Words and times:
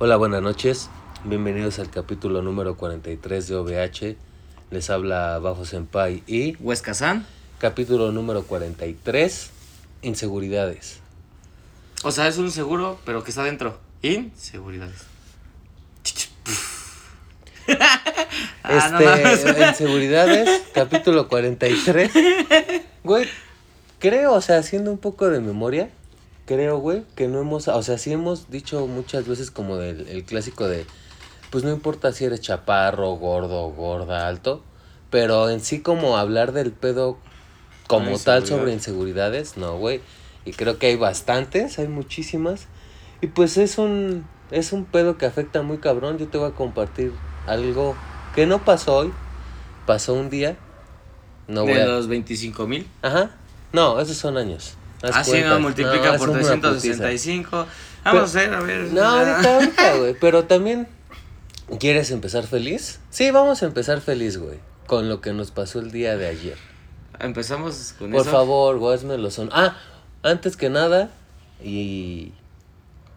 Hola, 0.00 0.16
buenas 0.16 0.42
noches. 0.42 0.90
Bienvenidos 1.24 1.80
al 1.80 1.90
capítulo 1.90 2.40
número 2.40 2.76
43 2.76 3.48
de 3.48 3.56
OVH. 3.56 4.16
Les 4.70 4.90
habla 4.90 5.40
Bajo 5.40 5.64
Senpai 5.64 6.22
y 6.28 6.56
Huesca 6.60 6.94
San. 6.94 7.26
capítulo 7.58 8.12
número 8.12 8.44
43, 8.44 9.50
Inseguridades. 10.02 11.00
O 12.04 12.12
sea, 12.12 12.28
es 12.28 12.38
un 12.38 12.52
seguro, 12.52 13.00
pero 13.04 13.24
que 13.24 13.30
está 13.30 13.42
dentro. 13.42 13.78
Inseguridades. 14.02 15.02
Ah, 18.62 18.90
no. 18.92 19.00
Este, 19.00 19.66
Inseguridades, 19.66 20.62
capítulo 20.74 21.26
43. 21.28 22.12
Güey, 23.02 23.26
creo, 23.98 24.34
o 24.34 24.40
sea, 24.42 24.58
haciendo 24.58 24.90
un 24.90 24.98
poco 24.98 25.28
de 25.28 25.40
memoria, 25.40 25.90
creo, 26.48 26.78
güey, 26.78 27.04
que 27.14 27.28
no 27.28 27.40
hemos, 27.40 27.68
o 27.68 27.82
sea, 27.82 27.98
sí 27.98 28.10
hemos 28.10 28.50
dicho 28.50 28.86
muchas 28.86 29.28
veces 29.28 29.50
como 29.50 29.76
del 29.76 30.08
el 30.08 30.24
clásico 30.24 30.66
de, 30.66 30.86
pues 31.50 31.62
no 31.62 31.70
importa 31.70 32.10
si 32.12 32.24
eres 32.24 32.40
chaparro, 32.40 33.10
gordo, 33.16 33.68
gorda, 33.68 34.26
alto, 34.26 34.62
pero 35.10 35.50
en 35.50 35.60
sí 35.60 35.82
como 35.82 36.16
hablar 36.16 36.52
del 36.52 36.72
pedo 36.72 37.18
como 37.86 38.18
tal 38.18 38.46
sobre 38.46 38.72
inseguridades, 38.72 39.58
no, 39.58 39.76
güey. 39.76 40.00
Y 40.46 40.52
creo 40.52 40.78
que 40.78 40.86
hay 40.86 40.96
bastantes, 40.96 41.78
hay 41.78 41.88
muchísimas. 41.88 42.66
Y 43.20 43.26
pues 43.26 43.58
es 43.58 43.76
un, 43.76 44.26
es 44.50 44.72
un 44.72 44.86
pedo 44.86 45.18
que 45.18 45.26
afecta 45.26 45.60
muy 45.60 45.78
cabrón. 45.78 46.16
Yo 46.16 46.28
te 46.28 46.38
voy 46.38 46.48
a 46.50 46.54
compartir 46.54 47.12
algo 47.46 47.94
que 48.34 48.46
no 48.46 48.64
pasó 48.64 48.96
hoy, 48.96 49.12
pasó 49.86 50.14
un 50.14 50.30
día. 50.30 50.56
No 51.46 51.64
voy 51.64 51.74
de 51.74 51.82
a... 51.82 51.86
los 51.86 52.08
25 52.08 52.66
mil. 52.66 52.86
Ajá. 53.02 53.36
No, 53.72 54.00
esos 54.00 54.16
son 54.16 54.38
años. 54.38 54.77
Así 55.02 55.30
cuentas. 55.30 55.50
no, 55.52 55.60
multiplica 55.60 56.12
No, 56.12 56.18
por 56.18 56.28
es 56.30 56.46
una 56.48 56.60
365. 56.60 57.50
Vamos 57.56 57.68
Pero- 58.04 58.20
a 58.20 58.24
hacer, 58.24 58.54
a 58.54 58.60
ver. 58.60 58.80
No, 58.92 59.02
ahorita, 59.04 59.54
ahorita, 59.54 59.96
güey. 59.98 60.14
Pero 60.20 60.44
también, 60.44 60.88
¿quieres 61.78 62.10
empezar 62.10 62.46
feliz? 62.46 63.00
Sí, 63.10 63.30
vamos 63.30 63.62
a 63.62 63.66
empezar 63.66 64.00
feliz, 64.00 64.38
güey. 64.38 64.58
Con 64.86 65.08
lo 65.08 65.20
que 65.20 65.32
nos 65.32 65.50
pasó 65.50 65.80
el 65.80 65.90
día 65.90 66.16
de 66.16 66.26
ayer. 66.28 66.56
Empezamos 67.20 67.94
con 67.98 68.10
Por 68.10 68.22
eso. 68.22 68.30
favor, 68.30 68.78
güey, 68.78 68.98
lo 69.18 69.30
son. 69.30 69.50
Ah, 69.52 69.76
antes 70.22 70.56
que 70.56 70.70
nada, 70.70 71.10
y. 71.62 72.32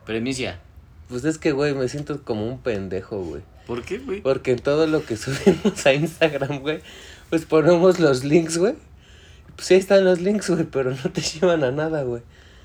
Premicia. 0.05 0.59
Pues 1.07 1.23
es 1.25 1.37
que, 1.37 1.51
güey, 1.51 1.73
me 1.73 1.87
siento 1.87 2.23
como 2.23 2.47
un 2.47 2.59
pendejo, 2.59 3.19
güey. 3.19 3.41
¿Por 3.67 3.83
qué, 3.83 3.99
güey? 3.99 4.21
Porque 4.21 4.51
en 4.51 4.59
todo 4.59 4.87
lo 4.87 5.05
que 5.05 5.15
subimos 5.17 5.85
a 5.85 5.93
Instagram, 5.93 6.59
güey, 6.59 6.81
pues 7.29 7.45
ponemos 7.45 7.99
los 7.99 8.23
links, 8.23 8.57
güey. 8.57 8.73
Pues 9.55 9.67
sí, 9.67 9.73
ahí 9.75 9.79
están 9.79 10.03
los 10.05 10.21
links, 10.21 10.49
güey, 10.49 10.63
pero 10.63 10.91
no 10.91 11.11
te 11.11 11.21
llevan 11.39 11.63
a 11.63 11.71
nada, 11.71 12.03
güey. 12.03 12.21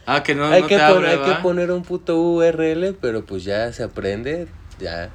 Ah, 0.06 0.22
que 0.22 0.34
no, 0.34 0.46
hay 0.46 0.62
no 0.62 0.68
que, 0.68 0.76
te 0.76 0.82
abre, 0.82 1.08
hay 1.08 1.18
que 1.18 1.34
poner 1.42 1.72
un 1.72 1.82
puto 1.82 2.16
URL, 2.20 2.94
pero 3.00 3.24
pues 3.24 3.42
ya 3.42 3.72
se 3.72 3.82
aprende, 3.82 4.46
ya 4.78 5.10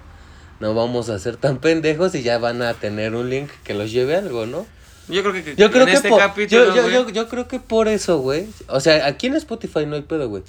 no 0.60 0.74
vamos 0.74 1.10
a 1.10 1.18
ser 1.18 1.38
tan 1.38 1.60
pendejos 1.60 2.14
y 2.14 2.24
ya 2.24 2.38
van 2.38 2.62
a 2.62 2.74
tener 2.74 3.16
un 3.16 3.30
link 3.30 3.50
que 3.64 3.74
los 3.74 3.92
lleve 3.92 4.16
a 4.16 4.20
algo, 4.20 4.46
¿no? 4.46 4.66
Yo 5.08 5.24
creo 5.24 5.34
que, 5.34 5.56
Yo 5.56 5.72
creo 5.72 5.86
que 5.86 5.94
este 5.94 6.10
por, 6.10 6.20
capítulo, 6.20 6.68
yo, 6.68 6.76
yo, 6.76 6.82
güey, 6.84 6.94
yo, 6.94 7.10
yo 7.10 7.28
creo 7.30 7.48
que 7.48 7.60
por 7.60 7.88
eso, 7.88 8.20
güey. 8.20 8.48
O 8.68 8.80
sea, 8.80 9.08
aquí 9.08 9.28
en 9.28 9.36
Spotify 9.36 9.86
no 9.86 9.96
hay 9.96 10.04
pedo, 10.04 10.30
güey. 10.30 10.44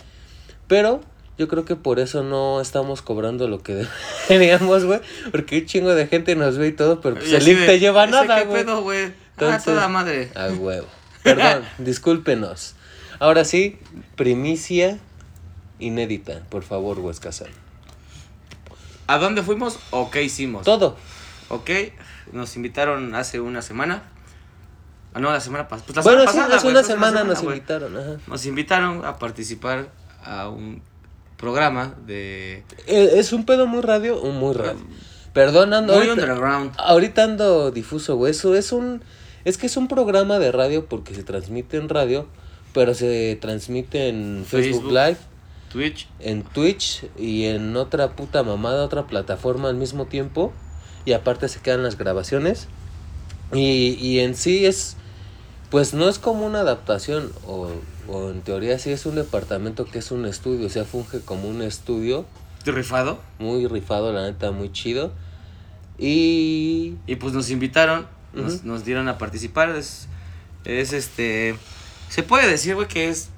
Pero 0.68 1.00
yo 1.38 1.48
creo 1.48 1.64
que 1.64 1.76
por 1.76 1.98
eso 1.98 2.22
no 2.22 2.60
estamos 2.60 3.00
cobrando 3.00 3.48
lo 3.48 3.62
que 3.62 3.86
deberíamos, 4.28 4.84
güey. 4.84 5.00
Porque 5.30 5.60
un 5.60 5.66
chingo 5.66 5.94
de 5.94 6.06
gente 6.06 6.36
nos 6.36 6.58
ve 6.58 6.68
y 6.68 6.72
todo, 6.72 7.00
pero 7.00 7.16
pues 7.16 7.30
y 7.30 7.34
el 7.34 7.44
link 7.44 7.58
de, 7.60 7.66
te 7.66 7.78
lleva 7.78 8.02
a 8.02 8.04
¿ese 8.04 8.12
nada, 8.12 8.38
qué 8.40 8.44
güey. 8.44 8.64
pedo, 8.64 8.82
güey? 8.82 9.12
Ah, 9.38 9.60
toda 9.64 9.88
madre. 9.88 10.30
A 10.34 10.48
huevo. 10.48 10.86
Perdón, 11.22 11.64
discúlpenos. 11.78 12.74
Ahora 13.18 13.44
sí, 13.44 13.78
primicia 14.16 14.98
inédita, 15.78 16.40
por 16.50 16.62
favor, 16.64 16.98
Huescasal. 16.98 17.50
¿A 19.06 19.18
dónde 19.18 19.42
fuimos 19.42 19.78
o 19.90 20.10
qué 20.10 20.22
hicimos? 20.22 20.64
Todo. 20.64 20.96
Ok, 21.48 21.70
nos 22.32 22.56
invitaron 22.56 23.14
hace 23.14 23.40
una 23.40 23.62
semana. 23.62 24.02
Ah, 25.14 25.20
no, 25.20 25.30
la 25.30 25.40
semana 25.40 25.68
pas- 25.68 25.82
pues 25.84 26.02
bueno, 26.04 26.20
semana 26.20 26.32
sí, 26.32 26.36
pasada. 26.38 26.56
hace 26.56 26.68
una 26.68 26.82
semana 26.82 27.24
nos 27.24 27.42
güey. 27.42 27.56
invitaron. 27.58 27.96
Ajá. 27.96 28.16
Nos 28.26 28.46
invitaron 28.46 29.04
a 29.04 29.18
participar 29.18 29.88
a 30.24 30.48
un 30.48 30.80
programa 31.36 31.94
de. 32.06 32.64
Eh, 32.86 33.10
Es 33.14 33.32
un 33.32 33.44
pedo 33.44 33.66
muy 33.66 33.82
radio, 33.82 34.16
muy 34.22 34.54
radio. 34.54 34.80
Perdón, 35.34 35.74
ando. 35.74 35.94
Muy 35.94 36.08
ahorita- 36.08 36.22
underground. 36.22 36.72
Ahorita 36.78 37.24
ando 37.24 37.70
difuso, 37.70 38.16
güey. 38.16 38.30
Eso 38.30 38.54
es 38.54 38.72
un. 38.72 39.02
Es 39.44 39.58
que 39.58 39.66
es 39.66 39.76
un 39.76 39.88
programa 39.88 40.38
de 40.38 40.52
radio 40.52 40.86
porque 40.86 41.14
se 41.14 41.22
transmite 41.22 41.76
en 41.76 41.88
radio, 41.88 42.26
pero 42.72 42.94
se 42.94 43.36
transmite 43.40 44.08
en 44.08 44.44
Facebook, 44.46 44.82
Facebook. 44.82 44.92
Live, 44.92 45.16
Twitch. 45.72 46.08
en 46.20 46.42
Twitch 46.42 47.04
y 47.18 47.44
en 47.44 47.76
otra 47.76 48.10
puta 48.16 48.42
mamada, 48.42 48.84
otra 48.84 49.06
plataforma 49.06 49.68
al 49.68 49.76
mismo 49.76 50.06
tiempo. 50.06 50.52
Y 51.04 51.12
aparte 51.12 51.48
se 51.48 51.60
quedan 51.60 51.82
las 51.82 51.98
grabaciones. 51.98 52.68
Y, 53.52 53.96
y 54.00 54.20
en 54.20 54.34
sí 54.34 54.64
es. 54.66 54.96
Pues 55.70 55.94
no 55.94 56.08
es 56.08 56.18
como 56.18 56.44
una 56.46 56.60
adaptación, 56.60 57.32
o, 57.46 57.70
o 58.06 58.30
en 58.30 58.42
teoría 58.42 58.78
sí 58.78 58.90
es 58.90 59.06
un 59.06 59.14
departamento 59.14 59.86
que 59.86 60.00
es 60.00 60.10
un 60.10 60.26
estudio, 60.26 60.66
o 60.66 60.68
sea, 60.68 60.84
funge 60.84 61.20
como 61.20 61.48
un 61.48 61.62
estudio 61.62 62.26
Rifado. 62.66 63.18
muy 63.38 63.66
rifado, 63.66 64.12
la 64.12 64.24
neta, 64.30 64.50
muy 64.52 64.70
chido. 64.70 65.12
Y 65.98 66.96
Y 67.06 67.16
pues 67.16 67.32
nos 67.32 67.50
invitaron. 67.50 68.06
Nos, 68.32 68.64
nos 68.64 68.84
dieron 68.84 69.08
a 69.08 69.18
participar. 69.18 69.70
Es, 69.70 70.08
es 70.64 70.92
este. 70.92 71.54
Se 72.08 72.22
puede 72.22 72.48
decir, 72.48 72.74
güey, 72.74 72.88
que 72.88 73.08
es 73.08 73.28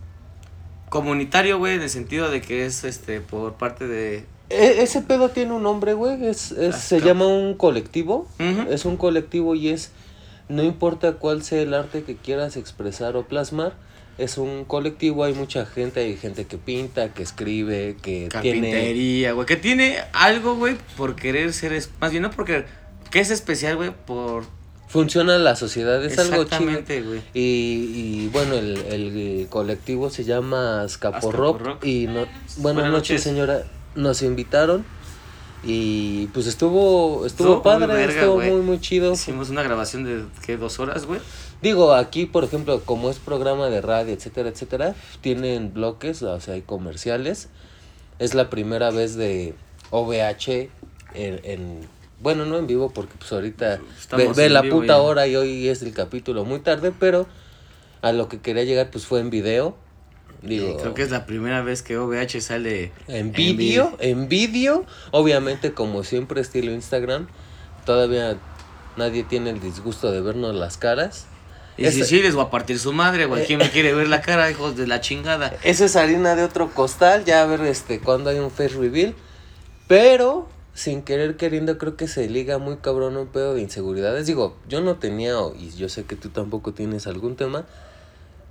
comunitario, 0.88 1.59
güey, 1.59 1.75
en 1.75 1.82
el 1.82 1.91
sentido 1.91 2.31
de 2.31 2.41
que 2.41 2.66
es 2.66 2.84
este 2.84 3.21
por 3.21 3.55
parte 3.55 3.87
de. 3.87 4.25
E- 4.50 4.82
ese 4.82 5.00
pedo 5.03 5.31
tiene 5.31 5.53
un 5.53 5.62
nombre, 5.62 5.94
güey. 5.94 6.27
Es, 6.27 6.53
es- 6.53 6.77
se 6.77 6.97
Ajá. 6.97 7.06
llama 7.06 7.27
un 7.27 7.55
colectivo. 7.55 8.28
Es 8.69 8.84
un 8.84 8.97
colectivo 8.97 9.55
y 9.55 9.69
es. 9.71 9.91
No 10.49 10.62
importa 10.62 11.12
cuál 11.15 11.43
sea 11.43 11.62
el 11.62 11.72
arte 11.72 12.03
que 12.03 12.16
quieras 12.16 12.56
expresar 12.56 13.16
o 13.16 13.26
plasmar. 13.26 13.72
Es 14.19 14.38
un 14.38 14.65
colectivo, 14.65 15.25
hay 15.25 15.32
mucha 15.34 15.66
gente, 15.66 15.99
hay 16.00 16.16
gente 16.16 16.44
que 16.44 16.56
pinta, 16.56 17.12
que 17.12 17.25
escribe, 17.25 17.97
que 18.00 18.28
tiene... 18.43 18.61
Carpintería, 18.71 19.32
güey. 19.32 19.44
Que 19.44 19.56
tiene 19.56 19.97
algo, 20.12 20.55
güey, 20.55 20.76
por 20.97 21.16
querer 21.16 21.53
ser. 21.53 21.72
es- 21.72 21.91
Más 22.00 22.11
bien, 22.12 22.22
no 22.22 22.31
porque. 22.31 22.65
Que 23.11 23.21
es 23.21 23.31
especial, 23.31 23.76
güey, 23.76 23.91
por. 24.06 24.44
Funciona 24.88 25.38
la 25.38 25.56
sociedad, 25.56 26.04
es 26.04 26.18
algo 26.18 26.32
chido. 26.34 26.42
Exactamente, 26.42 27.02
güey. 27.02 27.20
Y, 27.34 27.40
y 28.24 28.30
bueno, 28.32 28.54
el, 28.54 28.76
el 28.78 29.46
colectivo 29.50 30.08
se 30.10 30.24
llama 30.24 30.82
Escapo 30.86 31.32
Rock. 31.32 31.60
Rock. 31.60 31.84
Y 31.84 32.06
no, 32.06 32.12
buenas, 32.14 32.56
Buenas 32.58 32.84
noches, 32.92 32.92
noches. 32.92 33.22
señora. 33.22 33.64
Nos 33.96 34.22
invitaron. 34.22 34.84
Y 35.66 36.26
pues 36.28 36.46
estuvo, 36.46 37.24
estuvo 37.24 37.26
Estuvo 37.26 37.54
muy 37.54 37.62
padre, 37.62 37.86
verga, 37.94 38.20
estuvo 38.20 38.38
muy, 38.38 38.60
muy 38.60 38.80
chido. 38.80 39.14
Hicimos 39.14 39.48
una 39.50 39.62
grabación 39.62 40.04
de, 40.04 40.24
¿qué? 40.44 40.56
Dos 40.58 40.78
horas, 40.78 41.06
güey. 41.06 41.20
Digo, 41.62 41.94
aquí, 41.94 42.26
por 42.26 42.44
ejemplo, 42.44 42.82
como 42.84 43.08
es 43.08 43.18
programa 43.18 43.68
de 43.70 43.80
radio, 43.80 44.12
etcétera, 44.12 44.50
etcétera, 44.50 44.94
tienen 45.22 45.72
bloques, 45.72 46.22
o 46.22 46.38
sea, 46.40 46.54
hay 46.54 46.60
comerciales. 46.62 47.48
Es 48.18 48.34
la 48.34 48.50
primera 48.50 48.90
vez 48.90 49.16
de 49.16 49.54
OVH 49.90 50.68
en, 51.14 51.40
en- 51.44 51.94
bueno, 52.24 52.46
no 52.46 52.56
en 52.56 52.66
vivo 52.66 52.90
porque 52.90 53.12
pues 53.18 53.30
ahorita 53.32 53.76
ve, 53.76 53.82
Estamos 54.00 54.36
ve 54.36 54.48
la 54.48 54.62
puta 54.62 54.86
ya. 54.94 54.98
hora 54.98 55.26
y 55.26 55.36
hoy 55.36 55.68
es 55.68 55.82
el 55.82 55.92
capítulo 55.92 56.46
muy 56.46 56.58
tarde, 56.58 56.90
pero 56.98 57.26
a 58.00 58.12
lo 58.12 58.28
que 58.30 58.40
quería 58.40 58.64
llegar 58.64 58.90
pues 58.90 59.04
fue 59.04 59.20
en 59.20 59.28
video. 59.28 59.76
Digo, 60.40 60.78
Creo 60.78 60.94
que 60.94 61.02
es 61.02 61.10
la 61.10 61.26
primera 61.26 61.60
vez 61.60 61.82
que 61.82 61.98
OVH 61.98 62.40
sale 62.40 62.92
en 63.08 63.32
vídeo, 63.32 63.94
en 64.00 64.28
vídeo, 64.28 64.86
obviamente 65.10 65.72
como 65.74 66.02
siempre 66.02 66.40
estilo 66.40 66.72
Instagram, 66.72 67.28
todavía 67.84 68.38
nadie 68.96 69.22
tiene 69.22 69.50
el 69.50 69.60
disgusto 69.60 70.10
de 70.10 70.22
vernos 70.22 70.54
las 70.54 70.78
caras. 70.78 71.26
Y 71.76 71.90
si 71.90 72.04
sí, 72.04 72.22
les 72.22 72.34
voy 72.34 72.46
a 72.46 72.50
partir 72.50 72.78
su 72.78 72.94
madre, 72.94 73.26
güey. 73.26 73.44
¿Quién 73.46 73.58
me 73.58 73.68
quiere 73.68 73.92
ver 73.92 74.08
la 74.08 74.22
cara, 74.22 74.50
hijos 74.50 74.76
de 74.76 74.86
la 74.86 75.02
chingada? 75.02 75.54
Esa 75.62 75.84
es 75.84 75.96
harina 75.96 76.36
de 76.36 76.44
otro 76.44 76.70
costal, 76.70 77.26
ya 77.26 77.42
a 77.42 77.46
ver 77.46 77.60
este 77.62 78.00
cuando 78.00 78.30
hay 78.30 78.38
un 78.38 78.50
face 78.50 78.76
reveal. 78.78 79.14
Pero 79.88 80.49
sin 80.75 81.03
querer 81.03 81.37
queriendo 81.37 81.79
creo 81.79 81.97
que 81.97 82.09
se 82.09 82.29
liga 82.29 82.59
muy 82.59 82.76
cabrón 82.79 83.17
un 83.17 83.29
pedo 83.29 83.55
de 83.55 83.62
inseguridades. 83.62 84.26
Digo, 84.26 84.56
yo 84.69 84.81
no 84.81 84.97
tenía 84.97 85.35
y 85.59 85.71
yo 85.71 85.88
sé 85.88 86.05
que 86.05 86.17
tú 86.17 86.29
tampoco 86.31 86.73
tienes 86.75 87.06
algún 87.06 87.37
tema, 87.37 87.65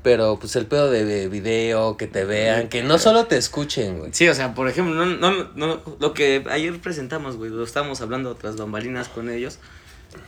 pero 0.03 0.37
pues 0.39 0.55
el 0.55 0.65
pedo 0.65 0.89
de 0.89 1.27
video, 1.27 1.97
que 1.97 2.07
te 2.07 2.25
vean, 2.25 2.69
que 2.69 2.83
no 2.83 2.97
solo 2.97 3.25
te 3.25 3.37
escuchen, 3.37 3.99
güey. 3.99 4.13
Sí, 4.13 4.27
o 4.27 4.33
sea, 4.33 4.53
por 4.53 4.67
ejemplo, 4.69 4.93
no, 4.93 5.05
no, 5.05 5.49
no, 5.55 5.81
lo 5.99 6.13
que 6.13 6.43
ayer 6.49 6.79
presentamos, 6.79 7.37
güey, 7.37 7.51
lo 7.51 7.63
estábamos 7.63 8.01
hablando 8.01 8.35
tras 8.35 8.57
bambalinas 8.57 9.09
con 9.09 9.29
ellos. 9.29 9.59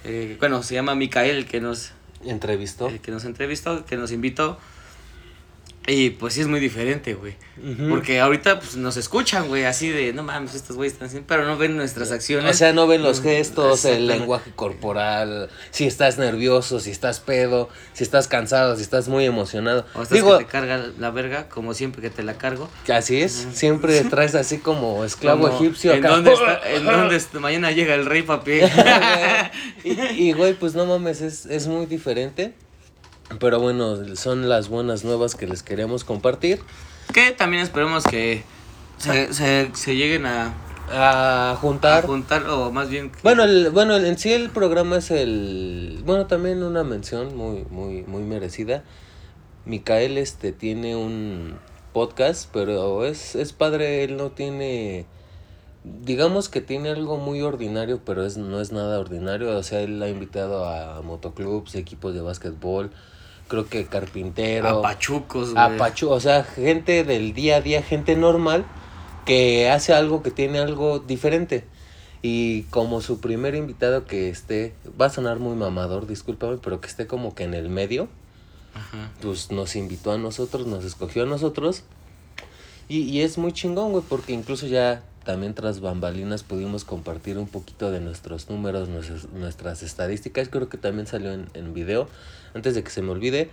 Eh, 0.03 0.37
bueno, 0.39 0.63
se 0.63 0.75
llama 0.75 0.95
Micael, 0.95 1.45
que 1.45 1.61
nos, 1.61 1.91
Entrevistó. 2.25 2.89
eh, 2.89 2.99
que 3.01 3.11
nos 3.11 3.23
entrevistó, 3.25 3.85
que 3.85 3.97
nos 3.97 4.11
invitó. 4.11 4.57
Y 5.87 6.11
pues 6.11 6.33
sí 6.33 6.41
es 6.41 6.47
muy 6.47 6.59
diferente, 6.59 7.13
güey. 7.13 7.35
Porque 7.89 8.19
ahorita 8.19 8.59
pues 8.59 8.75
nos 8.75 8.97
escuchan, 8.97 9.47
güey, 9.47 9.65
así 9.65 9.89
de, 9.89 10.13
no 10.13 10.23
mames, 10.23 10.55
estos 10.55 10.75
güeyes 10.75 10.93
están 10.93 11.07
haciendo, 11.07 11.27
pero 11.27 11.45
no 11.45 11.57
ven 11.57 11.77
nuestras 11.77 12.11
acciones. 12.11 12.51
O 12.51 12.57
sea, 12.57 12.73
no 12.73 12.85
ven 12.87 13.01
los 13.01 13.21
gestos, 13.21 13.85
el 13.85 14.07
lenguaje 14.07 14.51
corporal, 14.55 15.49
si 15.71 15.85
estás 15.85 16.17
nervioso, 16.17 16.79
si 16.79 16.91
estás 16.91 17.19
pedo, 17.19 17.69
si 17.93 18.03
estás 18.03 18.27
cansado, 18.27 18.75
si 18.75 18.81
estás 18.81 19.07
muy 19.07 19.25
emocionado. 19.25 19.85
O 19.93 20.01
estás 20.01 20.15
Digo, 20.15 20.37
que 20.37 20.45
te 20.45 20.49
carga 20.49 20.89
la 20.99 21.11
verga, 21.11 21.47
como 21.47 21.73
siempre 21.73 22.01
que 22.01 22.09
te 22.09 22.23
la 22.23 22.37
cargo. 22.37 22.67
así 22.93 23.21
es, 23.21 23.47
siempre 23.53 24.01
traes 24.09 24.35
así 24.35 24.57
como 24.57 25.05
esclavo 25.05 25.47
Como, 25.47 25.55
egipcio 25.55 25.93
¿En 25.93 26.01
dónde 26.01 26.33
está? 26.33 26.61
¿En 26.69 26.85
dónde 26.85 27.15
está? 27.15 27.39
Mañana 27.39 27.71
llega 27.71 27.93
el 27.93 28.05
rey, 28.05 28.23
papi. 28.23 28.59
y, 29.83 29.91
y, 29.91 30.33
güey, 30.33 30.55
pues 30.55 30.73
no 30.73 30.85
mames, 30.85 31.21
es, 31.21 31.45
es 31.45 31.67
muy 31.67 31.85
diferente. 31.85 32.53
Pero 33.39 33.59
bueno, 33.59 34.15
son 34.15 34.47
las 34.49 34.69
buenas 34.69 35.03
nuevas 35.03 35.35
que 35.35 35.47
les 35.47 35.63
queremos 35.63 36.03
compartir. 36.03 36.61
que 37.13 37.31
también 37.31 37.63
esperemos 37.63 38.03
que 38.03 38.43
se, 38.97 39.33
se, 39.33 39.71
se 39.73 39.95
lleguen 39.95 40.25
a, 40.25 40.53
A 40.91 41.51
a 41.51 41.55
juntar. 41.55 42.05
juntar, 42.05 42.47
o 42.47 42.71
más 42.71 42.89
bien... 42.89 43.09
que- 43.11 43.19
Bueno, 43.23 43.43
el, 43.43 43.71
bueno, 43.71 43.95
en 43.97 44.17
sí 44.17 44.31
el 44.31 44.49
programa 44.51 44.97
es 44.97 45.09
el... 45.11 46.01
Bueno, 46.05 46.27
también 46.27 46.61
una 46.63 46.83
mención 46.83 47.35
muy, 47.35 47.65
muy, 47.69 48.03
muy 48.03 48.21
merecida. 48.23 48.83
Micael 49.65 50.17
este, 50.19 50.51
tiene 50.51 50.95
un 50.95 51.55
podcast, 51.93 52.49
pero 52.53 53.05
es, 53.05 53.35
es 53.35 53.51
padre, 53.53 54.03
él 54.03 54.17
no 54.17 54.29
tiene... 54.31 55.07
Digamos 55.83 56.49
que 56.49 56.61
tiene 56.61 56.89
algo 56.89 57.17
muy 57.17 57.41
ordinario, 57.41 58.01
pero 58.05 58.25
es, 58.25 58.37
no 58.37 58.59
es 58.61 58.71
nada 58.71 58.99
ordinario. 58.99 59.55
O 59.57 59.63
sea, 59.63 59.81
él 59.81 60.01
ha 60.01 60.09
invitado 60.09 60.65
a 60.67 61.01
motoclubs, 61.03 61.75
equipos 61.75 62.13
de 62.15 62.21
básquetbol, 62.21 62.91
creo 63.47 63.67
que 63.67 63.85
carpintero. 63.85 64.67
a 64.67 64.81
pachucos, 64.81 65.53
güey. 65.53 65.63
A 65.63 65.77
Pachu, 65.77 66.09
o 66.09 66.19
sea, 66.19 66.43
gente 66.43 67.03
del 67.03 67.33
día 67.33 67.57
a 67.57 67.61
día, 67.61 67.81
gente 67.81 68.15
normal 68.15 68.65
que 69.25 69.69
hace 69.69 69.93
algo 69.93 70.23
que 70.23 70.31
tiene 70.31 70.59
algo 70.59 70.99
diferente. 70.99 71.65
Y 72.21 72.63
como 72.63 73.01
su 73.01 73.19
primer 73.19 73.55
invitado 73.55 74.05
que 74.05 74.29
esté, 74.29 74.73
va 74.99 75.07
a 75.07 75.09
sonar 75.09 75.39
muy 75.39 75.55
mamador, 75.55 76.07
discúlpame, 76.07 76.57
pero 76.57 76.81
que 76.81 76.87
esté 76.87 77.07
como 77.07 77.35
que 77.35 77.43
en 77.43 77.53
el 77.53 77.69
medio, 77.69 78.07
Ajá. 78.73 79.11
pues 79.21 79.51
nos 79.51 79.75
invitó 79.75 80.11
a 80.11 80.17
nosotros, 80.17 80.65
nos 80.65 80.85
escogió 80.85 81.23
a 81.23 81.25
nosotros. 81.27 81.83
Y, 82.87 82.99
y 83.01 83.21
es 83.21 83.37
muy 83.37 83.51
chingón, 83.51 83.91
güey, 83.91 84.03
porque 84.07 84.33
incluso 84.33 84.65
ya 84.67 85.03
también 85.25 85.53
tras 85.53 85.81
bambalinas 85.81 86.43
pudimos 86.43 86.85
compartir 86.85 87.37
un 87.37 87.47
poquito 87.47 87.91
de 87.91 87.99
nuestros 87.99 88.49
números, 88.49 88.87
nuestras, 88.87 89.27
nuestras 89.33 89.83
estadísticas. 89.83 90.47
Creo 90.47 90.69
que 90.69 90.77
también 90.77 91.07
salió 91.07 91.33
en, 91.33 91.49
en 91.53 91.73
video. 91.73 92.07
Antes 92.53 92.75
de 92.75 92.83
que 92.83 92.89
se 92.91 93.01
me 93.01 93.11
olvide, 93.11 93.49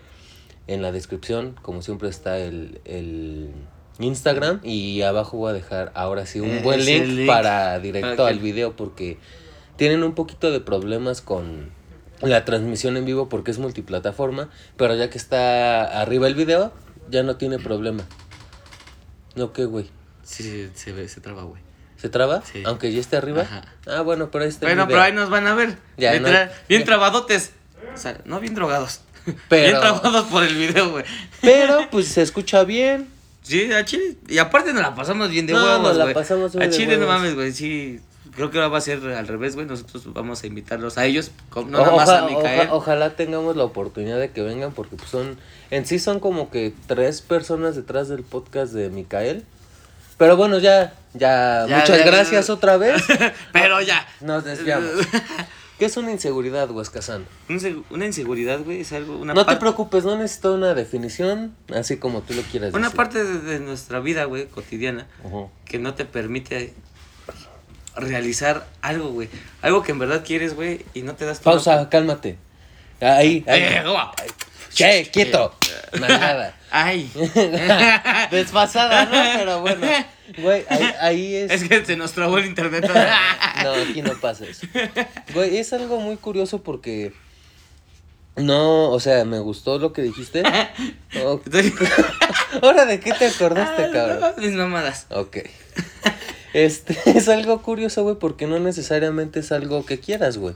en 0.68 0.82
la 0.82 0.92
descripción, 0.92 1.56
como 1.62 1.82
siempre, 1.82 2.08
está 2.08 2.38
el, 2.38 2.80
el 2.84 3.50
Instagram. 3.98 4.60
Y 4.62 5.02
abajo 5.02 5.38
voy 5.38 5.50
a 5.50 5.54
dejar 5.54 5.90
ahora 5.94 6.26
sí 6.26 6.38
un 6.38 6.50
Eh, 6.50 6.60
buen 6.62 6.84
link, 6.84 7.06
link 7.06 7.26
para 7.26 7.78
directo 7.80 8.18
para 8.18 8.28
al 8.28 8.38
video, 8.38 8.76
porque 8.76 9.18
tienen 9.76 10.04
un 10.04 10.14
poquito 10.14 10.52
de 10.52 10.60
problemas 10.60 11.20
con 11.20 11.70
la 12.20 12.44
transmisión 12.44 12.96
en 12.96 13.04
vivo 13.04 13.28
porque 13.28 13.50
es 13.50 13.58
multiplataforma, 13.58 14.48
pero 14.76 14.94
ya 14.94 15.10
que 15.10 15.18
está 15.18 16.00
arriba 16.00 16.28
el 16.28 16.36
video, 16.36 16.72
ya 17.10 17.24
no 17.24 17.34
tiene 17.34 17.58
problema. 17.58 18.04
¿No 19.34 19.52
qué, 19.52 19.64
güey? 19.64 19.86
Sí, 20.22 20.42
sí, 20.42 20.70
se 20.74 20.92
ve, 20.92 21.08
se 21.08 21.20
traba, 21.20 21.42
güey. 21.44 21.60
¿Se 21.96 22.08
traba? 22.08 22.42
Sí. 22.42 22.62
Aunque 22.66 22.92
ya 22.92 23.00
esté 23.00 23.16
arriba. 23.16 23.42
Ajá. 23.42 23.62
Ah, 23.86 24.00
bueno, 24.02 24.30
pero 24.30 24.44
ahí 24.44 24.50
está 24.50 24.66
Bueno, 24.66 24.86
pero 24.88 25.00
ahí 25.02 25.12
nos 25.12 25.30
van 25.30 25.46
a 25.46 25.54
ver. 25.54 25.76
Ya, 25.96 26.18
no- 26.18 26.28
bien 26.68 26.80
ya. 26.80 26.84
trabadotes. 26.84 27.52
O 27.94 27.96
sea, 27.96 28.18
no 28.24 28.40
bien 28.40 28.54
drogados. 28.54 29.00
Pero- 29.48 29.68
Bien 29.68 29.80
trabados 29.80 30.26
por 30.26 30.42
el 30.42 30.54
video, 30.56 30.90
güey. 30.90 31.04
Pero, 31.40 31.86
pues, 31.90 32.08
se 32.08 32.22
escucha 32.22 32.64
bien. 32.64 33.08
Sí, 33.42 33.72
a 33.72 33.84
Chile. 33.84 34.16
Y 34.28 34.38
aparte 34.38 34.72
nos 34.72 34.82
la 34.82 34.94
pasamos 34.94 35.30
bien 35.30 35.46
de 35.46 35.52
No, 35.52 35.62
huevos, 35.64 35.82
nos 35.82 35.96
la 35.96 36.04
güey. 36.04 36.14
pasamos 36.14 36.54
muy 36.54 36.64
A 36.64 36.68
de 36.68 36.72
Chile 36.76 36.96
no 36.96 37.06
mames, 37.06 37.34
güey. 37.34 37.52
Sí. 37.52 38.00
Creo 38.34 38.50
que 38.50 38.56
ahora 38.58 38.68
va 38.68 38.78
a 38.78 38.80
ser 38.80 39.04
al 39.06 39.28
revés, 39.28 39.54
güey. 39.54 39.66
Nosotros 39.66 40.12
vamos 40.12 40.42
a 40.42 40.46
invitarlos 40.46 40.96
a 40.98 41.04
ellos. 41.06 41.30
No 41.54 41.62
nada 41.66 41.90
más 41.94 42.08
Oja- 42.08 42.18
a 42.20 42.26
Micael. 42.28 42.60
oja- 42.68 42.74
ojalá 42.74 43.14
tengamos 43.16 43.56
la 43.56 43.64
oportunidad 43.64 44.18
de 44.18 44.30
que 44.30 44.42
vengan 44.42 44.72
porque 44.72 44.96
pues, 44.96 45.10
son, 45.10 45.36
en 45.70 45.86
sí 45.86 45.98
son 45.98 46.18
como 46.18 46.50
que 46.50 46.72
tres 46.86 47.20
personas 47.20 47.76
detrás 47.76 48.08
del 48.08 48.22
podcast 48.22 48.72
de 48.72 48.88
Micael. 48.90 49.44
Pero 50.22 50.36
bueno, 50.36 50.60
ya, 50.60 50.94
ya, 51.14 51.66
Ya, 51.68 51.78
muchas 51.78 51.98
ya, 51.98 52.04
gracias 52.06 52.46
ya. 52.46 52.52
otra 52.54 52.76
vez. 52.76 53.02
Pero 53.52 53.80
ya. 53.80 54.06
Nos 54.20 54.44
desviamos. 54.44 54.90
¿Qué 55.80 55.86
es 55.86 55.96
una 55.96 56.12
inseguridad, 56.12 56.68
seg- 57.58 57.82
Una 57.90 58.06
inseguridad, 58.06 58.60
güey, 58.60 58.82
es 58.82 58.92
algo. 58.92 59.16
Una 59.18 59.34
No 59.34 59.44
te 59.44 59.56
preocupes, 59.56 60.04
no 60.04 60.16
necesito 60.16 60.54
una 60.54 60.74
definición, 60.74 61.56
así 61.74 61.96
como 61.96 62.20
tú 62.22 62.34
lo 62.34 62.42
quieras 62.42 62.72
Una 62.72 62.84
decir. 62.84 62.96
parte 62.96 63.24
de, 63.24 63.40
de 63.40 63.58
nuestra 63.58 63.98
vida, 63.98 64.22
güey, 64.26 64.46
cotidiana, 64.46 65.08
que 65.64 65.80
no 65.80 65.94
te 65.94 66.04
permite 66.04 66.72
realizar 67.96 68.68
algo, 68.80 69.08
güey. 69.10 69.28
Algo 69.60 69.82
que 69.82 69.90
en 69.90 69.98
verdad 69.98 70.22
quieres, 70.24 70.54
güey, 70.54 70.84
y 70.94 71.02
no 71.02 71.14
te 71.16 71.24
das 71.24 71.40
Pausa, 71.40 71.88
cálmate. 71.88 72.38
Ahí, 73.00 73.44
ahí. 73.48 73.60
Eh, 73.62 73.82
guau. 73.84 74.10
Che, 74.74 75.10
quieto. 75.12 75.54
Nada. 75.98 76.56
Ay. 76.70 77.10
Desfasada, 78.30 79.04
¿no? 79.04 79.38
Pero 79.38 79.60
bueno. 79.60 79.86
Güey, 80.38 80.64
ahí, 80.68 80.94
ahí 81.00 81.34
es. 81.36 81.50
es 81.50 81.68
que 81.68 81.84
se 81.84 81.96
nos 81.96 82.12
trabó 82.12 82.38
el 82.38 82.46
internet. 82.46 82.90
No, 83.62 83.72
aquí 83.74 84.02
no 84.02 84.14
pasa 84.20 84.44
eso. 84.46 84.66
Güey, 85.34 85.58
es 85.58 85.72
algo 85.72 86.00
muy 86.00 86.16
curioso 86.16 86.62
porque. 86.62 87.12
No, 88.34 88.90
o 88.90 88.98
sea, 88.98 89.24
me 89.24 89.38
gustó 89.38 89.78
lo 89.78 89.92
que 89.92 90.02
dijiste. 90.02 90.42
Oh, 91.22 91.40
¿Ahora 92.62 92.86
de 92.86 92.98
qué 92.98 93.12
te 93.12 93.26
acordaste, 93.26 93.90
cabrón? 93.90 94.34
Mis 94.38 94.52
mamadas. 94.52 95.06
Ok. 95.10 95.38
Este, 96.54 96.98
es 97.06 97.28
algo 97.28 97.62
curioso, 97.62 98.02
güey, 98.02 98.16
porque 98.16 98.46
no 98.46 98.58
necesariamente 98.58 99.40
es 99.40 99.52
algo 99.52 99.84
que 99.86 100.00
quieras, 100.00 100.38
güey. 100.38 100.54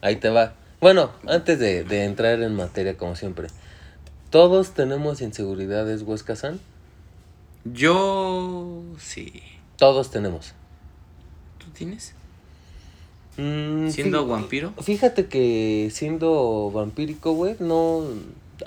Ahí 0.00 0.16
te 0.16 0.30
va. 0.30 0.54
Bueno, 0.80 1.10
antes 1.26 1.58
de, 1.58 1.84
de 1.84 2.04
entrar 2.04 2.40
en 2.42 2.54
materia, 2.56 2.96
como 2.96 3.14
siempre. 3.16 3.48
Todos 4.30 4.70
tenemos 4.70 5.20
inseguridades, 5.20 6.02
Huesca-san. 6.02 6.58
Yo. 7.64 8.82
Sí. 8.98 9.42
Todos 9.76 10.10
tenemos. 10.10 10.54
¿Tú 11.58 11.66
tienes? 11.72 12.14
Mm, 13.36 13.88
¿Siendo 13.90 14.24
fí- 14.26 14.30
vampiro? 14.30 14.72
Fíjate 14.80 15.26
que 15.26 15.90
siendo 15.92 16.70
vampírico, 16.70 17.32
güey, 17.32 17.56
no... 17.60 18.04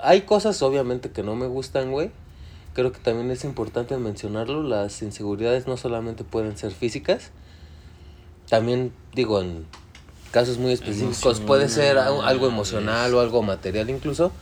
Hay 0.00 0.22
cosas 0.22 0.60
obviamente 0.62 1.10
que 1.10 1.22
no 1.22 1.34
me 1.36 1.46
gustan, 1.46 1.90
güey. 1.92 2.10
Creo 2.74 2.90
que 2.92 2.98
también 2.98 3.30
es 3.30 3.44
importante 3.44 3.96
mencionarlo. 3.96 4.62
Las 4.62 5.02
inseguridades 5.02 5.66
no 5.68 5.76
solamente 5.76 6.24
pueden 6.24 6.56
ser 6.56 6.72
físicas. 6.72 7.30
También, 8.48 8.92
digo, 9.14 9.40
en 9.40 9.66
casos 10.34 10.58
muy 10.58 10.72
específicos 10.72 11.38
puede 11.38 11.68
ser 11.68 11.96
algo 11.96 12.48
emocional 12.48 13.14
o 13.14 13.20
algo 13.20 13.44
material 13.44 13.88
incluso. 13.88 14.32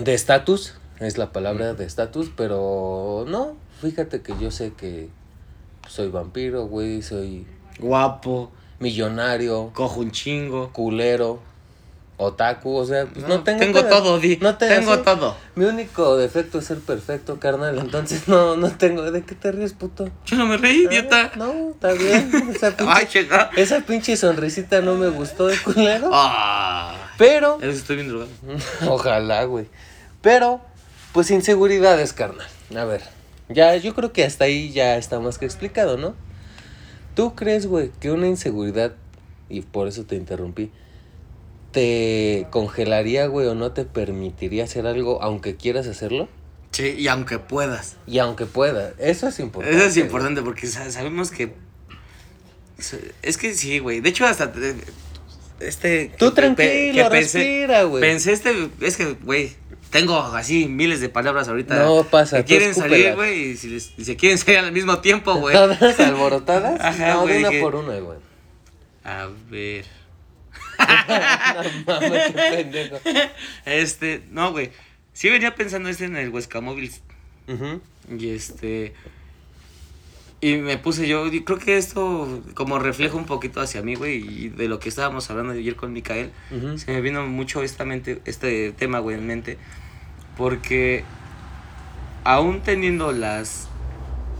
De 0.00 0.14
estatus, 0.14 0.74
es 1.00 1.18
la 1.18 1.32
palabra 1.32 1.74
de 1.74 1.84
estatus, 1.84 2.30
pero 2.36 3.24
no, 3.26 3.56
fíjate 3.80 4.22
que 4.22 4.32
yo 4.40 4.52
sé 4.52 4.72
que 4.72 5.08
soy 5.88 6.08
vampiro, 6.08 6.66
güey, 6.66 7.02
soy 7.02 7.48
Guapo. 7.80 8.52
millonario, 8.78 9.72
Cojo 9.74 10.00
un 10.00 10.12
chingo. 10.12 10.70
culero, 10.72 11.40
otaku, 12.16 12.76
o 12.76 12.86
sea, 12.86 13.06
pues 13.06 13.26
no, 13.26 13.42
tengo 13.42 13.58
tengo 13.58 13.80
pedo. 13.80 13.88
todo, 13.88 14.18
Di. 14.20 14.36
No 14.40 14.56
te- 14.56 14.68
tengo 14.68 14.98
todo. 15.00 15.36
Mi 15.56 15.64
único 15.64 16.16
defecto 16.16 16.58
es 16.60 16.64
ser 16.66 16.78
perfecto, 16.78 17.40
carnal, 17.40 17.78
entonces 17.78 18.28
no, 18.28 18.56
no 18.56 18.70
tengo, 18.76 19.10
¿de 19.10 19.22
qué 19.24 19.34
te 19.34 19.50
ríes, 19.52 19.72
puto? 19.72 20.08
Yo 20.26 20.36
no 20.36 20.46
me 20.46 20.56
reí, 20.56 20.86
Ah, 20.86 20.92
idiota. 20.92 21.32
No, 21.36 21.70
está 21.70 21.92
bien, 21.92 22.30
esa 22.54 22.68
Ay, 22.78 23.04
pinche, 23.06 23.22
chica. 23.24 23.50
esa 23.56 23.80
pinche 23.80 24.16
sonrisita 24.16 24.80
no 24.80 24.94
me 24.94 25.08
gustó 25.08 25.46
de 25.48 25.56
culero, 25.58 26.10
Ah. 26.12 27.10
pero, 27.18 27.58
Eso 27.60 27.70
estoy 27.70 27.96
bien 27.96 28.08
drogado. 28.08 28.30
ojalá, 28.88 29.44
güey, 29.44 29.66
pero, 30.22 30.60
pues 31.12 31.30
inseguridades, 31.32 32.12
carnal, 32.12 32.46
a 32.76 32.84
ver, 32.84 33.02
ya, 33.48 33.74
yo 33.76 33.94
creo 33.94 34.12
que 34.12 34.24
hasta 34.24 34.44
ahí 34.44 34.70
ya 34.72 34.96
está 34.96 35.18
más 35.20 35.38
que 35.38 35.44
explicado, 35.46 35.96
¿no? 35.96 36.14
¿Tú 37.14 37.34
crees, 37.34 37.66
güey, 37.66 37.90
que 38.00 38.10
una 38.10 38.26
inseguridad, 38.28 38.92
y 39.48 39.60
por 39.60 39.86
eso 39.88 40.04
te 40.04 40.16
interrumpí, 40.16 40.70
te 41.74 42.46
congelaría, 42.50 43.26
güey, 43.26 43.46
o 43.48 43.54
no 43.54 43.72
te 43.72 43.84
permitiría 43.84 44.64
hacer 44.64 44.86
algo 44.86 45.22
aunque 45.22 45.56
quieras 45.56 45.86
hacerlo? 45.86 46.28
Sí, 46.70 46.94
y 46.96 47.08
aunque 47.08 47.38
puedas. 47.38 47.96
Y 48.06 48.18
aunque 48.18 48.46
pueda, 48.46 48.94
eso 48.98 49.28
es 49.28 49.38
importante. 49.40 49.76
Eso 49.76 49.86
es 49.86 49.94
güey. 49.94 50.06
importante 50.06 50.40
porque 50.42 50.66
sa- 50.66 50.90
sabemos 50.90 51.30
que. 51.30 51.52
Es 53.22 53.36
que 53.38 53.54
sí, 53.54 53.78
güey. 53.78 54.00
De 54.00 54.08
hecho, 54.08 54.24
hasta. 54.26 54.50
te- 54.52 54.74
Este. 55.60 56.10
Tú 56.18 56.30
que 56.30 56.34
tranquilo, 56.40 57.04
que 57.04 57.10
pensé, 57.10 57.38
respira, 57.38 57.82
güey. 57.84 58.00
pensé 58.00 58.32
este. 58.32 58.70
Es 58.80 58.96
que, 58.96 59.12
güey. 59.22 59.52
Tengo 59.90 60.18
así 60.18 60.66
miles 60.66 61.00
de 61.00 61.08
palabras 61.08 61.46
ahorita. 61.46 61.76
No 61.84 62.02
pasa, 62.02 62.38
Que 62.38 62.44
quieren 62.44 62.74
salir, 62.74 63.14
güey. 63.14 63.50
Y 63.52 63.56
si, 63.56 63.78
y 63.96 64.04
se 64.04 64.16
quieren 64.16 64.38
salir 64.38 64.58
al 64.58 64.72
mismo 64.72 64.98
tiempo, 64.98 65.34
güey. 65.36 65.54
¿Todas 65.54 65.80
alborotadas? 66.00 66.80
Ajá, 66.80 67.14
no, 67.14 67.26
de 67.26 67.38
una 67.38 67.50
que- 67.50 67.60
por 67.60 67.76
una, 67.76 67.96
güey. 68.00 68.18
A 69.04 69.28
ver. 69.48 69.84
no 71.86 72.00
mames, 72.00 72.32
qué 72.32 72.32
pendejo. 72.32 72.96
Este. 73.64 74.22
No, 74.30 74.52
güey. 74.52 74.70
Sí 75.12 75.30
venía 75.30 75.54
pensando 75.54 75.88
este 75.88 76.04
en 76.06 76.16
el 76.16 76.30
Huesca 76.30 76.60
Móviles. 76.60 77.02
Ujú. 77.48 77.80
Y 78.18 78.30
este. 78.30 78.94
Y 80.40 80.56
me 80.56 80.76
puse 80.76 81.08
yo, 81.08 81.26
y 81.28 81.42
creo 81.42 81.58
que 81.58 81.78
esto 81.78 82.42
como 82.52 82.78
refleja 82.78 83.16
un 83.16 83.24
poquito 83.24 83.62
hacia 83.62 83.80
mí, 83.80 83.94
güey, 83.94 84.16
y 84.16 84.48
de 84.50 84.68
lo 84.68 84.78
que 84.78 84.90
estábamos 84.90 85.30
hablando 85.30 85.54
ayer 85.54 85.74
con 85.74 85.94
Micael, 85.94 86.32
se 86.76 86.92
me 86.92 87.00
vino 87.00 87.26
mucho 87.26 87.62
esta 87.62 87.86
mente, 87.86 88.20
este 88.26 88.72
tema, 88.72 88.98
güey, 88.98 89.16
en 89.16 89.26
mente, 89.26 89.56
porque 90.36 91.02
aún 92.24 92.60
teniendo 92.60 93.12
las 93.12 93.68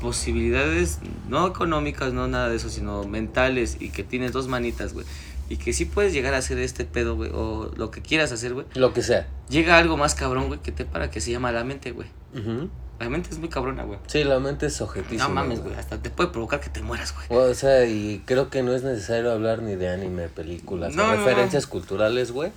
posibilidades, 0.02 0.98
no 1.26 1.46
económicas, 1.46 2.12
no 2.12 2.28
nada 2.28 2.50
de 2.50 2.56
eso, 2.56 2.68
sino 2.68 3.04
mentales, 3.04 3.78
y 3.80 3.88
que 3.88 4.04
tienes 4.04 4.32
dos 4.32 4.46
manitas, 4.46 4.92
güey, 4.92 5.06
y 5.48 5.56
que 5.56 5.72
sí 5.72 5.84
puedes 5.84 6.12
llegar 6.12 6.34
a 6.34 6.38
hacer 6.38 6.58
este 6.58 6.84
pedo, 6.84 7.16
güey, 7.16 7.30
o 7.34 7.70
lo 7.76 7.90
que 7.90 8.00
quieras 8.02 8.32
hacer, 8.32 8.54
güey, 8.54 8.66
Lo 8.74 8.92
que 8.92 9.02
sea. 9.02 9.26
llega 9.48 9.76
algo 9.78 9.96
más 9.96 10.14
cabrón, 10.14 10.48
güey, 10.48 10.60
que 10.60 10.72
te 10.72 10.84
para, 10.84 11.10
que 11.10 11.20
se 11.20 11.30
llama 11.30 11.52
la 11.52 11.64
mente, 11.64 11.92
güey. 11.92 12.08
Ujú. 12.34 12.70
La 13.00 13.08
mente 13.10 13.30
es 13.32 13.38
muy 13.38 13.48
cabrona, 13.48 13.82
güey. 13.82 13.98
Sí, 14.06 14.22
la 14.24 14.38
mente 14.38 14.66
es 14.66 14.80
objetísima. 14.80 15.28
No 15.28 15.34
mames, 15.34 15.60
güey, 15.62 15.74
hasta 15.74 15.98
te 16.00 16.10
puede 16.10 16.30
provocar 16.30 16.60
que 16.60 16.70
te 16.70 16.80
mueras, 16.80 17.12
güey. 17.14 17.26
O 17.40 17.52
sea, 17.54 17.84
y 17.86 18.22
creo 18.24 18.50
que 18.50 18.62
no 18.62 18.72
es 18.72 18.82
necesario 18.84 19.32
hablar 19.32 19.62
ni 19.62 19.74
de 19.74 19.88
anime, 19.88 20.28
películas, 20.28 20.94
No, 20.94 21.10
referencias 21.14 21.66
culturales, 21.66 22.30
güey. 22.30 22.52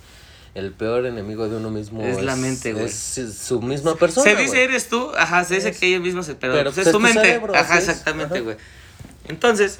El 0.54 0.72
peor 0.72 1.06
enemigo 1.06 1.48
de 1.48 1.56
uno 1.56 1.70
mismo 1.70 2.02
Es 2.02 2.22
la 2.22 2.34
mente, 2.36 2.72
güey. 2.72 2.86
Es 2.86 3.18
su 3.38 3.60
misma 3.60 3.96
persona. 3.96 4.24
Se 4.24 4.34
dice 4.36 4.48
güey. 4.52 4.62
eres 4.62 4.88
tú, 4.88 5.10
ajá, 5.16 5.44
se 5.44 5.56
dice 5.56 5.68
Es- 5.70 5.78
que 5.78 5.86
ellos 5.86 6.00
mismos 6.02 6.24
se 6.26 6.34
pero, 6.36 6.54
pero, 6.54 6.72
pues, 6.72 6.76
pues, 6.76 6.86
es 6.86 6.92
tu 6.92 6.98
es 6.98 7.02
tu 7.02 7.14
mente. 7.14 7.20
cerebro, 7.28 7.54
ajá, 7.54 7.78
exactamente, 7.78 8.40
güey. 8.40 8.56
Entonces, 9.26 9.78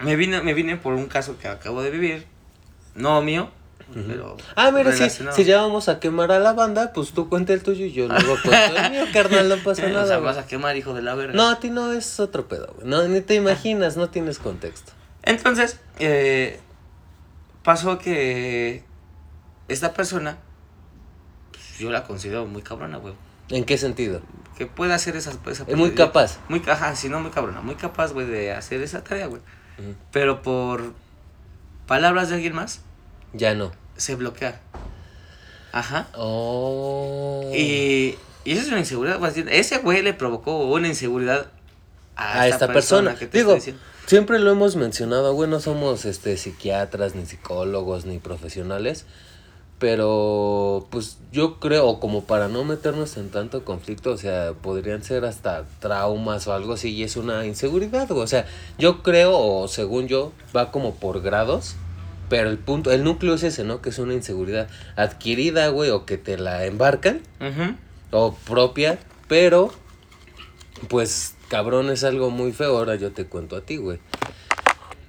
me 0.00 0.16
vine, 0.16 0.42
me 0.42 0.54
vine 0.54 0.76
por 0.76 0.94
un 0.94 1.06
caso 1.06 1.38
que 1.38 1.48
acabo 1.48 1.82
de 1.82 1.90
vivir, 1.90 2.26
no 2.94 3.22
mío, 3.22 3.50
pero 4.06 4.36
Ah, 4.56 4.70
mira, 4.70 4.90
relacionado. 4.90 5.36
si 5.36 5.44
ya 5.44 5.60
vamos 5.60 5.88
a 5.88 6.00
quemar 6.00 6.32
a 6.32 6.38
la 6.38 6.52
banda, 6.54 6.92
pues 6.94 7.12
tú 7.12 7.28
cuenta 7.28 7.52
el 7.52 7.62
tuyo 7.62 7.84
y 7.84 7.92
yo 7.92 8.08
luego 8.08 8.36
cuento 8.42 8.76
el 8.76 8.90
mío, 8.92 9.04
carnal, 9.12 9.48
no 9.48 9.56
pasa 9.58 9.82
Eh, 9.86 9.86
o 9.90 9.92
nada. 9.92 10.06
sea, 10.06 10.18
vas 10.18 10.38
a 10.38 10.46
quemar, 10.46 10.76
hijo 10.76 10.94
de 10.94 11.02
la 11.02 11.14
verga. 11.14 11.34
No, 11.34 11.48
a 11.50 11.60
ti 11.60 11.68
no 11.70 11.92
es 11.92 12.18
otro 12.20 12.48
pedo, 12.48 12.72
güey. 12.76 12.88
No, 12.88 13.06
ni 13.06 13.20
te 13.20 13.34
imaginas, 13.34 13.96
no 13.96 14.08
tienes 14.08 14.38
contexto. 14.38 14.92
Entonces, 15.24 15.78
eh, 15.98 16.58
pasó 17.62 17.98
que 17.98 18.82
esta 19.68 19.92
persona, 19.94 20.38
pues, 21.50 21.78
yo 21.78 21.90
la 21.90 22.04
considero 22.04 22.46
muy 22.46 22.62
cabrona, 22.62 22.96
güey. 22.96 23.14
¿En 23.50 23.64
qué 23.64 23.76
sentido? 23.76 24.22
Que 24.56 24.66
puede 24.66 24.94
hacer 24.94 25.16
esas 25.16 25.38
esa 25.50 25.64
Es 25.66 25.76
muy 25.76 25.90
capaz. 25.92 26.38
Muy, 26.48 26.62
ajá, 26.66 26.96
sí, 26.96 27.08
no 27.08 27.20
muy 27.20 27.30
cabrona, 27.30 27.60
muy 27.60 27.74
capaz, 27.74 28.12
güey, 28.12 28.26
de 28.26 28.52
hacer 28.52 28.80
esa 28.82 29.04
tarea, 29.04 29.26
güey. 29.26 29.42
Pero 30.12 30.42
por 30.42 30.92
palabras 31.86 32.28
de 32.28 32.36
alguien 32.36 32.54
más, 32.54 32.80
Ya 33.32 33.54
no. 33.54 33.72
se 33.96 34.14
bloquea. 34.14 34.60
Ajá. 35.72 36.08
Oh. 36.14 37.50
Y, 37.54 38.16
y 38.44 38.52
eso 38.52 38.62
es 38.62 38.68
una 38.68 38.78
inseguridad. 38.80 39.20
Ese 39.48 39.78
güey 39.78 40.02
le 40.02 40.12
provocó 40.14 40.66
una 40.66 40.88
inseguridad 40.88 41.46
a, 42.16 42.42
a 42.42 42.48
esta 42.48 42.66
persona. 42.72 43.14
que 43.14 43.26
te 43.26 43.38
Digo, 43.38 43.56
siempre 44.06 44.38
lo 44.38 44.50
hemos 44.52 44.76
mencionado, 44.76 45.32
güey, 45.32 45.48
no 45.48 45.60
somos 45.60 46.04
este 46.04 46.36
psiquiatras, 46.36 47.14
ni 47.14 47.24
psicólogos, 47.26 48.04
ni 48.04 48.18
profesionales. 48.18 49.06
Pero, 49.82 50.86
pues 50.90 51.18
yo 51.32 51.58
creo, 51.58 51.98
como 51.98 52.22
para 52.22 52.46
no 52.46 52.62
meternos 52.62 53.16
en 53.16 53.30
tanto 53.30 53.64
conflicto, 53.64 54.12
o 54.12 54.16
sea, 54.16 54.52
podrían 54.52 55.02
ser 55.02 55.24
hasta 55.24 55.64
traumas 55.80 56.46
o 56.46 56.52
algo 56.52 56.74
así, 56.74 56.90
y 56.90 57.02
es 57.02 57.16
una 57.16 57.44
inseguridad, 57.46 58.06
güey. 58.06 58.22
O 58.22 58.28
sea, 58.28 58.46
yo 58.78 59.02
creo, 59.02 59.36
o 59.36 59.66
según 59.66 60.06
yo, 60.06 60.30
va 60.56 60.70
como 60.70 60.94
por 60.94 61.20
grados, 61.20 61.74
pero 62.28 62.48
el 62.48 62.58
punto, 62.58 62.92
el 62.92 63.02
núcleo 63.02 63.34
es 63.34 63.42
ese, 63.42 63.64
¿no? 63.64 63.82
Que 63.82 63.88
es 63.88 63.98
una 63.98 64.14
inseguridad 64.14 64.68
adquirida, 64.94 65.66
güey, 65.70 65.90
o 65.90 66.06
que 66.06 66.16
te 66.16 66.38
la 66.38 66.64
embarcan, 66.64 67.20
o 68.12 68.36
propia, 68.36 69.00
pero 69.26 69.72
pues 70.86 71.34
cabrón 71.48 71.90
es 71.90 72.04
algo 72.04 72.30
muy 72.30 72.52
feo, 72.52 72.78
ahora 72.78 72.94
yo 72.94 73.10
te 73.10 73.26
cuento 73.26 73.56
a 73.56 73.62
ti, 73.62 73.78
güey. 73.78 73.98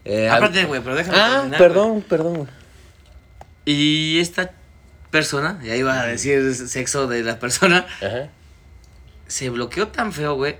Eh, 0.03 0.31
Aparte, 0.31 0.65
güey, 0.65 0.81
pero 0.81 0.95
déjame 0.95 1.17
ah, 1.19 1.29
terminar, 1.41 1.59
perdón, 1.59 2.01
perdón, 2.09 2.37
güey. 2.37 2.49
Y 3.65 4.19
esta 4.19 4.51
persona, 5.13 5.59
ya 5.63 5.75
iba 5.75 6.01
a 6.01 6.07
decir 6.07 6.55
sexo 6.55 7.05
de 7.05 7.21
la 7.21 7.37
persona, 7.37 7.85
Ajá. 8.01 8.29
se 9.27 9.51
bloqueó 9.51 9.89
tan 9.89 10.11
feo, 10.11 10.33
güey, 10.33 10.57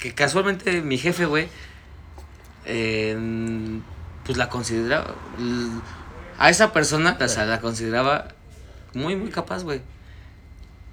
que 0.00 0.14
casualmente 0.14 0.80
mi 0.80 0.96
jefe, 0.96 1.26
güey, 1.26 1.48
eh, 2.64 3.14
pues 4.24 4.38
la 4.38 4.48
consideraba, 4.48 5.14
a 6.38 6.48
esa 6.48 6.72
persona, 6.72 7.18
o 7.20 7.28
sea, 7.28 7.44
la 7.44 7.60
consideraba 7.60 8.28
muy, 8.94 9.16
muy 9.16 9.28
capaz, 9.28 9.64
güey. 9.64 9.82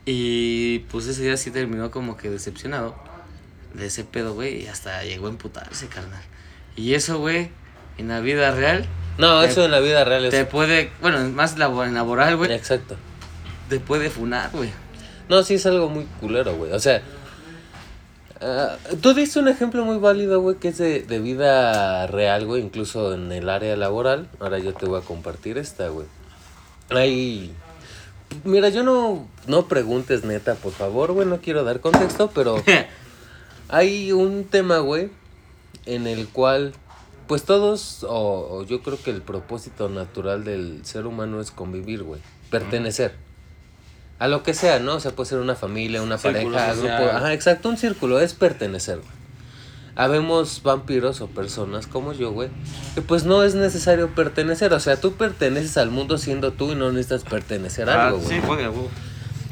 Y 0.05 0.79
pues 0.91 1.07
ese 1.07 1.23
día 1.23 1.37
sí 1.37 1.49
terminó 1.49 1.91
como 1.91 2.17
que 2.17 2.29
decepcionado 2.29 2.93
de 3.73 3.85
ese 3.85 4.03
pedo, 4.03 4.33
güey, 4.33 4.63
y 4.63 4.67
hasta 4.67 5.01
llegó 5.05 5.27
a 5.27 5.29
emputarse, 5.29 5.87
carnal. 5.87 6.23
Y 6.75 6.93
eso, 6.93 7.19
güey, 7.19 7.51
en 7.97 8.09
la 8.09 8.19
vida 8.19 8.51
real, 8.51 8.85
No, 9.17 9.41
Te- 9.41 9.47
eso 9.47 9.65
en 9.65 9.71
la 9.71 9.79
vida 9.79 10.03
real 10.03 10.25
es... 10.25 10.31
te 10.31 10.45
puede, 10.45 10.91
bueno, 11.01 11.19
más 11.29 11.57
laboral, 11.57 12.37
güey, 12.37 12.51
Exacto. 12.53 12.95
te 13.69 13.79
puede 13.79 14.09
funar, 14.09 14.49
güey. 14.53 14.69
No, 15.29 15.43
sí 15.43 15.55
es 15.55 15.65
algo 15.65 15.89
muy 15.89 16.05
culero, 16.19 16.55
güey. 16.55 16.71
O 16.73 16.79
sea, 16.79 17.01
ah, 18.41 18.75
tú 19.01 19.13
diste 19.13 19.39
un 19.39 19.47
ejemplo 19.47 19.83
muy 19.85 19.97
válido, 19.97 20.41
güey, 20.41 20.57
que 20.57 20.69
es 20.69 20.77
de, 20.77 21.03
de 21.03 21.19
vida 21.19 22.07
real, 22.07 22.45
güey, 22.45 22.61
incluso 22.63 23.13
en 23.13 23.31
el 23.31 23.49
área 23.49 23.75
laboral. 23.75 24.27
Ahora 24.39 24.59
yo 24.59 24.73
te 24.73 24.85
voy 24.85 24.99
a 24.99 25.03
compartir 25.03 25.57
esta, 25.57 25.87
güey. 25.89 26.07
Hay... 26.89 27.53
Mira, 28.45 28.69
yo 28.69 28.83
no, 28.83 29.27
no 29.45 29.67
preguntes 29.67 30.23
neta, 30.23 30.55
por 30.55 30.71
favor, 30.71 31.11
güey, 31.11 31.27
no 31.27 31.39
quiero 31.41 31.63
dar 31.65 31.81
contexto, 31.81 32.31
pero 32.33 32.63
hay 33.69 34.11
un 34.13 34.45
tema, 34.45 34.77
güey, 34.79 35.09
en 35.85 36.07
el 36.07 36.27
cual, 36.29 36.73
pues 37.31 37.43
todos, 37.43 38.03
o, 38.03 38.57
o 38.57 38.63
yo 38.65 38.83
creo 38.83 39.01
que 39.01 39.09
el 39.09 39.21
propósito 39.21 39.87
natural 39.87 40.43
del 40.43 40.81
ser 40.83 41.05
humano 41.07 41.39
es 41.39 41.49
convivir, 41.49 42.03
güey, 42.03 42.19
pertenecer. 42.49 43.13
A 44.19 44.27
lo 44.27 44.43
que 44.43 44.53
sea, 44.53 44.79
¿no? 44.79 44.95
O 44.95 44.99
sea, 44.99 45.11
puede 45.13 45.29
ser 45.29 45.39
una 45.39 45.55
familia, 45.55 46.01
una 46.01 46.17
Círculo 46.17 46.51
pareja, 46.51 46.75
social. 46.75 47.01
grupo. 47.01 47.15
Ajá, 47.15 47.31
exacto, 47.33 47.69
un 47.69 47.77
círculo, 47.77 48.19
es 48.19 48.33
pertenecer, 48.33 48.97
güey. 48.97 49.09
Habemos 49.95 50.61
vampiros 50.61 51.21
o 51.21 51.27
personas 51.27 51.87
como 51.87 52.11
yo, 52.11 52.33
güey, 52.33 52.49
que 52.95 53.01
pues 53.01 53.23
no 53.23 53.43
es 53.43 53.55
necesario 53.55 54.13
pertenecer. 54.13 54.73
O 54.73 54.81
sea, 54.81 54.99
tú 54.99 55.13
perteneces 55.13 55.77
al 55.77 55.89
mundo 55.89 56.17
siendo 56.17 56.51
tú 56.51 56.73
y 56.73 56.75
no 56.75 56.91
necesitas 56.91 57.23
pertenecer 57.23 57.89
a 57.89 58.07
algo, 58.07 58.17
güey. 58.19 58.39
Ah, 58.39 58.41
sí, 58.41 58.45
güey. 58.45 58.65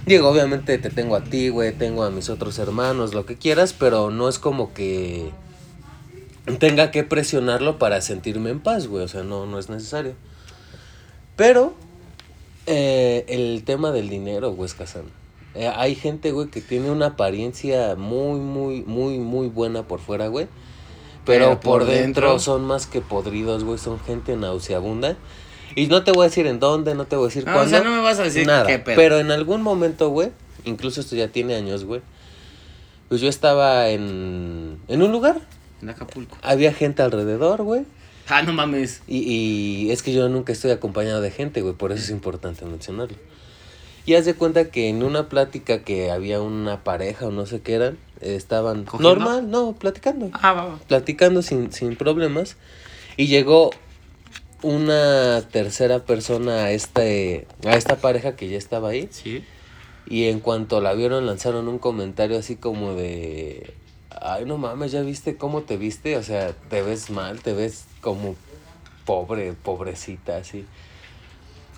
Digo, 0.05 0.27
obviamente 0.27 0.77
te 0.79 0.89
tengo 0.89 1.15
a 1.15 1.23
ti, 1.23 1.47
güey, 1.47 1.71
tengo 1.71 2.03
a 2.03 2.09
mis 2.09 2.29
otros 2.29 2.59
hermanos, 2.59 3.13
lo 3.13 3.25
que 3.25 3.37
quieras, 3.37 3.71
pero 3.71 4.09
no 4.09 4.27
es 4.27 4.37
como 4.37 4.73
que 4.73 5.31
tenga 6.57 6.91
que 6.91 7.03
presionarlo 7.03 7.77
para 7.77 8.01
sentirme 8.01 8.49
en 8.49 8.59
paz, 8.59 8.87
güey, 8.87 9.03
o 9.03 9.07
sea, 9.07 9.23
no, 9.23 9.45
no 9.45 9.59
es 9.59 9.69
necesario. 9.69 10.13
Pero 11.35 11.73
eh, 12.65 13.25
el 13.27 13.63
tema 13.63 13.91
del 13.91 14.09
dinero, 14.09 14.51
güey, 14.51 14.65
es 14.67 14.73
Kazan. 14.73 15.03
Eh, 15.55 15.67
hay 15.75 15.95
gente, 15.95 16.31
güey, 16.31 16.47
que 16.49 16.61
tiene 16.61 16.91
una 16.91 17.07
apariencia 17.07 17.95
muy, 17.95 18.39
muy, 18.39 18.81
muy, 18.83 19.17
muy 19.17 19.47
buena 19.47 19.83
por 19.83 19.99
fuera, 19.99 20.27
güey. 20.27 20.47
Pero, 21.25 21.45
Pero 21.45 21.59
por, 21.59 21.79
por 21.81 21.85
dentro, 21.85 22.27
dentro- 22.29 22.39
son 22.39 22.63
más 22.65 22.87
que 22.87 23.01
podridos, 23.01 23.63
güey. 23.63 23.77
Son 23.77 23.99
gente 23.99 24.35
nauseabunda. 24.35 25.15
Y 25.75 25.87
no 25.87 26.03
te 26.03 26.11
voy 26.11 26.21
a 26.25 26.29
decir 26.29 26.47
en 26.47 26.59
dónde, 26.59 26.95
no 26.95 27.05
te 27.05 27.15
voy 27.15 27.25
a 27.25 27.27
decir 27.27 27.45
No, 27.45 27.51
o 27.51 27.55
cuándo. 27.55 27.69
sea, 27.69 27.81
no 27.83 27.91
me 27.95 28.01
vas 28.01 28.19
a 28.19 28.23
decir 28.23 28.45
Nada. 28.47 28.65
qué 28.65 28.79
pedo. 28.79 28.95
Pero 28.95 29.19
en 29.19 29.31
algún 29.31 29.61
momento, 29.61 30.09
güey, 30.09 30.31
incluso 30.65 31.01
esto 31.01 31.15
ya 31.15 31.27
tiene 31.29 31.55
años, 31.55 31.85
güey. 31.85 32.01
Pues 33.07 33.21
yo 33.21 33.27
estaba 33.29 33.89
en, 33.89 34.79
en 34.87 35.01
un 35.01 35.11
lugar. 35.11 35.41
En 35.81 35.89
Acapulco. 35.89 36.37
Había 36.41 36.73
gente 36.73 37.01
alrededor, 37.01 37.63
güey. 37.63 37.83
Ah, 38.27 38.41
no 38.43 38.53
mames. 38.53 39.01
Y, 39.07 39.17
y 39.19 39.91
es 39.91 40.03
que 40.03 40.13
yo 40.13 40.29
nunca 40.29 40.51
estoy 40.53 40.71
acompañado 40.71 41.21
de 41.21 41.31
gente, 41.31 41.61
güey, 41.61 41.73
por 41.73 41.91
eso 41.91 42.03
es 42.03 42.09
importante 42.09 42.65
mencionarlo. 42.65 43.17
Y 44.05 44.15
haz 44.15 44.25
de 44.25 44.33
cuenta 44.33 44.71
que 44.71 44.89
en 44.89 45.03
una 45.03 45.29
plática 45.29 45.83
que 45.83 46.11
había 46.11 46.41
una 46.41 46.83
pareja 46.83 47.27
o 47.27 47.31
no 47.31 47.45
sé 47.45 47.61
qué 47.61 47.73
eran, 47.73 47.97
estaban 48.21 48.83
¿Cogiendo? 48.83 49.15
normal, 49.15 49.51
no, 49.51 49.73
platicando. 49.73 50.29
Ah, 50.33 50.53
va, 50.53 50.65
va. 50.65 50.79
Platicando 50.87 51.41
sin, 51.41 51.71
sin 51.71 51.95
problemas. 51.95 52.57
Y 53.17 53.27
llegó 53.27 53.71
una 54.61 55.41
tercera 55.51 55.99
persona 56.05 56.65
a, 56.65 56.71
este, 56.71 57.47
a 57.65 57.75
esta 57.75 57.97
pareja 57.97 58.35
que 58.35 58.49
ya 58.49 58.57
estaba 58.57 58.89
ahí. 58.89 59.07
Sí. 59.11 59.43
Y 60.07 60.25
en 60.25 60.39
cuanto 60.39 60.81
la 60.81 60.93
vieron, 60.93 61.25
lanzaron 61.25 61.67
un 61.67 61.77
comentario 61.79 62.37
así 62.37 62.55
como 62.55 62.93
de. 62.95 63.73
Ay, 64.21 64.45
no 64.45 64.57
mames, 64.57 64.91
¿ya 64.91 65.01
viste 65.01 65.37
cómo 65.37 65.61
te 65.61 65.77
viste? 65.77 66.17
O 66.17 66.23
sea, 66.23 66.53
te 66.69 66.81
ves 66.81 67.09
mal, 67.09 67.41
te 67.41 67.53
ves 67.53 67.85
como 68.01 68.35
pobre, 69.05 69.53
pobrecita, 69.53 70.37
así. 70.37 70.65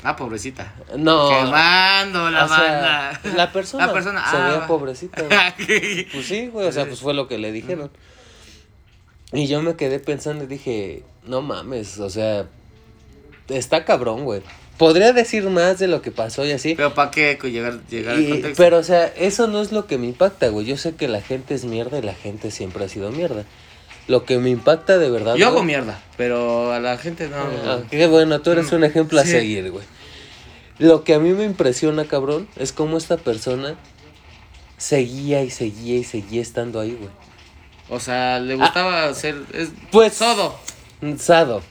Ah, 0.04 0.16
pobrecita. 0.16 0.74
No. 0.98 1.30
Quemando 1.30 2.30
la 2.32 2.46
o 2.46 2.48
sea, 2.48 2.58
banda. 2.58 3.20
la 3.36 3.52
persona. 3.52 3.86
La 3.88 3.94
persona. 3.94 4.32
Se 4.32 4.38
ah, 4.38 4.48
veía 4.48 4.68
pobrecita. 4.68 5.22
güey. 5.68 6.06
Pues 6.12 6.26
sí, 6.26 6.48
güey, 6.48 6.68
o 6.68 6.72
sea, 6.72 6.86
pues 6.86 7.00
fue 7.00 7.14
lo 7.14 7.28
que 7.28 7.38
le 7.38 7.52
dijeron. 7.52 7.92
Y 9.32 9.48
yo 9.48 9.62
me 9.62 9.76
quedé 9.76 10.00
pensando 10.00 10.44
y 10.44 10.48
dije, 10.48 11.04
no 11.26 11.42
mames, 11.42 12.00
o 12.00 12.10
sea, 12.10 12.48
está 13.52 13.86
cabrón, 13.86 14.24
güey. 14.24 14.42
podría 14.78 15.14
decir 15.14 15.44
más 15.50 15.78
de 15.80 15.88
lo 15.88 16.02
que 16.02 16.10
pasó 16.12 16.46
y 16.46 16.52
así. 16.52 16.74
Pero 16.76 16.94
¿para 16.96 17.12
qué 17.12 17.38
llegar, 17.44 17.80
llegar 17.88 18.16
al 18.16 18.28
contexto? 18.30 18.64
pero, 18.64 18.78
o 18.80 18.84
sea, 18.84 19.06
eso 19.16 19.48
no 19.48 19.62
es 19.62 19.72
lo 19.72 19.86
que 19.86 19.98
me 20.00 20.08
impacta, 20.08 20.48
güey. 20.50 20.66
Yo 20.66 20.76
sé 20.78 20.96
que 20.96 21.08
la 21.08 21.22
gente 21.22 21.54
es 21.54 21.66
mierda 21.66 22.00
y 22.00 22.02
la 22.02 22.16
gente 22.16 22.50
siempre 22.52 22.86
ha 22.86 22.90
sido 22.90 23.12
mierda. 23.12 23.46
Lo 24.08 24.26
que 24.26 24.40
me 24.40 24.50
impacta 24.50 24.98
de 24.98 25.10
verdad. 25.12 25.36
Yo 25.36 25.48
hago 25.48 25.64
mierda, 25.64 26.02
pero 26.18 26.74
a 26.74 26.80
la 26.80 26.98
gente 26.98 27.30
no. 27.30 27.38
Ah, 27.38 27.82
qué 27.92 28.08
bueno, 28.08 28.42
tú 28.42 28.52
eres 28.52 28.72
un 28.72 28.84
ejemplo 28.84 29.20
a 29.20 29.26
seguir, 29.26 29.70
güey. 29.72 29.86
Lo 30.80 31.04
que 31.04 31.14
a 31.14 31.20
mí 31.20 31.30
me 31.30 31.44
impresiona, 31.44 32.06
cabrón, 32.06 32.48
es 32.58 32.72
cómo 32.72 32.98
esta 32.98 33.18
persona 33.18 33.76
seguía 34.78 35.44
y 35.44 35.52
seguía 35.52 35.98
y 35.98 36.04
seguía 36.04 36.42
estando 36.42 36.80
ahí, 36.80 36.98
güey. 37.00 37.12
O 37.90 38.00
sea, 38.00 38.40
le 38.40 38.56
gustaba 38.56 39.14
ser. 39.14 39.36
Es, 39.54 39.70
Ah. 39.70 39.88
Pues- 39.92 40.14
Sodo. 40.16 40.56
Sado. 41.20 41.62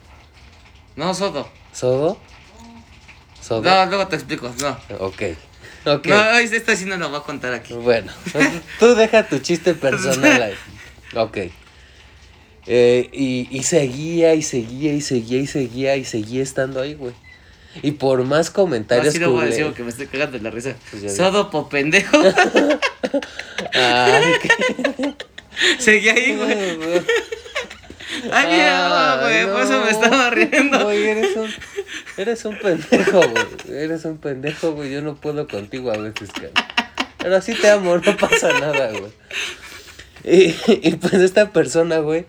No, 0.94 1.12
Sodo. 1.14 1.48
¿Sodo? 1.80 2.18
¿Sodo? 3.40 3.62
No, 3.62 3.86
luego 3.86 4.06
te 4.06 4.16
explico. 4.16 4.52
No. 4.60 4.78
Ok. 4.98 5.22
Ok. 5.86 6.06
No, 6.08 6.38
esta 6.38 6.76
sí 6.76 6.84
no 6.84 6.98
lo 6.98 7.08
voy 7.08 7.18
a 7.20 7.22
contar 7.22 7.54
aquí. 7.54 7.72
Bueno, 7.72 8.12
tú 8.78 8.94
deja 8.94 9.26
tu 9.26 9.38
chiste 9.38 9.72
personal 9.72 10.42
ahí. 10.42 10.54
Ok. 11.16 11.38
Eh, 12.66 13.08
y, 13.14 13.48
y 13.50 13.62
seguía 13.62 14.34
y 14.34 14.42
seguía 14.42 14.92
y 14.92 15.00
seguía 15.00 15.40
y 15.40 15.46
seguía 15.46 15.96
y 15.96 16.04
seguía 16.04 16.42
estando 16.42 16.82
ahí, 16.82 16.92
güey. 16.92 17.14
Y 17.82 17.92
por 17.92 18.22
más 18.24 18.50
comentarios 18.50 19.18
no 19.18 19.30
voy 19.30 19.40
a 19.40 19.44
culé- 19.44 19.48
decir 19.50 19.64
porque 19.64 19.82
me 19.84 19.88
estoy 19.90 20.06
cagando 20.08 20.36
de 20.36 20.44
la 20.44 20.50
risa. 20.50 20.74
Pues. 20.90 21.16
Sodo 21.16 21.50
po 21.50 21.68
pendejo. 21.70 22.18
Ay, 23.72 24.32
qué- 24.42 25.14
Seguía 25.78 26.12
ahí, 26.12 26.36
güey. 26.36 27.02
Ay, 28.32 28.46
mira, 28.52 29.18
güey. 29.20 29.46
Por 29.46 29.62
eso 29.62 29.84
me 29.84 29.90
estaba 29.90 30.30
riendo. 30.30 30.84
Güey, 30.84 31.08
eres 31.08 31.36
un, 31.36 31.50
eres 32.16 32.44
un 32.44 32.58
pendejo, 32.58 33.20
güey. 33.20 33.78
Eres 33.82 34.04
un 34.04 34.18
pendejo, 34.18 34.72
güey. 34.72 34.90
Yo 34.90 35.02
no 35.02 35.16
puedo 35.16 35.46
contigo 35.48 35.90
a 35.90 35.98
veces, 35.98 36.30
cabrón. 36.32 36.52
Pero 37.18 37.40
sí 37.42 37.54
te 37.54 37.70
amo, 37.70 37.98
no 37.98 38.16
pasa 38.16 38.52
nada, 38.58 38.90
güey. 38.90 39.12
Y, 40.24 40.54
y 40.88 40.96
pues 40.96 41.14
esta 41.14 41.50
persona, 41.50 41.98
güey, 41.98 42.26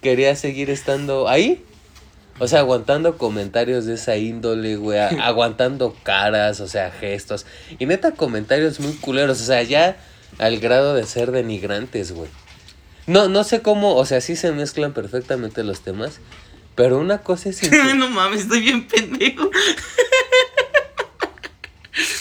quería 0.00 0.34
seguir 0.36 0.70
estando 0.70 1.28
ahí. 1.28 1.64
O 2.38 2.48
sea, 2.48 2.60
aguantando 2.60 3.18
comentarios 3.18 3.84
de 3.84 3.94
esa 3.94 4.16
índole, 4.16 4.76
güey. 4.76 4.98
aguantando 5.20 5.96
caras, 6.02 6.60
o 6.60 6.68
sea, 6.68 6.90
gestos. 6.90 7.46
Y 7.78 7.86
neta, 7.86 8.12
comentarios 8.12 8.80
muy 8.80 8.94
culeros. 8.94 9.40
O 9.40 9.44
sea, 9.44 9.62
ya 9.62 9.96
al 10.38 10.58
grado 10.58 10.94
de 10.94 11.04
ser 11.04 11.30
denigrantes, 11.30 12.12
güey. 12.12 12.28
No, 13.12 13.28
no 13.28 13.44
sé 13.44 13.60
cómo, 13.62 13.94
o 13.96 14.04
sea, 14.06 14.20
sí 14.20 14.36
se 14.36 14.52
mezclan 14.52 14.92
perfectamente 14.94 15.62
los 15.64 15.80
temas. 15.82 16.20
Pero 16.74 16.98
una 16.98 17.18
cosa 17.18 17.50
es... 17.50 17.60
no 17.96 18.08
mames, 18.08 18.42
estoy 18.42 18.60
bien 18.60 18.86
pendejo. 18.88 19.50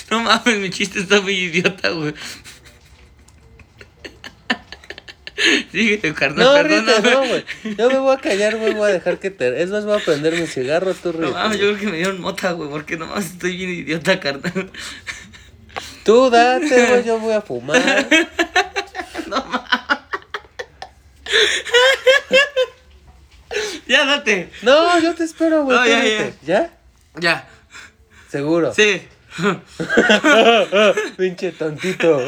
No 0.09 0.19
mames, 0.19 0.57
mi 0.59 0.69
chiste 0.69 0.99
está 0.99 1.21
muy 1.21 1.31
idiota, 1.33 1.89
güey. 1.91 2.13
Síguete, 5.71 6.13
carnal, 6.13 6.45
No, 6.45 6.53
perdóname. 6.53 7.11
no, 7.11 7.19
güey. 7.27 7.45
Yo 7.77 7.89
me 7.89 7.97
voy 7.99 8.13
a 8.13 8.17
callar, 8.19 8.57
güey. 8.57 8.73
Voy 8.73 8.89
a 8.89 8.93
dejar 8.93 9.19
que 9.19 9.31
te. 9.31 9.63
Es 9.63 9.69
más, 9.69 9.85
voy 9.85 9.97
a 9.99 10.03
prender 10.03 10.37
mi 10.37 10.45
cigarro, 10.47 10.93
tú 10.93 11.13
No 11.13 11.19
ríete. 11.19 11.33
mames, 11.33 11.57
yo 11.59 11.67
creo 11.69 11.79
que 11.79 11.85
me 11.87 11.97
dieron 11.97 12.19
mota, 12.19 12.51
güey, 12.51 12.69
porque 12.69 12.97
nomás 12.97 13.25
estoy 13.25 13.55
bien 13.55 13.69
idiota, 13.69 14.19
carnal. 14.19 14.69
Tú 16.03 16.29
date, 16.29 16.87
güey. 16.87 17.05
Yo 17.05 17.19
voy 17.19 17.33
a 17.33 17.41
fumar. 17.41 17.81
Ya 23.87 24.05
date. 24.05 24.49
No, 24.61 24.99
yo 24.99 25.13
te 25.13 25.25
espero, 25.25 25.65
güey. 25.65 25.77
No, 25.77 25.85
ya, 25.85 26.01
ríete. 26.01 26.33
¿Ya? 26.43 26.71
Ya. 27.19 27.47
Seguro. 28.29 28.73
Sí. 28.73 29.01
Pinche 31.17 31.51
tontito. 31.51 32.19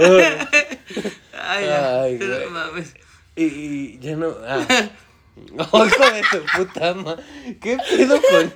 Ay, 1.32 1.66
ya. 1.66 2.02
Ay, 2.02 2.18
güey. 2.18 2.50
mames. 2.50 2.94
y, 3.36 3.44
y 3.44 4.00
ya 4.00 4.16
no. 4.16 4.36
Ah. 4.46 4.66
Hijo 5.36 5.86
de 5.86 6.22
tu 6.30 6.46
puta 6.58 6.94
madre. 6.94 7.24
¿Qué 7.62 7.78
pedo 7.90 8.22
con.? 8.22 8.54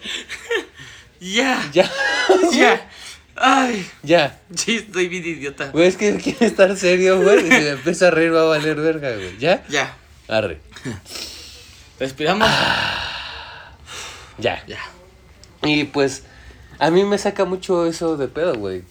Ya. 1.19 1.69
Ya. 1.73 1.89
Ya. 2.51 2.89
Ay. 3.35 3.89
Ya. 4.03 4.39
Sí, 4.55 4.77
estoy 4.77 5.07
bien 5.07 5.25
idiota. 5.25 5.71
Güey, 5.71 5.87
es 5.87 5.97
que 5.97 6.15
quiere 6.17 6.45
estar 6.45 6.75
serio, 6.75 7.21
güey. 7.21 7.39
Y 7.39 7.43
si 7.43 7.49
me 7.49 7.69
empieza 7.69 8.07
a 8.07 8.11
reír, 8.11 8.33
va 8.33 8.41
a 8.41 8.45
valer 8.45 8.75
verga, 8.75 9.11
güey. 9.13 9.37
¿Ya? 9.37 9.63
Ya. 9.69 9.95
Arre. 10.27 10.59
Respiramos. 11.99 12.47
Ya. 14.37 14.63
Ya. 14.67 14.79
Y 15.63 15.85
pues, 15.85 16.23
a 16.79 16.91
mí 16.91 17.03
me 17.03 17.17
saca 17.17 17.45
mucho 17.45 17.85
eso 17.85 18.17
de 18.17 18.27
pedo, 18.27 18.55
güey. 18.55 18.83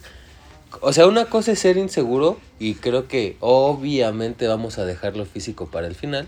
O 0.80 0.92
sea, 0.92 1.06
una 1.06 1.26
cosa 1.26 1.52
es 1.52 1.60
ser 1.60 1.76
inseguro 1.76 2.38
y 2.58 2.74
creo 2.74 3.08
que 3.08 3.36
obviamente 3.40 4.46
vamos 4.46 4.78
a 4.78 4.84
dejar 4.84 5.16
lo 5.16 5.24
físico 5.24 5.66
para 5.66 5.86
el 5.86 5.94
final. 5.94 6.26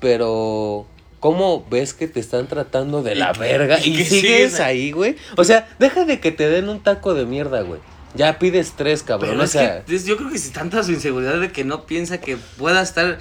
Pero, 0.00 0.86
¿cómo 1.20 1.64
ves 1.70 1.94
que 1.94 2.08
te 2.08 2.20
están 2.20 2.48
tratando 2.48 3.02
de 3.02 3.14
la 3.14 3.32
verga 3.32 3.78
y 3.78 4.00
y, 4.00 4.04
sigues 4.04 4.60
ahí, 4.60 4.90
güey? 4.90 5.16
O 5.36 5.44
sea, 5.44 5.68
deja 5.78 6.04
de 6.04 6.20
que 6.20 6.32
te 6.32 6.48
den 6.48 6.68
un 6.68 6.82
taco 6.82 7.14
de 7.14 7.24
mierda, 7.24 7.62
güey. 7.62 7.80
Ya 8.14 8.38
pides 8.38 8.72
tres, 8.76 9.02
cabrón. 9.02 9.30
Pero 9.30 9.42
o 9.42 9.44
es 9.44 9.52
sea, 9.52 9.84
que 9.84 9.98
yo 10.00 10.16
creo 10.16 10.30
que 10.30 10.38
si 10.38 10.50
tanta 10.50 10.82
su 10.82 10.92
inseguridad 10.92 11.40
de 11.40 11.50
que 11.50 11.64
no 11.64 11.86
piensa 11.86 12.20
que 12.20 12.36
pueda 12.58 12.82
estar 12.82 13.18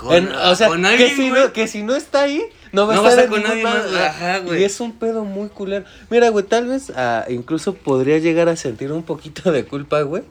con, 0.00 0.14
en- 0.14 0.32
o 0.32 0.54
sea 0.54 0.68
con 0.68 0.80
que, 0.82 0.88
alguien, 0.88 1.16
si 1.16 1.30
güey. 1.30 1.42
no, 1.44 1.52
que 1.52 1.66
si 1.68 1.82
no 1.82 1.94
está 1.96 2.22
ahí, 2.22 2.42
no 2.72 2.86
va 2.86 2.94
a 2.94 2.96
No 2.96 3.04
a 3.04 3.08
estar 3.10 3.24
en 3.24 3.30
con 3.30 3.42
nadie 3.42 3.62
más. 3.62 3.84
Ajá, 3.94 4.38
güey. 4.38 4.60
Y 4.60 4.64
es 4.64 4.80
un 4.80 4.92
pedo 4.98 5.24
muy 5.24 5.48
culero. 5.48 5.84
Mira, 6.10 6.28
güey, 6.30 6.44
tal 6.44 6.66
vez 6.66 6.90
ah, 6.96 7.24
incluso 7.28 7.74
podría 7.74 8.18
llegar 8.18 8.48
a 8.48 8.56
sentir 8.56 8.92
un 8.92 9.02
poquito 9.02 9.50
de 9.52 9.64
culpa, 9.64 10.02
güey. 10.02 10.22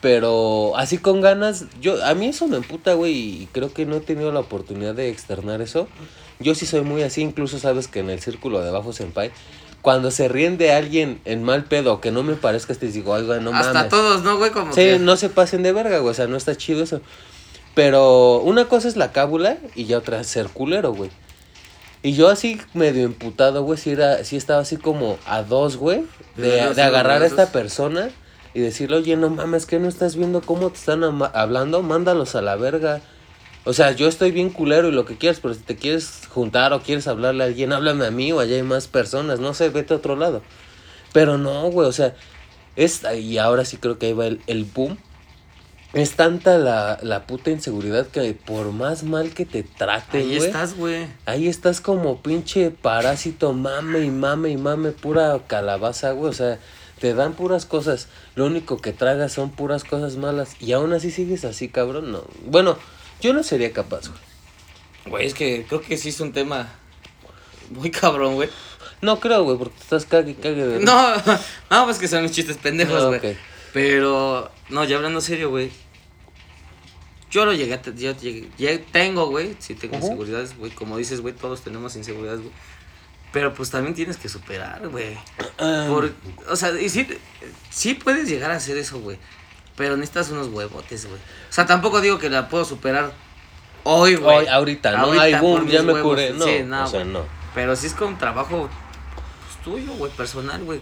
Pero 0.00 0.76
así 0.76 0.98
con 0.98 1.20
ganas, 1.20 1.66
yo 1.80 2.04
a 2.04 2.14
mí 2.14 2.26
eso 2.26 2.48
me 2.48 2.56
emputa, 2.56 2.94
güey, 2.94 3.12
y 3.42 3.48
creo 3.52 3.72
que 3.72 3.86
no 3.86 3.96
he 3.96 4.00
tenido 4.00 4.32
la 4.32 4.40
oportunidad 4.40 4.94
de 4.94 5.08
externar 5.08 5.60
eso. 5.62 5.86
Yo 6.40 6.56
sí 6.56 6.66
soy 6.66 6.80
muy 6.80 7.02
así, 7.02 7.20
incluso 7.22 7.60
sabes 7.60 7.86
que 7.86 8.00
en 8.00 8.10
el 8.10 8.20
círculo 8.20 8.60
de 8.60 8.68
abajo 8.70 8.92
senpai, 8.92 9.30
cuando 9.80 10.10
se 10.10 10.26
ríen 10.26 10.58
de 10.58 10.72
alguien 10.72 11.20
en 11.24 11.44
mal 11.44 11.64
pedo, 11.66 12.00
que 12.00 12.10
no 12.10 12.24
me 12.24 12.34
parezca, 12.34 12.74
te 12.74 12.88
digo, 12.88 13.14
ay, 13.14 13.22
güey, 13.24 13.40
no 13.40 13.54
Hasta 13.54 13.72
mames. 13.74 13.90
todos, 13.90 14.22
¿no, 14.24 14.38
güey? 14.38 14.50
Como 14.50 14.72
Sí, 14.72 14.80
que... 14.80 14.98
no 14.98 15.16
se 15.16 15.28
pasen 15.28 15.62
de 15.62 15.72
verga, 15.72 15.98
güey. 15.98 16.10
O 16.10 16.14
sea, 16.14 16.26
no 16.26 16.36
está 16.36 16.56
chido 16.56 16.82
eso. 16.82 17.00
Pero 17.74 18.40
una 18.40 18.66
cosa 18.66 18.88
es 18.88 18.96
la 18.96 19.12
cábula 19.12 19.56
y 19.74 19.86
ya 19.86 19.98
otra 19.98 20.20
es 20.20 20.26
ser 20.26 20.48
culero, 20.48 20.92
güey. 20.92 21.10
Y 22.02 22.14
yo 22.14 22.28
así 22.28 22.60
medio 22.74 23.04
emputado, 23.04 23.62
güey, 23.62 23.78
sí, 23.78 23.90
era, 23.90 24.24
sí 24.24 24.36
estaba 24.36 24.60
así 24.60 24.76
como 24.76 25.18
a 25.24 25.42
dos, 25.42 25.76
güey, 25.76 26.04
De 26.36 26.74
de, 26.74 26.82
agarrar 26.82 27.22
a 27.22 27.26
esta 27.26 27.52
persona 27.52 28.10
y 28.54 28.60
decirle, 28.60 28.96
oye, 28.96 29.16
no 29.16 29.30
mames, 29.30 29.66
que 29.66 29.78
no 29.78 29.88
estás 29.88 30.16
viendo 30.16 30.42
cómo 30.42 30.70
te 30.70 30.78
están 30.78 31.04
hablando, 31.04 31.82
mándalos 31.82 32.34
a 32.34 32.42
la 32.42 32.56
verga. 32.56 33.00
O 33.64 33.72
sea, 33.72 33.92
yo 33.92 34.08
estoy 34.08 34.32
bien 34.32 34.50
culero 34.50 34.88
y 34.88 34.92
lo 34.92 35.04
que 35.04 35.16
quieras, 35.16 35.38
pero 35.40 35.54
si 35.54 35.60
te 35.60 35.76
quieres 35.76 36.22
juntar 36.28 36.72
o 36.72 36.82
quieres 36.82 37.06
hablarle 37.06 37.44
a 37.44 37.46
alguien, 37.46 37.72
háblame 37.72 38.04
a 38.04 38.10
mí 38.10 38.32
o 38.32 38.40
allá 38.40 38.56
hay 38.56 38.64
más 38.64 38.88
personas, 38.88 39.38
no 39.38 39.54
sé, 39.54 39.68
vete 39.68 39.94
a 39.94 39.98
otro 39.98 40.16
lado. 40.16 40.42
Pero 41.12 41.38
no, 41.38 41.70
güey, 41.70 41.88
o 41.88 41.92
sea, 41.92 42.16
es, 42.74 43.02
y 43.16 43.38
ahora 43.38 43.64
sí 43.64 43.76
creo 43.76 43.98
que 43.98 44.06
ahí 44.06 44.12
va 44.12 44.26
el, 44.26 44.40
el 44.48 44.64
boom. 44.64 44.98
Es 45.92 46.12
tanta 46.12 46.56
la, 46.56 46.98
la 47.02 47.26
puta 47.26 47.50
inseguridad 47.50 48.06
que 48.06 48.32
por 48.32 48.72
más 48.72 49.02
mal 49.02 49.34
que 49.34 49.44
te 49.44 49.62
traten, 49.62 50.22
Ahí 50.22 50.36
estás, 50.36 50.74
güey. 50.74 51.06
Ahí 51.26 51.48
estás 51.48 51.82
como 51.82 52.22
pinche 52.22 52.70
parásito, 52.70 53.52
mame 53.52 54.00
y 54.00 54.10
mame 54.10 54.50
y 54.50 54.56
mame, 54.56 54.92
pura 54.92 55.38
calabaza, 55.46 56.12
güey. 56.12 56.30
O 56.30 56.32
sea, 56.32 56.58
te 56.98 57.12
dan 57.12 57.34
puras 57.34 57.66
cosas. 57.66 58.08
Lo 58.36 58.46
único 58.46 58.78
que 58.78 58.92
tragas 58.92 59.32
son 59.32 59.50
puras 59.50 59.84
cosas 59.84 60.16
malas. 60.16 60.56
Y 60.60 60.72
aún 60.72 60.94
así 60.94 61.10
sigues 61.10 61.44
así, 61.44 61.68
cabrón. 61.68 62.10
No. 62.10 62.24
Bueno, 62.46 62.78
yo 63.20 63.34
no 63.34 63.42
sería 63.42 63.72
capaz, 63.72 64.08
güey. 64.08 64.20
Güey, 65.06 65.26
es 65.26 65.34
que 65.34 65.66
creo 65.68 65.82
que 65.82 65.98
sí 65.98 66.08
es 66.08 66.20
un 66.20 66.32
tema 66.32 66.68
muy 67.70 67.90
cabrón, 67.90 68.34
güey. 68.36 68.48
No 69.02 69.20
creo, 69.20 69.42
güey, 69.42 69.58
porque 69.58 69.78
estás 69.80 70.06
cague 70.06 70.30
y 70.30 70.34
cague 70.34 70.64
de. 70.64 70.80
No, 70.80 71.16
no, 71.70 71.84
pues 71.84 71.98
que 71.98 72.08
son 72.08 72.22
mis 72.22 72.32
chistes 72.32 72.56
pendejos, 72.56 73.04
güey. 73.04 73.18
ok. 73.18 73.36
Pero, 73.72 74.50
no, 74.68 74.84
ya 74.84 74.96
hablando 74.96 75.20
serio, 75.20 75.50
güey. 75.50 75.70
Yo 77.30 77.46
lo 77.46 77.54
llegué 77.54 77.80
Yo 77.96 78.12
llegué- 78.16 78.48
ya 78.58 78.78
tengo, 78.92 79.26
güey. 79.28 79.56
Sí 79.58 79.74
tengo 79.74 79.96
inseguridades, 79.96 80.56
güey. 80.58 80.70
Como 80.72 80.98
dices, 80.98 81.20
güey, 81.22 81.34
todos 81.34 81.62
tenemos 81.62 81.96
inseguridades, 81.96 82.40
güey. 82.40 82.52
Pero 83.32 83.54
pues 83.54 83.70
también 83.70 83.94
tienes 83.94 84.18
que 84.18 84.28
superar, 84.28 84.86
güey. 84.88 85.16
Por, 85.88 86.12
o 86.50 86.56
sea, 86.56 86.78
y 86.78 86.90
sí, 86.90 87.06
sí 87.70 87.94
puedes 87.94 88.28
llegar 88.28 88.50
a 88.50 88.56
hacer 88.56 88.76
eso, 88.76 89.00
güey. 89.00 89.16
Pero 89.74 89.96
necesitas 89.96 90.28
unos 90.30 90.48
huevotes, 90.48 91.06
güey. 91.06 91.18
O 91.18 91.52
sea, 91.52 91.64
tampoco 91.64 92.02
digo 92.02 92.18
que 92.18 92.28
la 92.28 92.50
puedo 92.50 92.66
superar 92.66 93.14
hoy, 93.84 94.16
güey. 94.16 94.36
Hoy, 94.40 94.46
ahorita, 94.48 94.90
no, 94.92 95.04
Ahorita 95.04 95.22
ay, 95.24 95.34
boom, 95.36 95.66
ya 95.66 95.82
me 95.82 95.94
huevos. 95.94 96.10
curé. 96.12 96.30
No, 96.34 96.44
Sí, 96.44 96.62
no, 96.66 96.84
o 96.84 96.86
sea, 96.86 97.04
no. 97.04 97.24
Pero 97.54 97.74
sí 97.74 97.86
es 97.86 97.94
con 97.94 98.18
trabajo 98.18 98.68
tuyo, 99.64 99.92
güey, 99.94 100.10
personal, 100.12 100.62
güey. 100.64 100.80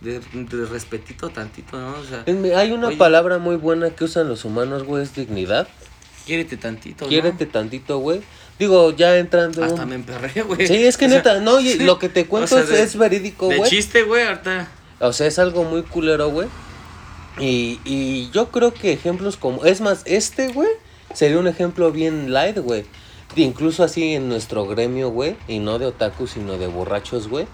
De, 0.00 0.20
de 0.20 0.66
respetito 0.66 1.28
tantito, 1.30 1.78
¿no? 1.78 1.94
O 1.98 2.04
sea, 2.04 2.24
Hay 2.58 2.72
una 2.72 2.88
Oye. 2.88 2.96
palabra 2.96 3.38
muy 3.38 3.56
buena 3.56 3.90
que 3.90 4.04
usan 4.04 4.28
los 4.28 4.44
humanos, 4.44 4.84
güey, 4.84 5.02
es 5.02 5.14
dignidad. 5.14 5.68
quiérete 6.26 6.56
tantito, 6.56 7.04
¿no? 7.04 7.08
Quiérete 7.08 7.46
tantito, 7.46 7.98
güey. 7.98 8.20
Digo, 8.58 8.90
ya 8.94 9.16
entrando. 9.16 9.64
Hasta 9.64 9.86
me 9.86 9.94
emperré, 9.94 10.42
güey. 10.42 10.66
Sí, 10.66 10.84
es 10.84 10.96
que 10.96 11.04
O 11.06 11.08
sea, 11.08 11.18
neta, 11.18 11.40
no, 11.40 11.60
y 11.60 11.70
sí. 11.72 11.78
lo 11.84 11.98
que 11.98 12.08
te 12.08 12.26
cuento 12.26 12.44
O 12.56 12.58
sea, 12.58 12.60
es, 12.60 12.68
de- 12.68 12.82
es 12.82 12.96
verídico, 12.96 13.48
De 13.48 13.56
güey. 13.58 13.70
chiste, 13.70 14.02
güey, 14.02 14.24
ahorita. 14.26 14.68
O 15.00 15.12
sea, 15.14 15.26
es 15.26 15.38
algo 15.38 15.64
muy 15.64 15.82
culero, 15.82 16.28
güey. 16.30 16.48
Y, 17.38 17.80
y 17.84 18.30
yo 18.32 18.50
creo 18.50 18.74
que 18.74 18.92
ejemplos 18.92 19.36
como... 19.38 19.64
Es 19.64 19.80
más, 19.80 20.02
este, 20.04 20.48
güey, 20.48 20.68
sería 21.14 21.38
un 21.38 21.48
ejemplo 21.48 21.90
bien 21.90 22.32
light, 22.34 22.58
güey. 22.58 22.84
Incluso 23.36 23.82
así 23.84 24.14
en 24.14 24.28
nuestro 24.28 24.66
gremio, 24.66 25.08
güey. 25.10 25.36
Y 25.48 25.58
no 25.58 25.78
de 25.78 25.86
otaku, 25.86 26.26
sino 26.26 26.58
de 26.58 26.66
borrachos, 26.66 27.28
güey. 27.28 27.46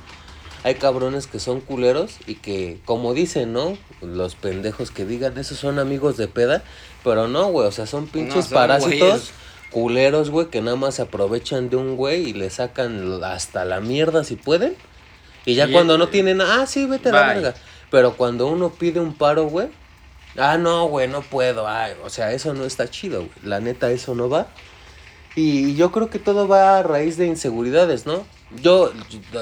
Hay 0.66 0.74
cabrones 0.74 1.28
que 1.28 1.38
son 1.38 1.60
culeros 1.60 2.16
y 2.26 2.34
que, 2.34 2.80
como 2.84 3.14
dicen, 3.14 3.52
¿no? 3.52 3.78
Los 4.02 4.34
pendejos 4.34 4.90
que 4.90 5.04
digan, 5.04 5.38
esos 5.38 5.58
son 5.58 5.78
amigos 5.78 6.16
de 6.16 6.26
peda. 6.26 6.64
Pero 7.04 7.28
no, 7.28 7.46
güey, 7.52 7.68
o 7.68 7.70
sea, 7.70 7.86
son 7.86 8.08
pinches 8.08 8.46
son 8.46 8.54
parásitos 8.54 8.98
güeyes. 8.98 9.30
culeros, 9.70 10.30
güey, 10.30 10.48
que 10.48 10.60
nada 10.62 10.76
más 10.76 10.96
se 10.96 11.02
aprovechan 11.02 11.70
de 11.70 11.76
un 11.76 11.94
güey 11.94 12.30
y 12.30 12.32
le 12.32 12.50
sacan 12.50 13.22
hasta 13.22 13.64
la 13.64 13.80
mierda 13.80 14.24
si 14.24 14.34
pueden. 14.34 14.74
Y 15.44 15.54
ya 15.54 15.68
Y 15.68 15.72
cuando 15.72 15.92
el- 15.94 16.00
no 16.00 16.08
tienen, 16.08 16.40
ah, 16.40 16.66
sí, 16.66 16.84
vete 16.86 17.10
a 17.10 17.12
la 17.12 17.26
verga. 17.28 17.54
Pero 17.92 18.16
cuando 18.16 18.48
uno 18.48 18.70
pide 18.70 18.98
un 18.98 19.14
paro, 19.14 19.44
güey, 19.44 19.68
ah, 20.36 20.58
no, 20.58 20.86
güey, 20.88 21.06
no 21.06 21.22
puedo. 21.22 21.68
Ay, 21.68 21.92
o 22.04 22.10
sea, 22.10 22.32
eso 22.32 22.54
no 22.54 22.64
está 22.64 22.90
chido, 22.90 23.20
güey. 23.20 23.30
La 23.44 23.60
neta, 23.60 23.92
eso 23.92 24.16
no 24.16 24.28
va. 24.28 24.48
Y 25.36 25.76
yo 25.76 25.92
creo 25.92 26.10
que 26.10 26.18
todo 26.18 26.48
va 26.48 26.78
a 26.78 26.82
raíz 26.82 27.16
de 27.18 27.26
inseguridades, 27.28 28.04
¿no? 28.04 28.26
Yo, 28.62 28.92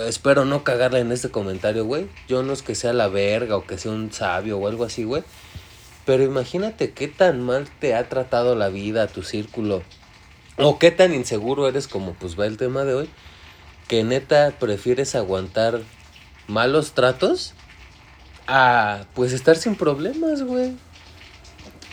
espero 0.06 0.44
no 0.44 0.64
cagarla 0.64 0.98
en 0.98 1.12
este 1.12 1.30
comentario, 1.30 1.84
güey. 1.84 2.08
Yo 2.26 2.42
no 2.42 2.52
es 2.52 2.62
que 2.62 2.74
sea 2.74 2.92
la 2.92 3.08
verga 3.08 3.56
o 3.56 3.66
que 3.66 3.76
sea 3.76 3.92
un 3.92 4.12
sabio 4.12 4.58
o 4.58 4.66
algo 4.66 4.84
así, 4.84 5.04
güey. 5.04 5.22
Pero 6.06 6.22
imagínate 6.22 6.92
qué 6.92 7.08
tan 7.08 7.42
mal 7.42 7.68
te 7.80 7.94
ha 7.94 8.08
tratado 8.08 8.54
la 8.54 8.68
vida, 8.68 9.06
tu 9.06 9.22
círculo. 9.22 9.82
O 10.56 10.78
qué 10.78 10.90
tan 10.90 11.14
inseguro 11.14 11.68
eres 11.68 11.86
como 11.86 12.14
pues 12.14 12.38
va 12.38 12.46
el 12.46 12.56
tema 12.56 12.84
de 12.84 12.94
hoy. 12.94 13.10
Que 13.88 14.04
neta 14.04 14.54
prefieres 14.58 15.14
aguantar 15.14 15.82
malos 16.46 16.92
tratos 16.92 17.52
a 18.46 19.04
pues 19.14 19.32
estar 19.32 19.56
sin 19.56 19.76
problemas, 19.76 20.42
güey. 20.42 20.72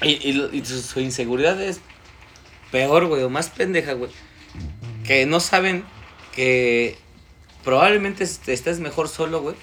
Y, 0.02 0.12
y, 0.30 0.50
y 0.54 0.66
su, 0.66 0.82
su 0.82 1.00
inseguridad 1.02 1.62
es 1.62 1.82
peor, 2.72 3.08
güey, 3.08 3.24
o 3.24 3.30
más 3.30 3.50
pendeja, 3.50 3.94
güey. 3.94 4.12
Que 5.06 5.26
no 5.26 5.42
saben 5.42 5.84
que 6.34 6.98
probablemente 7.64 8.24
est- 8.24 8.48
estés 8.50 8.80
mejor 8.80 9.08
solo, 9.08 9.42
güey, 9.42 9.56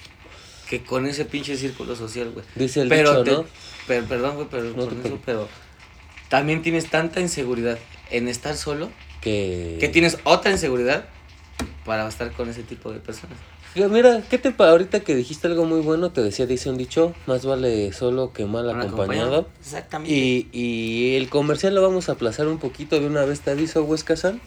que 0.68 0.82
con 0.82 1.06
ese 1.06 1.24
pinche 1.24 1.56
círculo 1.56 1.96
social, 1.96 2.30
güey. 2.30 2.44
Dice 2.54 2.82
el 2.82 2.88
pero 2.88 3.10
dicho, 3.10 3.24
te- 3.24 3.30
¿no? 3.32 3.44
pero- 3.86 4.06
perdón, 4.06 4.34
güey, 4.36 4.48
pero, 4.50 4.64
No 4.70 4.86
con 4.86 5.00
te 5.02 5.08
eso, 5.08 5.18
pero 5.24 5.48
también 6.28 6.62
tienes 6.62 6.90
tanta 6.90 7.20
inseguridad 7.20 7.78
en 8.10 8.28
estar 8.28 8.56
solo 8.56 8.90
Que... 9.22 9.76
que 9.80 9.88
tienes 9.88 10.18
otra 10.24 10.50
inseguridad 10.50 11.06
para 11.84 12.06
estar 12.08 12.30
con 12.32 12.48
ese 12.50 12.62
tipo 12.62 12.92
de 12.92 13.00
personas. 13.00 13.36
Mira, 13.74 14.22
¿qué 14.28 14.38
te 14.38 14.52
ahorita 14.58 15.00
que 15.00 15.14
dijiste 15.14 15.46
algo 15.46 15.64
muy 15.64 15.80
bueno? 15.80 16.10
Te 16.10 16.20
decía, 16.22 16.46
dice 16.46 16.68
un 16.68 16.76
dicho, 16.78 17.14
más 17.26 17.44
vale 17.46 17.92
solo 17.92 18.32
que 18.32 18.44
mal 18.44 18.68
acompañado. 18.70 19.48
Exactamente. 19.60 20.12
Y, 20.12 20.48
y 20.52 21.16
el 21.16 21.28
comercial 21.28 21.74
lo 21.74 21.82
vamos 21.82 22.08
a 22.08 22.12
aplazar 22.12 22.48
un 22.48 22.58
poquito 22.58 22.98
de 22.98 23.06
una 23.06 23.24
vez, 23.24 23.40
te 23.40 23.50
aviso, 23.52 23.84
Huesca 23.84 24.16
San. 24.16 24.40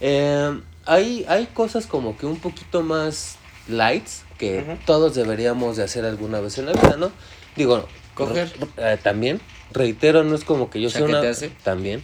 Eh, 0.00 0.58
hay, 0.86 1.24
hay 1.28 1.46
cosas 1.46 1.86
como 1.86 2.16
que 2.16 2.26
un 2.26 2.36
poquito 2.36 2.82
más 2.82 3.36
lights 3.68 4.24
que 4.38 4.78
todos 4.86 5.14
deberíamos 5.14 5.76
de 5.76 5.84
hacer 5.84 6.04
alguna 6.04 6.40
vez 6.40 6.58
en 6.58 6.66
la 6.66 6.72
vida, 6.72 6.96
¿no? 6.96 7.10
Digo, 7.56 7.86
Coger. 8.14 8.52
eh, 8.76 8.98
también, 9.02 9.40
reitero, 9.72 10.24
no 10.24 10.34
es 10.34 10.44
como 10.44 10.70
que 10.70 10.80
yo 10.80 10.90
sea 10.90 11.04
una... 11.04 11.14
Chaquetearse. 11.14 11.50
También. 11.64 12.02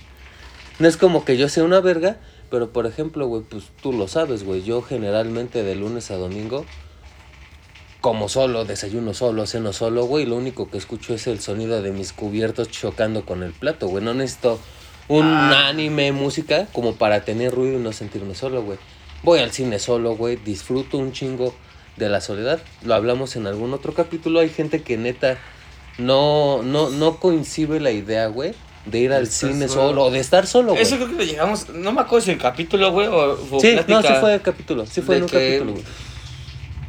No 0.78 0.88
es 0.88 0.96
como 0.96 1.24
que 1.24 1.36
yo 1.36 1.48
sea 1.48 1.64
una 1.64 1.80
verga, 1.80 2.18
pero 2.50 2.72
por 2.72 2.86
ejemplo, 2.86 3.26
güey, 3.26 3.42
pues 3.42 3.64
tú 3.82 3.92
lo 3.92 4.08
sabes, 4.08 4.44
güey, 4.44 4.62
yo 4.62 4.82
generalmente 4.82 5.62
de 5.62 5.74
lunes 5.74 6.10
a 6.10 6.16
domingo 6.16 6.64
como 8.02 8.28
solo, 8.28 8.64
desayuno 8.64 9.14
solo, 9.14 9.46
ceno 9.46 9.72
solo, 9.72 10.04
güey. 10.06 10.26
Lo 10.26 10.36
único 10.36 10.68
que 10.68 10.76
escucho 10.76 11.14
es 11.14 11.28
el 11.28 11.40
sonido 11.40 11.80
de 11.82 11.92
mis 11.92 12.12
cubiertos 12.12 12.68
chocando 12.68 13.24
con 13.24 13.44
el 13.44 13.52
plato, 13.52 13.86
güey. 13.86 14.04
No 14.04 14.12
necesito 14.12 14.58
un 15.18 15.24
Ah. 15.26 15.68
anime, 15.68 16.12
música, 16.12 16.66
como 16.72 16.94
para 16.94 17.24
tener 17.24 17.52
ruido 17.52 17.78
y 17.78 17.82
no 17.82 17.92
sentirme 17.92 18.34
solo, 18.34 18.62
güey. 18.62 18.78
Voy 19.22 19.38
al 19.40 19.52
cine 19.52 19.78
solo, 19.78 20.16
güey. 20.16 20.36
Disfruto 20.36 20.98
un 20.98 21.12
chingo 21.12 21.54
de 21.96 22.08
la 22.08 22.20
soledad. 22.20 22.60
Lo 22.82 22.94
hablamos 22.94 23.36
en 23.36 23.46
algún 23.46 23.72
otro 23.74 23.94
capítulo. 23.94 24.40
Hay 24.40 24.48
gente 24.48 24.82
que 24.82 24.96
neta 24.96 25.38
no, 25.98 26.62
no, 26.62 26.90
no 26.90 27.18
coincide 27.18 27.78
la 27.80 27.90
idea, 27.90 28.26
güey, 28.28 28.52
de 28.86 28.98
ir 28.98 29.12
al 29.12 29.26
cine 29.28 29.68
solo. 29.68 29.88
solo 29.88 30.04
o 30.04 30.10
de 30.10 30.18
estar 30.20 30.46
solo, 30.46 30.70
güey. 30.72 30.82
Eso 30.82 30.96
creo 30.96 31.08
que 31.08 31.14
lo 31.16 31.22
llegamos, 31.24 31.68
no 31.68 31.92
me 31.92 32.00
acuerdo 32.00 32.24
si 32.24 32.30
el 32.32 32.38
capítulo, 32.38 32.90
güey, 32.92 33.06
o, 33.08 33.38
o 33.50 33.60
Sí, 33.60 33.76
no, 33.86 34.02
sí 34.02 34.08
fue 34.20 34.34
el 34.34 34.40
capítulo. 34.40 34.86
Sí 34.86 35.02
fue 35.02 35.16
en 35.18 35.24
un 35.24 35.28
capítulo, 35.28 35.72
güey. 35.72 35.84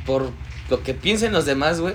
Por 0.06 0.30
lo 0.70 0.82
que 0.84 0.94
piensen 0.94 1.34
los 1.34 1.46
demás, 1.46 1.80
güey, 1.82 1.94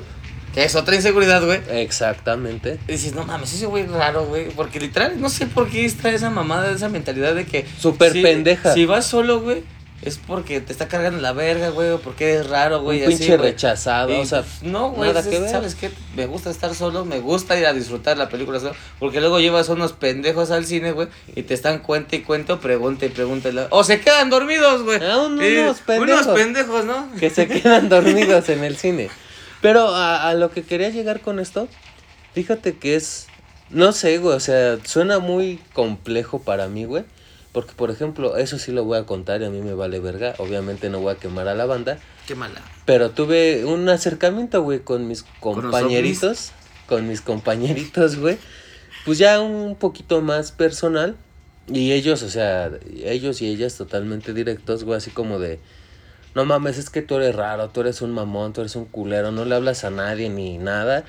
que 0.54 0.64
es 0.64 0.74
otra 0.74 0.94
inseguridad, 0.94 1.44
güey. 1.44 1.60
Exactamente. 1.70 2.78
Y 2.88 2.92
dices, 2.92 3.14
no 3.14 3.24
mames, 3.24 3.52
ese 3.52 3.66
güey 3.66 3.84
es 3.84 3.90
raro, 3.90 4.24
güey. 4.26 4.48
Porque 4.50 4.80
literal, 4.80 5.20
no 5.20 5.28
sé 5.28 5.46
por 5.46 5.68
qué 5.68 5.84
está 5.84 6.10
esa 6.10 6.30
mamada, 6.30 6.70
esa 6.72 6.88
mentalidad 6.88 7.34
de 7.34 7.44
que. 7.44 7.66
Súper 7.78 8.12
si- 8.12 8.22
pendeja. 8.22 8.72
Si 8.74 8.86
vas 8.86 9.06
solo, 9.06 9.40
güey, 9.40 9.62
es 10.00 10.16
porque 10.16 10.60
te 10.60 10.72
está 10.72 10.86
cargando 10.86 11.20
la 11.20 11.32
verga, 11.32 11.70
güey, 11.70 11.90
o 11.90 12.00
porque 12.00 12.32
eres 12.32 12.48
raro, 12.48 12.80
güey. 12.82 12.98
un 13.02 13.08
así, 13.08 13.18
pinche 13.18 13.36
güey. 13.36 13.50
rechazado, 13.50 14.12
Y, 14.16 14.20
o 14.20 14.24
sea, 14.24 14.42
pues, 14.42 14.62
no, 14.62 14.90
güey, 14.92 15.08
nada 15.10 15.20
es- 15.20 15.26
que 15.26 15.40
ver. 15.40 15.50
¿sabes 15.50 15.74
qué? 15.74 15.90
Me 16.16 16.26
gusta 16.26 16.50
estar 16.50 16.72
solo, 16.74 17.04
me 17.04 17.18
gusta 17.18 17.58
ir 17.58 17.66
a 17.66 17.72
disfrutar 17.72 18.16
la 18.16 18.28
película 18.28 18.60
solo, 18.60 18.74
porque 19.00 19.20
luego 19.20 19.40
llevas 19.40 19.68
unos 19.68 19.92
pendejos 19.92 20.50
al 20.52 20.64
cine, 20.66 20.92
güey, 20.92 21.08
y 21.34 21.42
te 21.42 21.52
están 21.54 21.80
cuenta 21.80 22.14
y 22.16 22.20
cuenta, 22.20 22.60
pregunta 22.60 23.06
y 23.06 23.08
pregunta. 23.08 23.50
O 23.70 23.82
se 23.84 24.00
quedan 24.00 24.30
dormidos, 24.30 24.82
güey. 24.84 25.00
Ah, 25.02 25.18
unos 25.26 25.80
pendejos. 25.80 26.22
Unos 26.26 26.38
pendejos, 26.38 26.84
¿no? 26.84 27.08
que 27.18 27.28
se 27.30 27.48
quedan 27.48 27.88
dormidos 27.88 28.48
en 28.50 28.62
el 28.64 28.76
cine. 28.76 29.10
Pero 29.60 29.88
a, 29.88 30.28
a 30.28 30.34
lo 30.34 30.50
que 30.50 30.62
quería 30.62 30.90
llegar 30.90 31.20
con 31.20 31.40
esto, 31.40 31.68
fíjate 32.34 32.76
que 32.76 32.96
es, 32.96 33.26
no 33.70 33.92
sé, 33.92 34.18
güey, 34.18 34.36
o 34.36 34.40
sea, 34.40 34.78
suena 34.84 35.18
muy 35.18 35.60
complejo 35.72 36.40
para 36.40 36.68
mí, 36.68 36.84
güey. 36.84 37.04
Porque, 37.52 37.72
por 37.72 37.90
ejemplo, 37.90 38.36
eso 38.36 38.58
sí 38.58 38.72
lo 38.72 38.84
voy 38.84 38.98
a 38.98 39.04
contar 39.04 39.40
y 39.40 39.46
a 39.46 39.50
mí 39.50 39.60
me 39.62 39.74
vale 39.74 40.00
verga. 40.00 40.34
Obviamente 40.38 40.90
no 40.90 41.00
voy 41.00 41.14
a 41.14 41.16
quemar 41.16 41.48
a 41.48 41.54
la 41.54 41.64
banda. 41.64 41.98
Qué 42.26 42.34
mala. 42.34 42.60
Pero 42.84 43.10
tuve 43.10 43.64
un 43.64 43.88
acercamiento, 43.88 44.62
güey, 44.62 44.80
con 44.80 45.08
mis 45.08 45.24
compañeritos. 45.40 46.52
Con 46.86 47.08
mis 47.08 47.20
compañeritos, 47.20 48.16
güey. 48.16 48.38
Pues 49.04 49.18
ya 49.18 49.40
un 49.40 49.76
poquito 49.76 50.20
más 50.20 50.52
personal. 50.52 51.16
Y 51.66 51.92
ellos, 51.92 52.22
o 52.22 52.28
sea, 52.28 52.70
ellos 53.02 53.42
y 53.42 53.48
ellas 53.48 53.74
totalmente 53.76 54.34
directos, 54.34 54.84
güey, 54.84 54.98
así 54.98 55.10
como 55.10 55.38
de... 55.38 55.58
No 56.38 56.44
mames, 56.44 56.78
es 56.78 56.88
que 56.88 57.02
tú 57.02 57.16
eres 57.16 57.34
raro, 57.34 57.70
tú 57.70 57.80
eres 57.80 58.00
un 58.00 58.12
mamón, 58.12 58.52
tú 58.52 58.60
eres 58.60 58.76
un 58.76 58.84
culero, 58.84 59.32
no 59.32 59.44
le 59.44 59.56
hablas 59.56 59.82
a 59.82 59.90
nadie 59.90 60.28
ni 60.28 60.56
nada. 60.56 61.02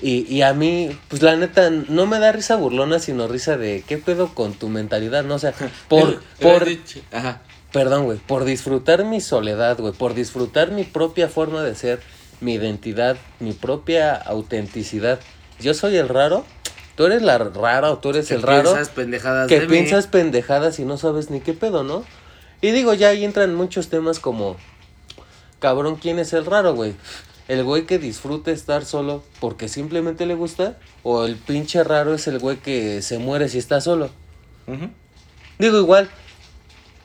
Y, 0.00 0.26
y 0.26 0.40
a 0.40 0.54
mí, 0.54 0.98
pues 1.08 1.20
la 1.20 1.36
neta, 1.36 1.68
no 1.68 2.06
me 2.06 2.18
da 2.18 2.32
risa 2.32 2.56
burlona, 2.56 2.98
sino 2.98 3.28
risa 3.28 3.58
de 3.58 3.84
qué 3.86 3.98
pedo 3.98 4.34
con 4.34 4.54
tu 4.54 4.70
mentalidad, 4.70 5.22
¿no? 5.22 5.34
O 5.34 5.38
sea, 5.38 5.52
por, 5.88 6.22
por, 6.40 6.66
Ajá. 7.12 7.42
Perdón, 7.72 8.06
güey, 8.06 8.16
por 8.16 8.46
disfrutar 8.46 9.04
mi 9.04 9.20
soledad, 9.20 9.76
güey, 9.78 9.92
por 9.92 10.14
disfrutar 10.14 10.70
mi 10.70 10.84
propia 10.84 11.28
forma 11.28 11.62
de 11.62 11.74
ser, 11.74 12.00
mi 12.40 12.54
identidad, 12.54 13.18
mi 13.40 13.52
propia 13.52 14.14
autenticidad. 14.14 15.20
Yo 15.60 15.74
soy 15.74 15.98
el 15.98 16.08
raro, 16.08 16.46
tú 16.96 17.04
eres 17.04 17.20
la 17.20 17.36
rara 17.36 17.90
o 17.90 17.98
tú 17.98 18.08
eres 18.08 18.30
el 18.30 18.40
raro 18.40 18.72
piensas 18.72 18.88
pendejadas 18.88 19.46
que 19.46 19.60
de 19.60 19.66
mí. 19.66 19.72
piensas 19.72 20.06
pendejadas 20.06 20.78
y 20.78 20.86
no 20.86 20.96
sabes 20.96 21.28
ni 21.28 21.40
qué 21.40 21.52
pedo, 21.52 21.84
¿no? 21.84 22.02
Y 22.64 22.70
digo, 22.70 22.94
ya 22.94 23.08
ahí 23.08 23.26
entran 23.26 23.54
muchos 23.54 23.88
temas 23.88 24.18
como, 24.18 24.56
cabrón, 25.58 25.96
¿quién 25.96 26.18
es 26.18 26.32
el 26.32 26.46
raro, 26.46 26.72
güey? 26.74 26.94
¿El 27.46 27.62
güey 27.62 27.84
que 27.84 27.98
disfruta 27.98 28.52
estar 28.52 28.86
solo 28.86 29.22
porque 29.38 29.68
simplemente 29.68 30.24
le 30.24 30.34
gusta? 30.34 30.78
¿O 31.02 31.26
el 31.26 31.36
pinche 31.36 31.84
raro 31.84 32.14
es 32.14 32.26
el 32.26 32.38
güey 32.38 32.56
que 32.56 33.02
se 33.02 33.18
muere 33.18 33.50
si 33.50 33.58
está 33.58 33.82
solo? 33.82 34.08
Digo 35.58 35.76
igual, 35.76 36.08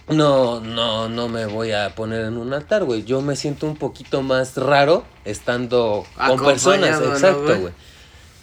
no, 0.07 0.61
no, 0.61 1.09
no 1.09 1.27
me 1.27 1.45
voy 1.45 1.73
a 1.73 1.93
poner 1.93 2.21
en 2.21 2.37
un 2.37 2.53
altar, 2.53 2.85
güey. 2.85 3.03
Yo 3.03 3.21
me 3.21 3.35
siento 3.35 3.65
un 3.67 3.75
poquito 3.75 4.21
más 4.21 4.55
raro 4.55 5.03
estando 5.25 6.05
con 6.25 6.41
personas, 6.41 7.01
¿no, 7.01 7.11
exacto, 7.11 7.59
güey? 7.59 7.73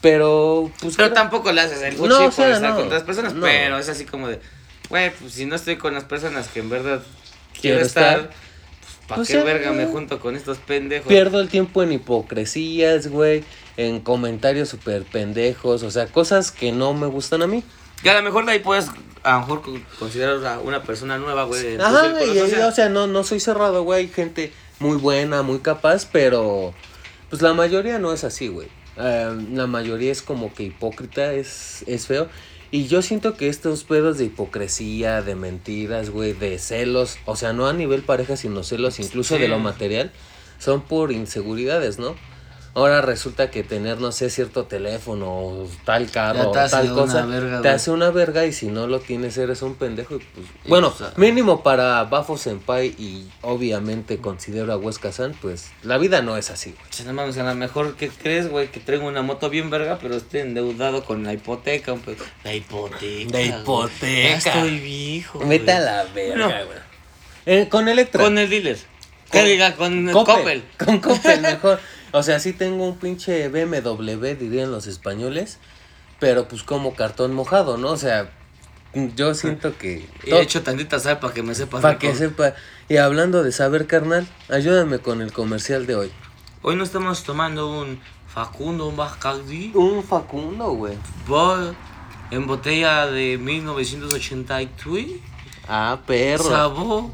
Pero, 0.02 0.70
pues. 0.82 0.96
Pero 0.96 1.08
creo- 1.08 1.14
tampoco 1.14 1.50
le 1.50 1.62
haces 1.62 1.80
el 1.80 1.96
No, 1.96 2.04
o 2.04 2.24
por 2.24 2.32
sea, 2.34 2.56
estar 2.56 2.70
no, 2.72 2.76
con 2.76 2.86
otras 2.88 3.04
personas, 3.04 3.32
pero 3.40 3.78
es 3.78 3.88
así 3.88 4.04
como 4.04 4.28
de, 4.28 4.38
güey, 4.88 5.10
pues 5.14 5.32
si 5.34 5.46
no 5.46 5.56
estoy 5.56 5.76
con 5.76 5.94
las 5.94 6.04
personas 6.04 6.48
que 6.48 6.60
en 6.60 6.70
verdad 6.70 7.02
quiero, 7.60 7.76
Quiero 7.78 7.80
estar, 7.80 8.18
estar, 8.20 8.30
pues 9.08 9.08
¿para 9.08 9.24
qué 9.24 9.36
verga 9.42 9.70
me 9.72 9.84
güey. 9.84 9.92
junto 9.94 10.20
con 10.20 10.36
estos 10.36 10.58
pendejos? 10.58 11.08
Pierdo 11.08 11.40
el 11.40 11.48
tiempo 11.48 11.82
en 11.82 11.92
hipocresías, 11.92 13.08
güey. 13.08 13.44
En 13.76 14.00
comentarios 14.00 14.68
súper 14.68 15.02
pendejos. 15.04 15.82
O 15.82 15.90
sea, 15.90 16.06
cosas 16.06 16.50
que 16.50 16.72
no 16.72 16.94
me 16.94 17.06
gustan 17.06 17.42
a 17.42 17.46
mí. 17.46 17.62
Que 18.02 18.10
a 18.10 18.14
lo 18.14 18.22
mejor 18.22 18.46
de 18.46 18.52
ahí 18.52 18.58
puedes, 18.60 18.86
a 19.22 19.32
lo 19.34 19.40
mejor 19.40 19.62
con- 19.62 19.84
considerar 19.98 20.44
a 20.46 20.58
una 20.60 20.82
persona 20.82 21.18
nueva, 21.18 21.44
güey. 21.44 21.76
Ajá, 21.80 22.02
círculo 22.16 22.34
y, 22.34 22.38
social. 22.38 22.68
o 22.68 22.72
sea, 22.72 22.88
no, 22.88 23.06
no 23.06 23.22
soy 23.24 23.40
cerrado, 23.40 23.82
güey. 23.84 24.00
Hay 24.04 24.08
gente 24.08 24.52
muy 24.78 24.96
buena, 24.96 25.42
muy 25.42 25.58
capaz, 25.58 26.06
pero 26.10 26.74
pues 27.30 27.42
la 27.42 27.52
mayoría 27.54 27.98
no 27.98 28.12
es 28.12 28.24
así, 28.24 28.48
güey. 28.48 28.68
Eh, 28.98 29.36
la 29.52 29.66
mayoría 29.66 30.10
es 30.12 30.22
como 30.22 30.54
que 30.54 30.62
hipócrita, 30.64 31.32
es, 31.34 31.84
es 31.86 32.06
feo. 32.06 32.28
Y 32.70 32.86
yo 32.88 33.00
siento 33.02 33.36
que 33.36 33.48
estos 33.48 33.84
pedos 33.84 34.18
de 34.18 34.24
hipocresía, 34.24 35.22
de 35.22 35.34
mentiras, 35.36 36.10
güey, 36.10 36.32
de 36.32 36.58
celos, 36.58 37.16
o 37.24 37.36
sea, 37.36 37.52
no 37.52 37.66
a 37.68 37.72
nivel 37.72 38.02
pareja, 38.02 38.36
sino 38.36 38.62
celos 38.64 38.98
incluso 38.98 39.36
Sí. 39.36 39.40
de 39.42 39.48
lo 39.48 39.58
material, 39.58 40.10
son 40.58 40.80
por 40.82 41.12
inseguridades, 41.12 41.98
¿no? 41.98 42.16
Ahora 42.76 43.00
resulta 43.00 43.50
que 43.50 43.62
tener, 43.62 44.00
no 44.02 44.12
sé, 44.12 44.28
cierto 44.28 44.66
teléfono 44.66 45.30
o 45.30 45.66
tal 45.86 46.10
carro 46.10 46.50
o 46.50 46.52
tal 46.52 46.92
cosa, 46.92 47.24
verga, 47.24 47.62
te 47.62 47.70
hace 47.70 47.90
una 47.90 48.10
verga 48.10 48.44
y 48.44 48.52
si 48.52 48.66
no 48.66 48.86
lo 48.86 49.00
tienes 49.00 49.38
eres 49.38 49.62
un 49.62 49.76
pendejo. 49.76 50.16
y 50.16 50.18
pues, 50.18 50.46
Y 50.62 50.68
bueno, 50.68 50.92
pues, 50.92 51.08
ah. 51.08 51.14
mínimo 51.16 51.62
para 51.62 52.04
Bafo 52.04 52.36
Senpai 52.36 52.88
y 52.98 53.30
obviamente 53.40 54.18
considero 54.18 54.74
a 54.74 54.76
Huesca 54.76 55.10
San, 55.10 55.32
pues 55.40 55.70
la 55.84 55.96
vida 55.96 56.20
no 56.20 56.36
es 56.36 56.50
así, 56.50 56.74
güey. 56.78 57.06
No 57.06 57.14
mames, 57.14 57.38
a 57.38 57.44
lo 57.44 57.54
mejor 57.54 57.96
que 57.96 58.10
crees, 58.10 58.50
güey, 58.50 58.70
que 58.70 58.78
traigo 58.78 59.06
una 59.06 59.22
moto 59.22 59.48
bien 59.48 59.70
verga, 59.70 59.98
pero 59.98 60.14
esté 60.14 60.40
endeudado 60.40 61.02
con 61.02 61.24
la 61.24 61.32
hipoteca. 61.32 61.94
La 62.44 62.54
hipoteca. 62.54 63.30
La 63.32 63.40
hipoteca. 63.40 64.06
Ya 64.06 64.36
estoy 64.36 64.78
viejo. 64.80 65.38
Vete 65.38 65.72
a 65.72 65.76
güey. 65.76 65.86
la 65.86 66.04
verga, 66.12 66.64
güey. 66.64 66.78
Eh, 67.46 67.68
con 67.70 67.88
Electra. 67.88 68.22
Con 68.22 68.36
el 68.36 68.50
dealer. 68.50 68.76
Con- 69.30 69.44
diga, 69.46 69.74
con 69.76 70.08
el 70.08 70.12
Coppel. 70.12 70.36
Coppel. 70.36 70.64
Con 70.76 70.98
Coppel, 70.98 71.40
mejor. 71.40 71.80
O 72.16 72.22
sea, 72.22 72.40
sí 72.40 72.54
tengo 72.54 72.88
un 72.88 72.96
pinche 72.96 73.46
BMW, 73.50 74.38
dirían 74.38 74.70
los 74.70 74.86
españoles, 74.86 75.58
pero 76.18 76.48
pues 76.48 76.62
como 76.62 76.94
cartón 76.94 77.34
mojado, 77.34 77.76
¿no? 77.76 77.90
O 77.90 77.98
sea, 77.98 78.30
yo 79.14 79.34
siento 79.34 79.76
que... 79.76 80.08
He 80.24 80.40
hecho 80.40 80.62
tantita 80.62 80.98
sal 80.98 81.18
para 81.18 81.34
que 81.34 81.42
me 81.42 81.54
sepa. 81.54 81.78
Para 81.82 81.98
que 81.98 82.14
sepa. 82.14 82.54
Y 82.88 82.96
hablando 82.96 83.42
de 83.42 83.52
saber, 83.52 83.86
carnal, 83.86 84.26
ayúdame 84.48 84.98
con 84.98 85.20
el 85.20 85.30
comercial 85.30 85.86
de 85.86 85.94
hoy. 85.94 86.10
Hoy 86.62 86.74
no 86.76 86.84
estamos 86.84 87.22
tomando 87.22 87.70
un 87.78 88.00
Facundo, 88.26 88.86
un 88.86 88.96
Bacardi. 88.96 89.72
Un 89.74 90.02
Facundo, 90.02 90.70
güey. 90.70 90.94
En 92.30 92.46
botella 92.46 93.08
de 93.08 93.36
1983. 93.36 95.06
Ah, 95.68 95.98
perro. 96.06 96.44
Sabor. 96.44 97.10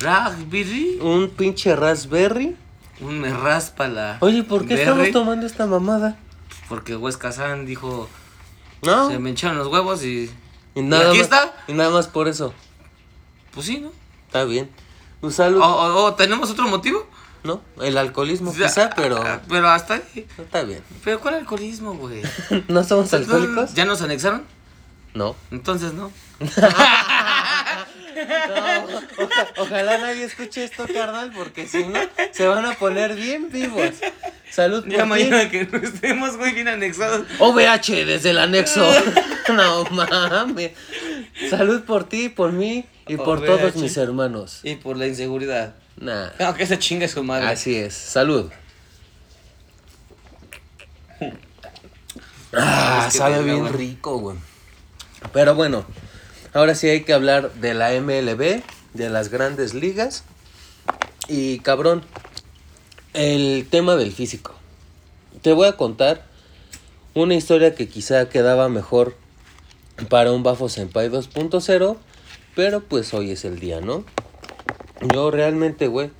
Raspberry. 0.00 0.98
Un 1.00 1.30
pinche 1.30 1.76
raspberry. 1.76 2.56
Un 3.00 3.20
me 3.20 3.30
raspa 3.30 3.88
la. 3.88 4.18
Oye, 4.20 4.42
¿por 4.42 4.66
qué 4.66 4.74
estamos 4.74 5.10
tomando 5.10 5.46
esta 5.46 5.66
mamada? 5.66 6.16
Porque 6.68 6.96
Huesca 6.96 7.32
San 7.32 7.66
dijo. 7.66 8.08
No. 8.82 9.10
Se 9.10 9.18
me 9.18 9.30
echaron 9.30 9.58
los 9.58 9.68
huevos 9.68 10.02
y. 10.04 10.30
Y 10.74 10.82
nada 10.82 11.08
aquí 11.08 11.18
más, 11.18 11.26
está? 11.26 11.54
Y 11.68 11.72
nada 11.72 11.90
más 11.90 12.06
por 12.06 12.28
eso. 12.28 12.52
Pues 13.52 13.66
sí, 13.66 13.80
¿no? 13.80 13.90
Está 14.26 14.44
bien. 14.44 14.70
Un 15.22 15.32
saludo. 15.32 15.64
O, 15.64 16.14
tenemos 16.14 16.50
otro 16.50 16.68
motivo. 16.68 17.06
¿No? 17.44 17.62
El 17.80 17.96
alcoholismo 17.96 18.52
Ya, 18.52 18.66
quizá, 18.66 18.90
pero 18.90 19.22
ah, 19.24 19.40
Pero 19.48 19.68
hasta 19.68 19.94
ahí. 19.94 20.26
está 20.36 20.62
bien. 20.64 20.82
Pero 21.04 21.20
¿cuál 21.20 21.34
alcoholismo, 21.34 21.94
güey? 21.94 22.22
¿No 22.68 22.82
somos 22.82 23.12
alcohólicos? 23.14 23.72
¿Ya 23.74 23.84
nos 23.84 24.02
anexaron? 24.02 24.42
No. 25.14 25.36
Entonces 25.50 25.92
no. 25.94 26.10
No, 28.16 28.84
oja- 29.24 29.48
ojalá 29.58 29.98
nadie 29.98 30.24
escuche 30.24 30.64
esto, 30.64 30.86
carnal, 30.92 31.32
porque 31.34 31.68
si 31.68 31.84
no, 31.84 32.00
se 32.32 32.46
van 32.46 32.64
a 32.64 32.72
poner 32.74 33.14
bien 33.14 33.50
vivos. 33.50 33.90
Salud 34.50 34.82
por 34.84 34.92
Ya 34.92 35.02
ti. 35.02 35.08
mañana 35.08 35.50
que 35.50 35.66
no 35.66 35.78
estemos, 35.78 36.36
güey, 36.38 36.54
bien 36.54 36.68
anexados. 36.68 37.26
OVH 37.38 38.04
desde 38.06 38.30
el 38.30 38.38
anexo. 38.38 38.86
No 39.48 39.84
mames. 39.84 40.72
Salud 41.50 41.82
por 41.84 42.08
ti, 42.08 42.28
por 42.28 42.50
mí 42.50 42.84
y 43.06 43.16
por 43.16 43.38
OVH. 43.38 43.46
todos 43.46 43.76
mis 43.76 43.96
hermanos. 43.96 44.58
Y 44.64 44.74
por 44.74 44.96
la 44.96 45.06
inseguridad. 45.06 45.74
Nah. 45.98 46.30
Aunque 46.40 46.66
se 46.66 46.78
chingue 46.80 47.06
su 47.06 47.22
madre. 47.22 47.46
Así 47.46 47.76
es. 47.76 47.94
Salud. 47.94 48.50
Ah, 52.52 53.04
Es 53.06 53.12
que 53.12 53.18
sabe 53.18 53.42
bien 53.44 53.72
rico, 53.72 54.18
güey. 54.18 54.36
Pero 55.32 55.54
bueno, 55.54 55.84
ahora 56.56 56.74
sí 56.74 56.88
hay 56.88 57.02
que 57.02 57.12
hablar 57.12 57.52
de 57.54 57.74
la 57.74 57.90
MLB, 58.00 58.62
de 58.94 59.10
las 59.10 59.28
grandes 59.28 59.74
ligas. 59.74 60.24
Y 61.28 61.58
cabrón, 61.58 62.02
el 63.12 63.66
tema 63.70 63.96
del 63.96 64.10
físico. 64.10 64.54
Te 65.42 65.52
voy 65.52 65.68
a 65.68 65.76
contar 65.76 66.24
una 67.14 67.34
historia 67.34 67.74
que 67.74 67.88
quizá 67.88 68.28
quedaba 68.28 68.68
mejor 68.68 69.16
para 70.08 70.32
un 70.32 70.42
Bafo 70.42 70.68
Senpai 70.68 71.10
2.0, 71.10 71.96
pero 72.54 72.80
pues 72.80 73.12
hoy 73.12 73.32
es 73.32 73.44
el 73.44 73.60
día, 73.60 73.80
¿no? 73.80 74.04
Yo 75.12 75.30
realmente, 75.30 75.88
güey, 75.88 76.10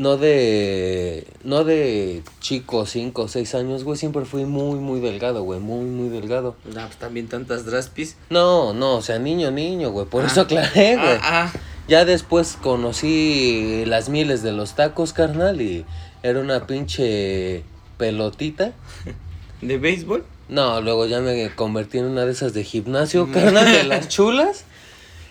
no 0.00 0.16
de 0.16 1.26
no 1.44 1.62
de 1.62 2.22
chico, 2.40 2.86
5 2.86 3.20
o 3.20 3.28
6 3.28 3.54
años, 3.54 3.84
güey, 3.84 3.98
siempre 3.98 4.24
fui 4.24 4.46
muy 4.46 4.78
muy 4.78 4.98
delgado, 4.98 5.42
güey, 5.42 5.60
muy 5.60 5.84
muy 5.84 6.08
delgado. 6.08 6.56
Nah, 6.74 6.86
pues 6.86 6.96
también 6.96 7.28
tantas 7.28 7.66
draspis. 7.66 8.16
No, 8.30 8.72
no, 8.72 8.94
o 8.96 9.02
sea, 9.02 9.18
niño, 9.18 9.50
niño, 9.50 9.90
güey, 9.90 10.06
por 10.06 10.24
Ah. 10.24 10.28
eso 10.28 10.40
aclaré, 10.40 10.96
güey. 10.96 11.18
Ah, 11.20 11.52
ah. 11.52 11.52
Ya 11.86 12.06
después 12.06 12.56
conocí 12.62 13.84
las 13.84 14.08
miles 14.08 14.42
de 14.42 14.52
los 14.52 14.74
tacos, 14.74 15.12
carnal, 15.12 15.60
y 15.60 15.84
era 16.22 16.40
una 16.40 16.66
pinche 16.66 17.62
pelotita. 17.98 18.72
¿De 19.60 19.76
béisbol? 19.76 20.24
No, 20.48 20.80
luego 20.80 21.04
ya 21.04 21.20
me 21.20 21.50
convertí 21.54 21.98
en 21.98 22.06
una 22.06 22.24
de 22.24 22.32
esas 22.32 22.54
de 22.54 22.64
gimnasio, 22.64 23.30
carnal, 23.34 23.70
de 23.70 23.84
las 23.84 24.08
chulas. 24.08 24.64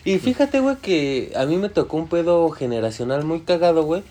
Y 0.06 0.20
fíjate, 0.20 0.60
güey, 0.60 0.76
que 0.76 1.32
a 1.36 1.48
mí 1.48 1.58
me 1.58 1.70
tocó 1.70 1.98
un 1.98 2.08
pedo 2.08 2.52
generacional 2.52 3.26
muy 3.26 3.40
cagado, 3.40 3.82
güey. 3.84 4.04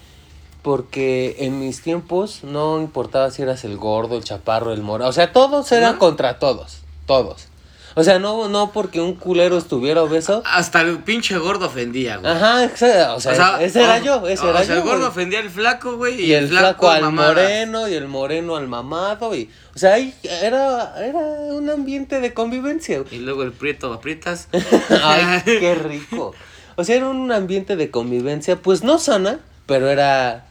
Porque 0.62 1.36
en 1.38 1.60
mis 1.60 1.82
tiempos 1.82 2.40
no 2.42 2.80
importaba 2.80 3.30
si 3.30 3.42
eras 3.42 3.64
el 3.64 3.76
gordo, 3.76 4.16
el 4.16 4.24
chaparro, 4.24 4.72
el 4.72 4.82
morado. 4.82 5.10
O 5.10 5.12
sea, 5.12 5.32
todos 5.32 5.70
eran 5.72 5.94
¿No? 5.94 5.98
contra 5.98 6.38
todos. 6.38 6.80
Todos. 7.06 7.46
O 7.94 8.04
sea, 8.04 8.18
no, 8.20 8.48
no 8.48 8.70
porque 8.70 9.00
un 9.00 9.14
culero 9.14 9.56
estuviera 9.58 10.02
obeso. 10.04 10.42
Hasta 10.46 10.82
el 10.82 10.98
pinche 10.98 11.36
gordo 11.38 11.66
ofendía, 11.66 12.18
güey. 12.18 12.30
Ajá, 12.30 12.64
exa- 12.64 13.14
o 13.14 13.18
sea, 13.20 13.60
ese 13.60 13.82
era 13.82 13.96
o- 13.96 14.04
yo, 14.04 14.28
ese 14.28 14.44
o 14.46 14.50
era 14.50 14.58
sea, 14.64 14.74
yo. 14.76 14.82
el 14.82 14.86
gordo 14.86 14.98
güey. 14.98 15.08
ofendía 15.10 15.40
al 15.40 15.50
flaco, 15.50 15.96
güey. 15.96 16.20
Y 16.20 16.32
el 16.34 16.48
flaco 16.48 16.90
al 16.90 17.02
mamadas. 17.02 17.34
moreno 17.34 17.88
y 17.88 17.94
el 17.94 18.06
moreno 18.06 18.54
al 18.56 18.68
mamado 18.68 19.34
y 19.34 19.50
o 19.74 19.78
sea, 19.78 19.94
ahí 19.94 20.14
era 20.22 20.94
era 21.04 21.18
un 21.18 21.68
ambiente 21.70 22.20
de 22.20 22.34
convivencia. 22.34 23.00
güey. 23.00 23.16
Y 23.16 23.18
luego 23.18 23.42
el 23.42 23.52
prieto 23.52 23.92
aprietas. 23.92 24.48
Ay, 25.02 25.42
qué 25.44 25.74
rico. 25.74 26.34
O 26.76 26.84
sea, 26.84 26.94
era 26.96 27.08
un 27.08 27.32
ambiente 27.32 27.74
de 27.74 27.90
convivencia, 27.90 28.56
pues 28.56 28.84
no 28.84 28.98
sana, 28.98 29.40
pero 29.66 29.88
era 29.88 30.46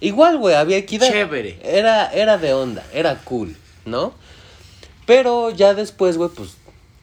igual, 0.00 0.38
güey, 0.38 0.54
había 0.54 0.76
equidad. 0.76 1.08
Chévere. 1.10 1.58
Era 1.62 2.10
era 2.12 2.38
de 2.38 2.52
onda, 2.54 2.84
era 2.92 3.16
cool, 3.24 3.56
¿no? 3.84 4.12
Pero 5.06 5.50
ya 5.50 5.74
después, 5.74 6.16
güey, 6.18 6.30
pues 6.34 6.56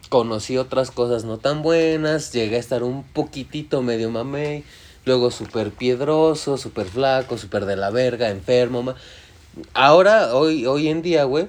conocí 0.09 0.57
otras 0.57 0.91
cosas 0.91 1.23
no 1.25 1.37
tan 1.37 1.61
buenas, 1.63 2.31
llegué 2.31 2.57
a 2.57 2.59
estar 2.59 2.83
un 2.83 3.03
poquitito 3.03 3.81
medio 3.81 4.11
mamey, 4.11 4.63
luego 5.05 5.31
súper 5.31 5.71
piedroso, 5.71 6.57
súper 6.57 6.85
flaco, 6.87 7.37
súper 7.37 7.65
de 7.65 7.75
la 7.75 7.89
verga, 7.89 8.29
enfermo. 8.29 8.83
ma- 8.83 8.95
Ahora, 9.73 10.35
hoy, 10.35 10.65
hoy 10.67 10.89
en 10.89 11.01
día, 11.01 11.23
güey, 11.23 11.47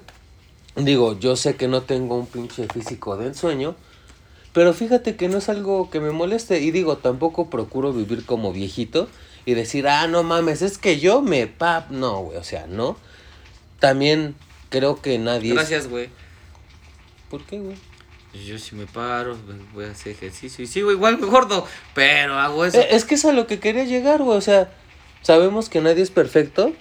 digo, 0.76 1.18
yo 1.18 1.36
sé 1.36 1.56
que 1.56 1.68
no 1.68 1.82
tengo 1.82 2.16
un 2.16 2.26
pinche 2.26 2.66
físico 2.72 3.16
de 3.16 3.26
ensueño, 3.26 3.74
pero 4.52 4.72
fíjate 4.72 5.16
que 5.16 5.28
no 5.28 5.38
es 5.38 5.48
algo 5.50 5.90
que 5.90 6.00
me 6.00 6.10
moleste 6.10 6.60
y 6.60 6.70
digo, 6.70 6.96
tampoco 6.96 7.50
procuro 7.50 7.92
vivir 7.92 8.24
como 8.24 8.52
viejito 8.52 9.08
y 9.46 9.54
decir, 9.54 9.88
ah, 9.88 10.06
no 10.08 10.22
mames, 10.24 10.60
es 10.60 10.76
que 10.76 10.98
yo 10.98 11.22
me 11.22 11.46
pap, 11.46 11.90
no, 11.90 12.18
güey, 12.18 12.36
o 12.36 12.44
sea, 12.44 12.66
no. 12.66 12.98
También 13.78 14.34
creo 14.68 15.00
que 15.00 15.18
nadie... 15.18 15.54
Gracias, 15.54 15.88
güey. 15.88 16.10
¿Por 17.30 17.44
qué, 17.44 17.58
güey? 17.58 17.76
Yo 18.44 18.58
si 18.58 18.74
me 18.74 18.86
paro, 18.86 19.36
voy 19.72 19.86
a 19.86 19.92
hacer 19.92 20.12
ejercicio 20.12 20.62
y 20.64 20.66
sigo 20.66 20.92
igual 20.92 21.16
gordo, 21.16 21.66
pero 21.94 22.38
hago 22.38 22.64
eso. 22.64 22.78
Eh, 22.78 22.88
Es 22.90 23.04
que 23.04 23.14
es 23.14 23.24
a 23.24 23.32
lo 23.32 23.46
que 23.46 23.60
quería 23.60 23.84
llegar, 23.84 24.22
güey. 24.22 24.36
O 24.36 24.42
sea, 24.42 24.70
sabemos 25.22 25.68
que 25.68 25.80
nadie 25.80 26.02
es 26.02 26.10
perfecto. 26.10 26.72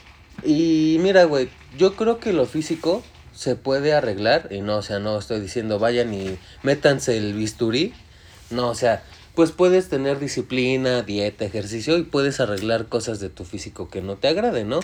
Y 0.43 0.97
mira, 0.99 1.23
güey, 1.23 1.49
yo 1.77 1.95
creo 1.95 2.19
que 2.19 2.33
lo 2.33 2.45
físico 2.45 3.03
se 3.33 3.55
puede 3.55 3.93
arreglar. 3.93 4.49
Y 4.51 4.61
no, 4.61 4.77
o 4.77 4.81
sea, 4.81 4.99
no 4.99 5.17
estoy 5.17 5.39
diciendo 5.39 5.79
vayan 5.79 6.13
y 6.13 6.37
métanse 6.63 7.15
el 7.15 7.33
bisturí. 7.33 7.93
No, 8.49 8.69
o 8.69 8.75
sea, 8.75 9.03
pues 9.35 9.51
puedes 9.51 9.89
tener 9.89 10.19
disciplina, 10.19 11.01
dieta, 11.01 11.45
ejercicio 11.45 11.97
y 11.97 12.03
puedes 12.03 12.39
arreglar 12.39 12.87
cosas 12.87 13.19
de 13.19 13.29
tu 13.29 13.43
físico 13.43 13.89
que 13.89 14.01
no 14.01 14.15
te 14.15 14.27
agraden, 14.27 14.69
¿no? 14.69 14.79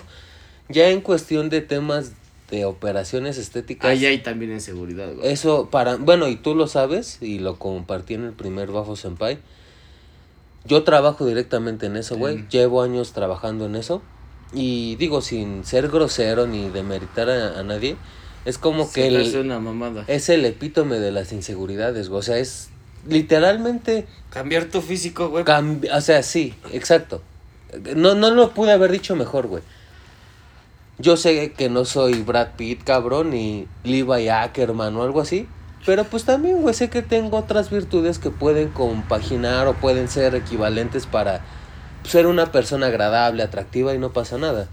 Ya 0.70 0.90
en 0.90 1.02
cuestión 1.02 1.50
de 1.50 1.62
temas 1.62 2.12
de 2.50 2.66
operaciones 2.66 3.38
estéticas. 3.38 3.90
Ahí 3.90 4.06
hay 4.06 4.18
también 4.20 4.52
inseguridad, 4.52 5.14
güey. 5.14 5.28
Eso 5.32 5.70
para, 5.70 5.96
bueno, 5.96 6.28
y 6.28 6.36
tú 6.36 6.54
lo 6.54 6.68
sabes, 6.68 7.18
y 7.22 7.40
lo 7.40 7.58
compartí 7.58 8.14
en 8.16 8.26
el 8.26 8.34
primer 8.34 8.72
Bafo 8.72 8.96
Senpai. 8.96 9.40
Yo 10.66 10.84
trabajo 10.84 11.26
directamente 11.26 11.88
en 11.88 11.96
eso, 11.98 12.18
güey. 12.18 12.46
Llevo 12.50 12.84
años 12.84 13.14
trabajando 13.14 13.66
en 13.66 13.76
eso. 13.76 14.02
Y 14.54 14.96
digo, 14.98 15.22
sin 15.22 15.64
ser 15.64 15.88
grosero 15.88 16.46
ni 16.46 16.70
demeritar 16.70 17.30
a, 17.30 17.60
a 17.60 17.64
nadie, 17.64 17.96
es 18.46 18.58
como 18.58 18.86
Se 18.86 18.94
que 18.94 19.08
el, 19.08 19.36
una 19.38 19.60
mamada. 19.60 20.04
es 20.08 20.28
el 20.30 20.44
epítome 20.46 21.00
de 21.00 21.12
las 21.12 21.32
inseguridades, 21.32 22.10
güey. 22.10 22.20
O 22.20 22.24
sea, 22.24 22.38
es 22.38 22.70
literalmente, 23.08 24.06
Cambiar 24.30 24.66
tu 24.66 24.82
físico, 24.82 25.30
güey. 25.30 25.44
cambi- 25.46 25.90
o 25.94 26.02
sea, 26.02 26.24
sí, 26.24 26.54
exacto. 26.72 27.22
No, 27.96 28.16
no 28.16 28.32
lo 28.32 28.52
pude 28.54 28.72
haber 28.72 28.92
dicho 28.92 29.16
mejor, 29.16 29.48
güey. 29.48 29.64
Yo 31.00 31.18
sé 31.18 31.52
que 31.54 31.70
no 31.70 31.86
soy 31.86 32.22
Brad 32.22 32.50
Pitt, 32.58 32.84
cabrón, 32.84 33.32
ni 33.32 33.68
Levi 33.84 34.30
Ackerman 34.30 34.96
o 34.98 35.04
algo 35.04 35.22
así. 35.22 35.48
Pero 35.86 36.04
pues 36.04 36.26
también, 36.26 36.62
güey, 36.62 36.76
sé 36.76 36.90
que 36.90 37.02
tengo 37.02 37.38
otras 37.38 37.72
virtudes 37.72 38.20
que 38.20 38.30
pueden 38.30 38.70
compaginar 38.70 39.68
o 39.68 39.74
pueden 39.74 40.08
ser 40.10 40.36
equivalentes 40.36 41.08
para 41.08 41.42
ser 42.04 42.28
una 42.28 42.52
persona 42.52 42.88
agradable, 42.88 43.42
atractiva 43.42 43.96
y 43.96 43.98
no 43.98 44.12
pasa 44.12 44.38
nada. 44.38 44.68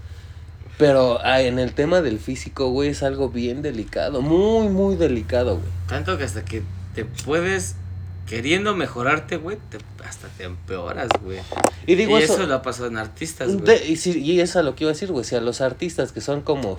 Pero 0.77 1.19
ah, 1.23 1.41
en 1.41 1.57
el 1.57 1.73
tema 1.73 2.01
del 2.01 2.19
físico, 2.19 2.69
güey, 2.69 2.89
es 2.89 3.01
algo 3.01 3.29
bien 3.29 3.61
delicado. 3.63 4.21
Muy, 4.21 4.69
muy 4.69 4.95
delicado, 4.95 5.55
güey. 5.55 5.67
Tanto 5.87 6.17
que 6.17 6.25
hasta 6.25 6.45
que 6.45 6.61
te 6.93 7.05
puedes, 7.05 7.75
queriendo 8.29 8.75
mejorarte, 8.75 9.37
güey, 9.37 9.57
te- 9.69 9.77
hasta 10.05 10.27
te 10.29 10.43
empeoras, 10.45 11.09
güey. 11.23 11.39
Y 11.87 11.95
digo 11.95 12.19
y 12.19 12.23
eso. 12.23 12.33
eso, 12.35 12.45
lo 12.47 12.55
ha 12.55 12.61
pasado 12.61 12.87
en 12.87 12.97
artistas, 12.97 13.55
güey. 13.57 13.91
y, 13.91 13.95
sí, 13.97 14.19
y 14.21 14.39
es 14.41 14.55
a 14.55 14.63
lo 14.63 14.75
que 14.75 14.83
iba 14.83 14.91
a 14.91 14.93
decir, 14.93 15.11
güey. 15.11 15.25
Si 15.25 15.35
a 15.35 15.41
los 15.41 15.61
artistas 15.61 16.11
que 16.11 16.21
son 16.21 16.41
como 16.41 16.77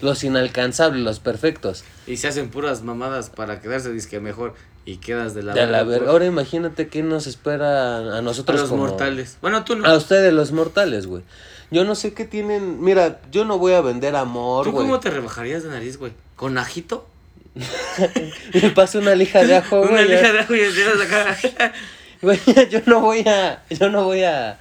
los 0.00 0.22
inalcanzables, 0.24 1.02
los 1.02 1.20
perfectos. 1.20 1.84
Y 2.06 2.16
se 2.18 2.28
hacen 2.28 2.50
puras 2.50 2.82
mamadas 2.82 3.30
para 3.30 3.60
quedarse 3.60 3.92
disque 3.92 4.20
mejor 4.20 4.54
y 4.86 4.96
quedas 4.96 5.34
de 5.34 5.42
la 5.42 5.52
de 5.54 5.66
la 5.66 5.82
verga, 5.84 6.00
ver-. 6.04 6.08
Ahora 6.08 6.24
imagínate 6.26 6.88
qué 6.88 7.02
nos 7.02 7.26
espera 7.26 7.96
a 7.98 8.18
A 8.18 8.22
nosotros 8.22 8.60
los 8.60 8.70
como- 8.70 8.86
mortales. 8.86 9.36
Bueno, 9.42 9.64
tú 9.64 9.76
no. 9.76 9.86
A 9.86 9.96
ustedes 9.96 10.32
los 10.32 10.52
mortales, 10.52 11.06
güey. 11.06 11.22
Yo 11.70 11.84
no 11.84 11.94
sé 11.94 12.14
qué 12.14 12.24
tienen. 12.24 12.82
Mira, 12.82 13.20
yo 13.30 13.44
no 13.44 13.58
voy 13.58 13.74
a 13.74 13.80
vender 13.80 14.16
amor, 14.16 14.64
¿Tú 14.64 14.72
cómo 14.72 14.98
te 15.00 15.08
rebajarías 15.10 15.62
de 15.62 15.68
nariz, 15.68 15.98
güey? 15.98 16.12
¿Con 16.34 16.58
ajito? 16.58 17.06
Me 18.62 18.70
paso 18.70 18.98
una 18.98 19.14
lija 19.14 19.44
de 19.44 19.56
ajo, 19.56 19.80
Una 19.80 19.90
güey. 19.90 20.08
lija 20.08 20.32
de 20.32 20.38
ajo 20.40 20.54
y 20.54 20.60
encierras 20.60 21.00
acá. 21.00 21.72
Güey, 22.22 22.38
yo 22.70 22.80
no 22.84 23.00
voy 23.00 23.20
a. 23.20 23.62
Yo 23.70 23.88
no 23.88 24.04
voy 24.04 24.24
a. 24.24 24.58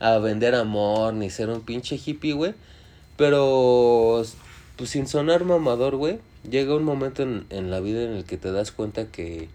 A 0.00 0.18
vender 0.18 0.54
amor 0.54 1.14
ni 1.14 1.30
ser 1.30 1.48
un 1.48 1.62
pinche 1.62 1.98
hippie, 2.04 2.34
güey. 2.34 2.52
Pero. 3.16 4.22
Pues 4.76 4.90
sin 4.90 5.06
sonar 5.06 5.44
mamador, 5.44 5.96
güey. 5.96 6.18
Llega 6.48 6.74
un 6.74 6.84
momento 6.84 7.22
en, 7.22 7.46
en 7.48 7.70
la 7.70 7.80
vida 7.80 8.02
en 8.02 8.12
el 8.12 8.24
que 8.24 8.36
te 8.36 8.52
das 8.52 8.70
cuenta 8.70 9.06
que. 9.06 9.48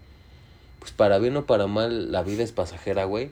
Pues 0.80 0.90
para 0.90 1.18
bien 1.18 1.36
o 1.36 1.46
para 1.46 1.68
mal, 1.68 2.10
la 2.10 2.22
vida 2.24 2.42
es 2.42 2.50
pasajera, 2.52 3.04
güey. 3.04 3.30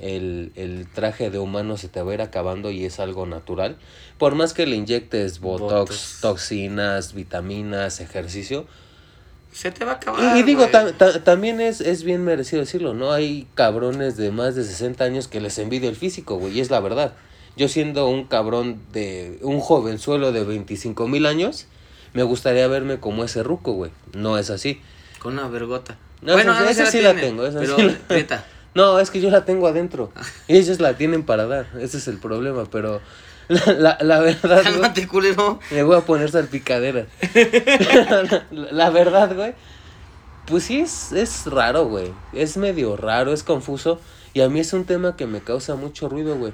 El, 0.00 0.52
el 0.56 0.86
traje 0.92 1.30
de 1.30 1.38
humano 1.38 1.76
se 1.78 1.88
te 1.88 2.02
va 2.02 2.10
a 2.10 2.14
ir 2.14 2.20
acabando 2.22 2.70
y 2.70 2.84
es 2.84 3.00
algo 3.00 3.24
natural. 3.26 3.76
Por 4.18 4.34
más 4.34 4.52
que 4.52 4.66
le 4.66 4.76
inyectes 4.76 5.40
botox, 5.40 5.70
Botox. 5.72 6.18
toxinas, 6.20 7.14
vitaminas, 7.14 8.00
ejercicio, 8.00 8.66
Se 9.54 9.70
te 9.70 9.84
va 9.84 9.92
a 9.92 9.94
acabar. 9.94 10.36
y, 10.36 10.40
y 10.40 10.42
digo, 10.42 10.66
ta- 10.66 10.92
ta- 10.92 11.22
también 11.22 11.60
es, 11.60 11.80
es 11.80 12.02
bien 12.02 12.24
merecido 12.24 12.60
decirlo, 12.60 12.92
¿no? 12.92 13.12
Hay 13.12 13.46
cabrones 13.54 14.16
de 14.16 14.30
más 14.32 14.56
de 14.56 14.64
60 14.64 15.04
años 15.04 15.28
que 15.28 15.40
les 15.40 15.58
envidia 15.58 15.88
el 15.88 15.94
físico, 15.96 16.36
güey, 16.36 16.58
y 16.58 16.60
es 16.60 16.70
la 16.70 16.80
verdad. 16.80 17.14
Yo 17.56 17.68
siendo 17.68 18.08
un 18.08 18.24
cabrón 18.24 18.80
de 18.92 19.38
un 19.42 19.60
jovenzuelo 19.60 20.32
de 20.32 20.42
25 20.42 21.06
mil 21.06 21.24
años, 21.24 21.68
me 22.14 22.24
gustaría 22.24 22.66
verme 22.66 22.98
como 22.98 23.22
ese 23.22 23.44
ruco, 23.44 23.72
güey. 23.74 23.92
No 24.12 24.38
es 24.38 24.50
así. 24.50 24.80
Con 25.20 25.34
una 25.34 25.46
vergota. 25.46 25.96
No, 26.20 26.36
esa- 26.36 26.60
no, 26.60 26.68
esa 26.68 26.86
sí 26.90 27.00
la 27.00 27.14
tengo, 27.14 27.46
esa 27.46 27.60
pero 27.60 27.76
sí 27.76 27.82
la- 27.84 27.98
neta. 28.16 28.44
No, 28.74 28.98
es 28.98 29.12
que 29.12 29.20
yo 29.20 29.30
la 29.30 29.44
tengo 29.44 29.68
adentro. 29.68 30.10
Y 30.48 30.56
ellos 30.56 30.80
la 30.80 30.94
tienen 30.96 31.22
para 31.22 31.46
dar. 31.46 31.66
Ese 31.78 31.98
es 31.98 32.08
el 32.08 32.18
problema, 32.18 32.64
pero 32.64 33.00
la, 33.48 33.72
la, 33.72 33.98
la 34.00 34.20
verdad, 34.20 34.62
Cálmate, 34.64 35.06
culero. 35.06 35.58
me 35.70 35.82
voy 35.82 35.96
a 35.96 36.00
poner 36.00 36.30
salpicadera. 36.30 37.06
la, 37.34 38.46
la 38.72 38.90
verdad, 38.90 39.34
güey. 39.34 39.54
Pues 40.46 40.64
sí, 40.64 40.80
es, 40.80 41.12
es 41.12 41.46
raro, 41.46 41.86
güey. 41.86 42.12
Es 42.32 42.56
medio 42.56 42.96
raro, 42.96 43.32
es 43.32 43.42
confuso. 43.42 43.98
Y 44.34 44.40
a 44.40 44.48
mí 44.48 44.60
es 44.60 44.72
un 44.72 44.84
tema 44.84 45.16
que 45.16 45.26
me 45.26 45.40
causa 45.40 45.74
mucho 45.74 46.08
ruido, 46.08 46.36
güey. 46.36 46.52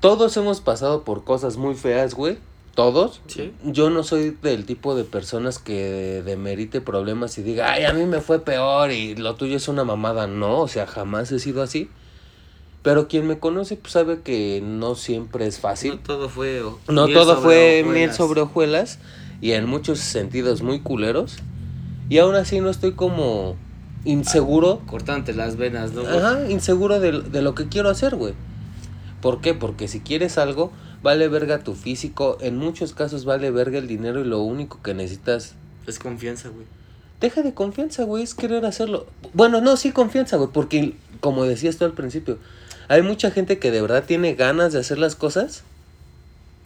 Todos 0.00 0.36
hemos 0.36 0.60
pasado 0.60 1.04
por 1.04 1.24
cosas 1.24 1.56
muy 1.56 1.74
feas, 1.74 2.14
güey. 2.14 2.38
Todos. 2.74 3.20
Sí. 3.26 3.52
Yo 3.64 3.90
no 3.90 4.02
soy 4.02 4.36
del 4.42 4.64
tipo 4.64 4.94
de 4.96 5.04
personas 5.04 5.58
que 5.58 6.22
demerite 6.24 6.80
problemas 6.80 7.36
y 7.38 7.42
diga, 7.42 7.70
ay, 7.72 7.84
a 7.84 7.92
mí 7.92 8.06
me 8.06 8.20
fue 8.20 8.40
peor 8.40 8.90
y 8.90 9.14
lo 9.14 9.34
tuyo 9.34 9.56
es 9.56 9.68
una 9.68 9.84
mamada. 9.84 10.26
No, 10.26 10.60
o 10.60 10.68
sea, 10.68 10.86
jamás 10.86 11.30
he 11.32 11.38
sido 11.38 11.62
así. 11.62 11.90
Pero 12.82 13.06
quien 13.06 13.26
me 13.28 13.38
conoce, 13.38 13.76
pues 13.76 13.92
sabe 13.92 14.20
que 14.22 14.60
no 14.64 14.94
siempre 14.96 15.46
es 15.46 15.60
fácil. 15.60 15.92
No 15.92 15.98
todo 16.00 16.28
fue. 16.28 16.62
o- 16.62 16.78
No 16.88 17.04
miel 17.06 17.16
todo 17.16 17.34
sobre 17.36 17.42
fue 17.42 17.80
hojuelas. 17.82 17.94
miel 17.94 18.12
sobre 18.12 18.40
hojuelas 18.40 18.98
y 19.40 19.52
en 19.52 19.66
muchos 19.68 20.00
sentidos 20.00 20.62
muy 20.62 20.80
culeros. 20.80 21.36
Y 22.08 22.18
aún 22.18 22.34
así 22.34 22.60
no 22.60 22.70
estoy 22.70 22.92
como 22.92 23.56
inseguro. 24.04 24.80
Cortante 24.86 25.32
las 25.32 25.56
venas, 25.56 25.92
¿no? 25.92 26.02
Ajá, 26.02 26.50
inseguro 26.50 26.98
de, 27.00 27.20
de 27.22 27.42
lo 27.42 27.54
que 27.54 27.68
quiero 27.68 27.88
hacer, 27.88 28.16
güey. 28.16 28.34
¿Por 29.20 29.40
qué? 29.40 29.54
Porque 29.54 29.86
si 29.86 30.00
quieres 30.00 30.36
algo, 30.36 30.72
vale 31.02 31.28
verga 31.28 31.60
tu 31.62 31.74
físico. 31.74 32.36
En 32.40 32.58
muchos 32.58 32.92
casos 32.94 33.24
vale 33.24 33.50
verga 33.52 33.78
el 33.78 33.86
dinero 33.86 34.20
y 34.20 34.24
lo 34.24 34.40
único 34.40 34.80
que 34.82 34.94
necesitas. 34.94 35.54
Es 35.86 35.98
confianza, 36.00 36.48
güey. 36.48 36.66
Deja 37.20 37.42
de 37.42 37.54
confianza, 37.54 38.02
güey, 38.02 38.24
es 38.24 38.34
querer 38.34 38.64
hacerlo. 38.66 39.06
Bueno, 39.32 39.60
no, 39.60 39.76
sí 39.76 39.92
confianza, 39.92 40.36
güey, 40.36 40.50
porque 40.52 40.96
como 41.20 41.44
decías 41.44 41.76
tú 41.76 41.84
al 41.84 41.92
principio, 41.92 42.38
hay 42.92 43.02
mucha 43.02 43.30
gente 43.30 43.58
que 43.58 43.70
de 43.70 43.80
verdad 43.80 44.04
tiene 44.06 44.34
ganas 44.34 44.72
de 44.72 44.80
hacer 44.80 44.98
las 44.98 45.16
cosas 45.16 45.62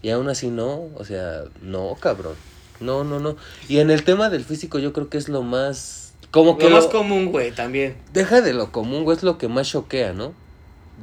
y 0.03 0.11
aún 0.11 0.29
así 0.29 0.49
no, 0.49 0.89
o 0.97 1.05
sea, 1.05 1.45
no, 1.63 1.97
cabrón. 2.01 2.35
No, 2.81 3.05
no, 3.05 3.21
no. 3.21 3.37
Y 3.69 3.79
en 3.79 3.91
el 3.91 4.05
tema 4.05 4.29
del 4.29 4.45
físico 4.45 4.79
yo 4.79 4.93
creo 4.93 5.09
que 5.09 5.19
es 5.19 5.29
lo 5.29 5.43
más... 5.43 6.13
Como 6.31 6.59
que 6.59 6.69
Lo 6.69 6.77
más 6.77 6.85
lo- 6.85 6.91
común, 6.91 7.33
güey, 7.33 7.53
también. 7.53 7.97
Deja 8.13 8.41
de 8.41 8.53
lo 8.53 8.71
común, 8.73 9.05
güey, 9.05 9.17
es 9.17 9.23
lo 9.23 9.39
que 9.39 9.49
más 9.49 9.69
choquea, 9.69 10.13
¿no? 10.13 10.35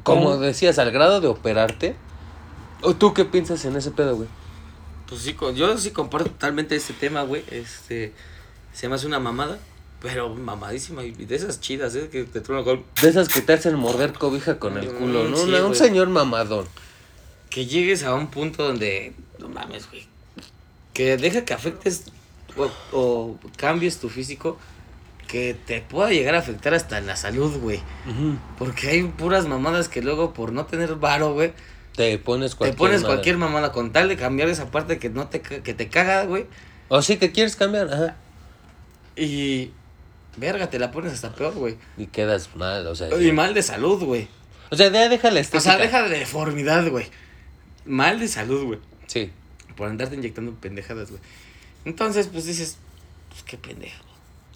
Como 0.03 0.25
¿Cómo? 0.25 0.37
decías, 0.37 0.77
al 0.77 0.91
grado 0.91 1.21
de 1.21 1.27
operarte. 1.27 1.95
¿O 2.81 2.93
tú 2.93 3.13
qué 3.13 3.25
piensas 3.25 3.63
en 3.65 3.75
ese 3.75 3.91
pedo, 3.91 4.15
güey? 4.15 4.27
Pues 5.07 5.21
sí, 5.21 5.35
yo 5.55 5.77
sí 5.77 5.91
comparto 5.91 6.29
totalmente 6.29 6.75
ese 6.75 6.93
tema, 6.93 7.23
güey. 7.23 7.43
Este. 7.49 8.11
Se 8.73 8.89
me 8.89 8.95
hace 8.95 9.07
una 9.07 9.19
mamada. 9.19 9.57
Pero 10.03 10.29
mamadísima. 10.35 11.03
Y 11.03 11.11
de 11.13 11.35
esas 11.35 11.59
chidas, 11.61 11.95
¿eh? 11.95 12.09
Que 12.11 12.25
te 12.25 12.41
truenan 12.41 12.63
con. 12.65 12.83
De 13.01 13.09
esas 13.09 13.27
que 13.29 13.41
te 13.41 13.53
hacen 13.53 13.73
morder 13.75 14.13
cobija 14.13 14.59
con 14.59 14.77
el 14.77 14.87
culo, 14.89 15.23
Mm, 15.23 15.31
¿no? 15.31 15.37
sí, 15.37 15.51
un 15.53 15.61
güey. 15.67 15.75
señor 15.75 16.09
mamadón. 16.09 16.67
Que 17.49 17.65
llegues 17.65 18.03
a 18.03 18.13
un 18.13 18.27
punto 18.27 18.63
donde. 18.63 19.13
No 19.39 19.47
mames, 19.49 19.89
güey. 19.89 20.05
Que 20.93 21.17
deja 21.17 21.45
que 21.45 21.53
afectes. 21.53 22.03
O, 22.57 22.69
o 22.91 23.39
cambies 23.57 23.97
tu 23.99 24.09
físico. 24.09 24.59
Que 25.27 25.53
te 25.55 25.79
pueda 25.81 26.09
llegar 26.11 26.35
a 26.35 26.39
afectar 26.39 26.73
hasta 26.73 26.97
en 26.97 27.07
la 27.07 27.15
salud, 27.15 27.57
güey. 27.61 27.79
Porque 28.59 28.89
hay 28.89 29.03
puras 29.03 29.47
mamadas 29.47 29.87
que 29.87 30.01
luego 30.01 30.33
por 30.33 30.51
no 30.51 30.65
tener 30.65 30.95
varo, 30.95 31.33
güey. 31.33 31.53
Te 31.95 32.17
pones 32.19 32.55
cualquier 32.55 32.75
Te 32.75 32.77
pones 32.77 33.01
madre. 33.03 33.13
cualquier 33.15 33.37
mamada 33.37 33.71
con 33.71 33.91
tal 33.93 34.09
de 34.09 34.17
cambiar 34.17 34.49
esa 34.49 34.69
parte 34.69 34.99
que 34.99 35.09
no 35.09 35.29
te, 35.29 35.41
que 35.41 35.73
te 35.73 35.87
caga, 35.87 36.25
güey. 36.25 36.45
O 36.89 37.01
sí 37.01 37.17
que 37.17 37.31
quieres 37.31 37.55
cambiar, 37.55 37.87
ajá. 37.93 38.15
Y. 39.15 39.71
Verga, 40.37 40.69
te 40.69 40.79
la 40.79 40.91
pones 40.91 41.13
hasta 41.13 41.33
peor, 41.33 41.53
güey. 41.53 41.75
Y 41.97 42.07
quedas 42.07 42.49
mal, 42.55 42.87
o 42.87 42.95
sea. 42.95 43.09
Y 43.21 43.31
mal 43.31 43.53
de 43.53 43.61
salud, 43.63 44.03
güey. 44.03 44.27
O 44.71 44.75
sea, 44.75 44.91
ya 44.91 45.07
deja 45.09 45.29
la 45.29 45.37
O 45.39 45.41
estética. 45.41 45.61
sea, 45.61 45.77
deja 45.77 46.01
de 46.07 46.17
deformidad, 46.19 46.89
güey. 46.89 47.05
Mal 47.85 48.19
de 48.19 48.27
salud, 48.27 48.65
güey. 48.65 48.79
Sí. 49.07 49.31
Por 49.75 49.89
andarte 49.89 50.15
inyectando 50.15 50.53
pendejadas, 50.53 51.09
güey. 51.11 51.21
Entonces, 51.85 52.27
pues 52.31 52.45
dices, 52.45 52.77
pues 53.29 53.43
qué 53.43 53.57
pendejo. 53.57 54.03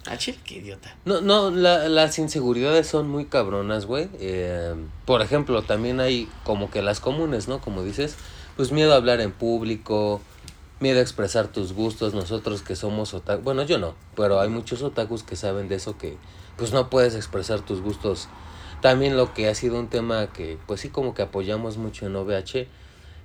Ah, 0.09 0.17
chile, 0.17 0.37
qué 0.45 0.55
idiota. 0.55 0.95
No, 1.05 1.19
no, 1.21 1.51
la- 1.51 1.89
las 1.89 2.17
inseguridades 2.17 2.87
son 2.87 3.09
muy 3.09 3.25
cabronas, 3.25 3.85
güey. 3.85 4.07
Eh, 4.19 4.73
por 5.05 5.21
ejemplo, 5.21 5.61
también 5.63 5.99
hay 5.99 6.29
como 6.45 6.71
que 6.71 6.81
las 6.81 6.99
comunes, 7.01 7.47
¿no? 7.49 7.59
Como 7.59 7.83
dices, 7.83 8.15
pues 8.55 8.71
miedo 8.71 8.93
a 8.93 8.95
hablar 8.95 9.19
en 9.19 9.33
público, 9.33 10.21
miedo 10.79 10.99
a 10.99 11.01
expresar 11.01 11.47
tus 11.47 11.73
gustos. 11.73 12.13
Nosotros 12.13 12.61
que 12.61 12.75
somos 12.75 13.13
otakus, 13.13 13.43
bueno, 13.43 13.63
yo 13.63 13.77
no, 13.77 13.95
pero 14.15 14.39
hay 14.39 14.49
muchos 14.49 14.81
otakus 14.81 15.23
que 15.23 15.35
saben 15.35 15.67
de 15.67 15.75
eso 15.75 15.97
que 15.97 16.17
pues 16.55 16.73
no 16.73 16.89
puedes 16.89 17.15
expresar 17.15 17.61
tus 17.61 17.81
gustos. 17.81 18.27
También 18.81 19.17
lo 19.17 19.33
que 19.33 19.47
ha 19.47 19.55
sido 19.55 19.79
un 19.79 19.87
tema 19.87 20.27
que 20.27 20.57
pues 20.67 20.81
sí 20.81 20.89
como 20.89 21.13
que 21.13 21.23
apoyamos 21.23 21.77
mucho 21.77 22.05
en 22.05 22.15
OVH, 22.15 22.67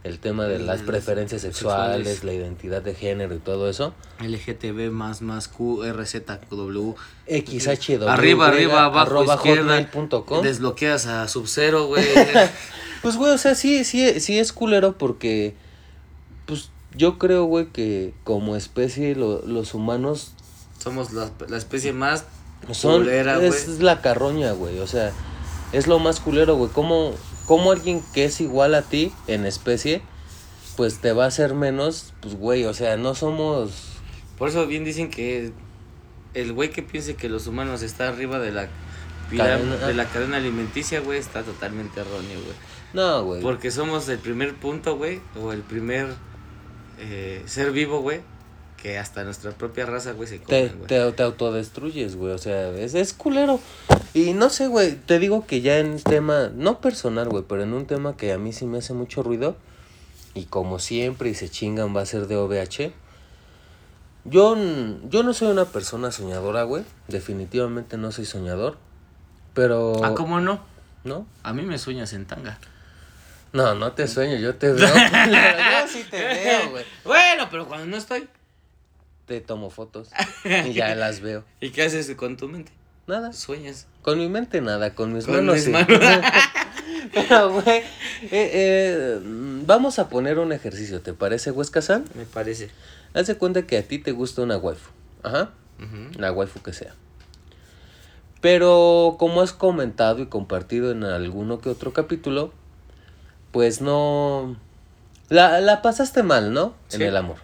el 0.04 0.18
tema 0.18 0.46
de 0.46 0.58
las 0.58 0.82
preferencias 0.82 1.42
sexuales, 1.42 2.08
sexuales. 2.08 2.24
la 2.24 2.32
identidad 2.32 2.82
de 2.82 2.94
género 2.94 3.34
y 3.34 3.38
todo 3.38 3.68
eso. 3.68 3.94
LGTB 4.20 4.90
más 4.90 5.22
más 5.22 5.48
Q, 5.48 5.84
RZW. 5.84 6.94
XHW. 7.28 8.08
Arriba, 8.08 8.48
arriba, 8.48 8.84
abajo, 8.84 9.24
izquierda. 9.24 9.88
Desbloqueas 10.42 11.06
a 11.06 11.28
Sub-Zero, 11.28 11.86
güey. 11.86 12.04
Pues, 13.02 13.16
güey, 13.16 13.32
o 13.32 13.38
sea, 13.38 13.56
sí, 13.56 13.84
sí, 13.84 14.20
sí 14.20 14.38
es 14.38 14.52
culero 14.52 14.96
porque, 14.96 15.56
yo 16.94 17.18
creo, 17.18 17.44
güey, 17.44 17.66
que 17.66 18.12
como 18.24 18.56
especie 18.56 19.14
lo- 19.14 19.42
los 19.46 19.74
humanos 19.74 20.32
Somos 20.78 21.12
la, 21.12 21.30
la 21.48 21.56
especie 21.56 21.92
más 21.92 22.24
son, 22.72 23.02
culera, 23.02 23.36
güey. 23.38 23.48
es 23.48 23.80
la 23.80 24.00
carroña, 24.02 24.52
güey, 24.52 24.78
o 24.78 24.86
sea, 24.86 25.12
es 25.72 25.86
lo 25.86 25.98
más 25.98 26.20
culero, 26.20 26.56
güey, 26.56 26.70
como, 26.70 27.12
como 27.46 27.72
alguien 27.72 28.02
que 28.14 28.24
es 28.24 28.40
igual 28.40 28.74
a 28.74 28.82
ti 28.82 29.12
en 29.26 29.46
especie, 29.46 30.02
pues 30.76 30.98
te 31.00 31.12
va 31.12 31.24
a 31.24 31.28
hacer 31.28 31.54
menos, 31.54 32.12
pues, 32.20 32.34
güey, 32.36 32.64
o 32.64 32.74
sea, 32.74 32.96
no 32.96 33.14
somos, 33.14 33.72
Por 34.38 34.48
eso 34.48 34.66
bien 34.66 34.84
dicen 34.84 35.10
que 35.10 35.52
el 36.34 36.52
güey 36.52 36.70
que 36.70 36.82
piense 36.82 37.14
que 37.14 37.28
los 37.28 37.46
humanos 37.46 37.82
está 37.82 38.08
arriba 38.08 38.38
de 38.38 38.52
la 38.52 38.68
Cadena. 39.36 39.76
de 39.86 39.94
la 39.94 40.04
cadena 40.06 40.36
alimenticia, 40.36 41.00
güey, 41.00 41.18
está 41.18 41.42
totalmente 41.42 42.00
erróneo, 42.00 42.38
güey. 42.44 42.56
no, 42.92 43.24
güey. 43.24 43.40
Porque 43.40 43.70
somos 43.70 44.08
el 44.10 44.18
primer 44.18 44.54
punto, 44.54 44.96
güey, 44.96 45.20
o 45.40 45.52
el 45.52 45.60
primer 45.62 46.08
eh, 47.02 47.42
ser 47.46 47.72
vivo, 47.72 48.00
güey, 48.00 48.20
que 48.80 48.98
hasta 48.98 49.24
nuestra 49.24 49.50
propia 49.50 49.86
raza, 49.86 50.12
güey, 50.12 50.28
se 50.28 50.38
te, 50.38 50.68
güey. 50.68 50.86
te, 50.86 51.12
te 51.12 51.22
autodestruyes, 51.22 52.16
güey. 52.16 52.32
O 52.32 52.38
sea, 52.38 52.70
es, 52.70 52.94
es 52.94 53.12
culero. 53.12 53.60
Y 54.14 54.32
no 54.34 54.50
sé, 54.50 54.68
güey. 54.68 54.94
Te 54.94 55.18
digo 55.18 55.46
que 55.46 55.60
ya 55.60 55.78
en 55.78 56.00
tema, 56.00 56.50
no 56.54 56.80
personal, 56.80 57.28
güey, 57.28 57.44
pero 57.48 57.62
en 57.62 57.72
un 57.74 57.86
tema 57.86 58.16
que 58.16 58.32
a 58.32 58.38
mí 58.38 58.52
sí 58.52 58.66
me 58.66 58.78
hace 58.78 58.92
mucho 58.94 59.22
ruido. 59.22 59.56
y 60.34 60.44
como 60.46 60.78
siempre 60.78 61.28
y 61.28 61.34
se 61.34 61.50
chingan 61.50 61.94
va 61.94 62.02
a 62.02 62.06
ser 62.06 62.26
de 62.26 62.36
OVH. 62.36 62.92
Yo, 64.24 64.56
yo 65.08 65.22
no 65.24 65.34
soy 65.34 65.48
una 65.48 65.64
persona 65.64 66.12
soñadora, 66.12 66.62
güey. 66.62 66.84
Definitivamente 67.08 67.96
no 67.96 68.12
soy 68.12 68.24
soñador. 68.24 68.78
Pero... 69.54 70.04
Ah, 70.04 70.14
¿cómo 70.14 70.40
no? 70.40 70.60
¿No? 71.04 71.26
A 71.42 71.52
mí 71.52 71.62
me 71.62 71.78
sueñas 71.78 72.12
en 72.12 72.26
tanga. 72.26 72.58
No, 73.52 73.74
no 73.74 73.92
te 73.92 74.08
sueño, 74.08 74.36
yo 74.36 74.54
te 74.54 74.72
veo. 74.72 74.86
yo 74.86 75.88
sí 75.88 76.04
te 76.10 76.24
veo, 76.24 76.70
güey. 76.70 76.84
Bueno, 77.04 77.48
pero 77.50 77.66
cuando 77.82 77.96
no 77.96 78.00
estoy. 78.00 78.28
Te 79.26 79.40
tomo 79.40 79.68
fotos 79.68 80.10
y 80.44 80.72
ya 80.72 80.94
las 80.94 81.20
veo. 81.20 81.42
¿Y 81.60 81.70
qué 81.70 81.82
haces 81.82 82.08
con 82.14 82.36
tu 82.36 82.48
mente? 82.48 82.70
Nada. 83.08 83.32
Sueñas. 83.32 83.88
Con 84.02 84.18
mi 84.18 84.28
mente 84.28 84.60
nada, 84.60 84.94
con 84.94 85.12
mis 85.12 85.24
Con 85.26 85.34
manos 85.34 85.56
mis 85.56 85.64
sí. 85.64 85.70
manos. 85.70 85.88
Pero, 87.12 87.50
güey, 87.50 87.78
eh, 87.78 88.30
eh, 88.30 89.20
vamos 89.66 89.98
a 89.98 90.08
poner 90.08 90.38
un 90.38 90.52
ejercicio, 90.52 91.00
¿te 91.00 91.12
parece, 91.12 91.50
Huesca-san? 91.50 92.04
Me 92.14 92.24
parece. 92.24 92.70
Haz 93.14 93.26
de 93.26 93.34
cuenta 93.34 93.66
que 93.66 93.76
a 93.78 93.82
ti 93.82 93.98
te 93.98 94.12
gusta 94.12 94.42
una 94.42 94.56
waifu. 94.56 94.90
Ajá. 95.24 95.50
Ujú. 95.78 96.20
La 96.20 96.30
waifu 96.30 96.62
que 96.62 96.72
sea. 96.72 96.94
Pero 98.40 99.16
como 99.18 99.40
has 99.40 99.52
comentado 99.52 100.20
y 100.20 100.26
compartido 100.26 100.92
en 100.92 101.02
alguno 101.02 101.60
que 101.60 101.68
otro 101.68 101.92
capítulo, 101.92 102.52
pues 103.50 103.80
no... 103.80 104.56
La, 105.28 105.60
la 105.60 105.82
pasaste 105.82 106.22
mal, 106.22 106.52
¿no? 106.52 106.74
En 106.92 107.02
el 107.02 107.16
amor. 107.16 107.38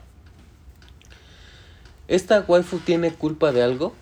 ¿Esta 2.09 2.41
waifu 2.47 2.79
tiene 2.79 3.13
culpa 3.13 3.53
de 3.53 3.63
algo? 3.63 3.95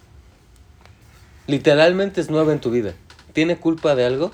Literalmente 1.47 2.21
es 2.21 2.31
nueva 2.31 2.53
en 2.53 2.61
tu 2.61 2.71
vida. 2.71 2.95
¿Tiene 3.33 3.57
culpa 3.59 3.95
de 3.95 4.05
algo? 4.05 4.33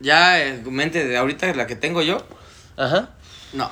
Ya 0.00 0.42
en 0.44 0.72
mente 0.72 1.04
de 1.06 1.16
ahorita 1.16 1.52
la 1.54 1.66
que 1.66 1.76
tengo 1.76 2.02
yo. 2.02 2.18
Ajá. 2.76 3.10
No. 3.52 3.70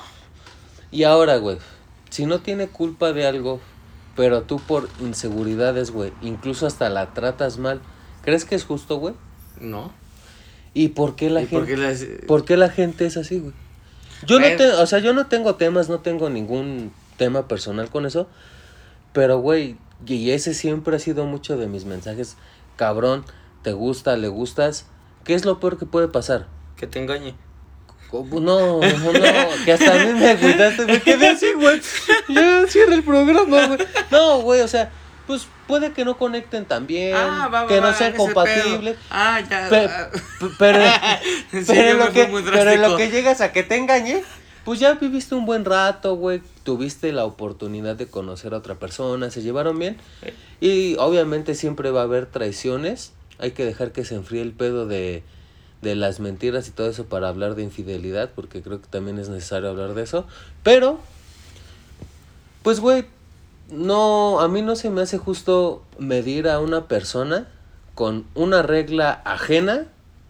Y 0.91 1.03
ahora, 1.03 1.37
güey, 1.37 1.57
si 2.09 2.25
no 2.25 2.39
tiene 2.39 2.67
culpa 2.67 3.11
de 3.11 3.25
algo, 3.27 3.59
pero 4.15 4.43
tú 4.43 4.59
por 4.59 4.89
inseguridades, 5.01 5.91
güey, 5.91 6.13
incluso 6.21 6.65
hasta 6.65 6.89
la 6.89 7.13
tratas 7.13 7.57
mal, 7.57 7.81
¿crees 8.23 8.45
que 8.45 8.55
es 8.55 8.63
justo, 8.63 8.97
güey? 8.97 9.13
No. 9.59 9.91
¿Y 10.73 10.89
por 10.89 11.15
qué 11.15 11.29
la 11.29 11.41
¿Y 11.41 11.47
gente? 11.47 11.57
por 11.57 11.67
qué 11.67 11.77
las- 11.77 12.05
¿Por 12.27 12.45
qué 12.45 12.57
la 12.57 12.69
gente 12.69 13.05
es 13.05 13.17
así, 13.17 13.39
güey? 13.39 13.53
Yo 14.25 14.39
no 14.39 14.45
Bueno. 14.45 14.57
tengo, 14.57 14.79
o 14.81 14.85
sea, 14.87 14.99
yo 14.99 15.13
no 15.13 15.27
tengo 15.27 15.55
temas, 15.55 15.89
no 15.89 15.99
tengo 15.99 16.29
ningún 16.29 16.91
tema 17.17 17.47
personal 17.47 17.89
con 17.89 18.05
eso, 18.05 18.27
pero 19.15 19.39
güey, 19.39 19.77
y 20.05 20.29
ese 20.31 20.53
siempre 20.53 20.97
ha 20.97 20.99
sido 20.99 21.25
mucho 21.25 21.57
de 21.57 21.65
mis 21.67 21.85
mensajes, 21.85 22.35
cabrón, 22.75 23.25
te 23.63 23.71
gusta, 23.71 24.17
le 24.17 24.27
gustas, 24.27 24.85
¿qué 25.23 25.33
es 25.33 25.45
lo 25.45 25.59
peor 25.59 25.79
que 25.79 25.85
puede 25.87 26.09
pasar? 26.09 26.45
Que 26.75 26.85
te 26.85 26.99
engañe. 26.99 27.33
¿Cómo? 28.11 28.39
No, 28.39 28.81
no, 28.81 29.65
que 29.65 29.71
hasta 29.73 29.93
a 29.93 30.05
mí 30.05 30.13
me 30.19 30.29
agüitaste, 30.31 30.85
me 30.85 31.01
quedé 31.01 31.29
así, 31.29 31.47
güey. 31.53 31.81
Ya 32.29 32.67
cierra 32.67 32.93
el 32.93 33.03
programa, 33.03 33.65
güey. 33.67 33.79
No, 34.11 34.41
güey, 34.41 34.61
o 34.61 34.67
sea, 34.67 34.91
pues 35.25 35.47
puede 35.65 35.91
que 35.91 36.05
no 36.05 36.17
conecten 36.17 36.65
tan 36.65 36.85
bien, 36.85 37.15
Ah, 37.15 37.47
va, 37.51 37.63
va, 37.63 37.67
que 37.67 37.81
no 37.81 37.91
compatibles. 38.17 38.95
pedo. 38.95 39.05
Ah, 39.09 39.41
ya. 39.49 39.69
Pe- 39.69 39.89
pero, 40.59 40.79
Sí, 41.51 41.63
pero, 41.67 41.97
lo 41.97 42.11
pero 42.53 42.97
que 42.97 43.09
llegas 43.09 43.41
a 43.41 43.51
que 43.51 43.63
te 43.63 43.77
engañe, 43.77 44.21
pues 44.65 44.79
ya 44.79 44.93
viviste 44.93 45.33
un 45.33 45.45
buen 45.45 45.65
rato, 45.65 46.15
güey. 46.15 46.41
Tuviste 46.65 47.13
la 47.13 47.23
oportunidad 47.23 47.95
de 47.95 48.07
conocer 48.07 48.53
a 48.53 48.57
otra 48.57 48.75
persona, 48.75 49.31
se 49.31 49.41
llevaron 49.41 49.79
bien. 49.79 49.95
Y 50.59 50.97
obviamente 50.97 51.55
siempre 51.55 51.91
va 51.91 52.01
a 52.01 52.03
haber 52.03 52.25
traiciones. 52.25 53.13
Hay 53.39 53.51
que 53.51 53.63
dejar 53.63 53.93
que 53.93 54.03
se 54.03 54.15
enfríe 54.15 54.41
el 54.41 54.51
pedo 54.51 54.85
de, 54.85 55.23
de 55.81 55.95
las 55.95 56.19
mentiras 56.19 56.67
y 56.67 56.71
todo 56.71 56.89
eso 56.89 57.05
para 57.05 57.29
hablar 57.29 57.55
de 57.55 57.63
infidelidad, 57.63 58.31
porque 58.35 58.61
creo 58.61 58.81
que 58.81 58.87
también 58.87 59.19
es 59.19 59.29
necesario 59.29 59.69
hablar 59.69 59.93
de 59.93 60.03
eso. 60.03 60.27
Pero, 60.63 60.99
pues, 62.63 62.81
güey, 62.81 63.05
no, 63.71 64.41
a 64.41 64.47
mí 64.49 64.61
no 64.61 64.75
se 64.75 64.89
me 64.89 65.01
hace 65.01 65.17
justo 65.17 65.83
medir 65.97 66.49
a 66.49 66.59
una 66.59 66.87
persona 66.87 67.47
con 67.93 68.25
una 68.35 68.61
regla 68.61 69.21
ajena 69.23 69.87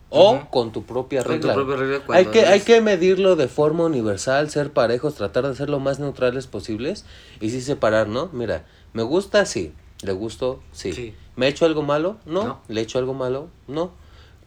o 0.09 0.47
con 0.51 0.71
tu 0.71 0.83
propia 0.83 1.23
Con 1.23 1.39
tu 1.39 1.47
regla. 1.47 1.53
propia 1.53 1.75
regla 1.75 2.03
hay 2.09 2.25
que, 2.27 2.45
hay 2.45 2.61
que 2.61 2.81
medirlo 2.81 3.35
de 3.35 3.47
forma 3.47 3.85
universal, 3.85 4.49
ser 4.49 4.71
parejos, 4.71 5.15
tratar 5.15 5.47
de 5.47 5.55
ser 5.55 5.69
lo 5.69 5.79
más 5.79 5.99
neutrales 5.99 6.47
posibles 6.47 7.05
y 7.41 7.49
sí 7.49 7.61
separar, 7.61 8.07
¿no? 8.07 8.29
Mira, 8.31 8.65
me 8.93 9.03
gusta, 9.03 9.45
sí. 9.45 9.73
Le 10.01 10.11
gusto, 10.11 10.61
sí. 10.71 10.93
Sí. 10.93 11.15
¿Me 11.35 11.47
he 11.47 11.49
hecho 11.49 11.65
algo 11.65 11.81
malo? 11.81 12.17
No. 12.25 12.43
No. 12.43 12.61
¿Le 12.67 12.81
he 12.81 12.83
hecho 12.83 12.99
algo 12.99 13.13
malo? 13.13 13.49
No. 13.67 13.91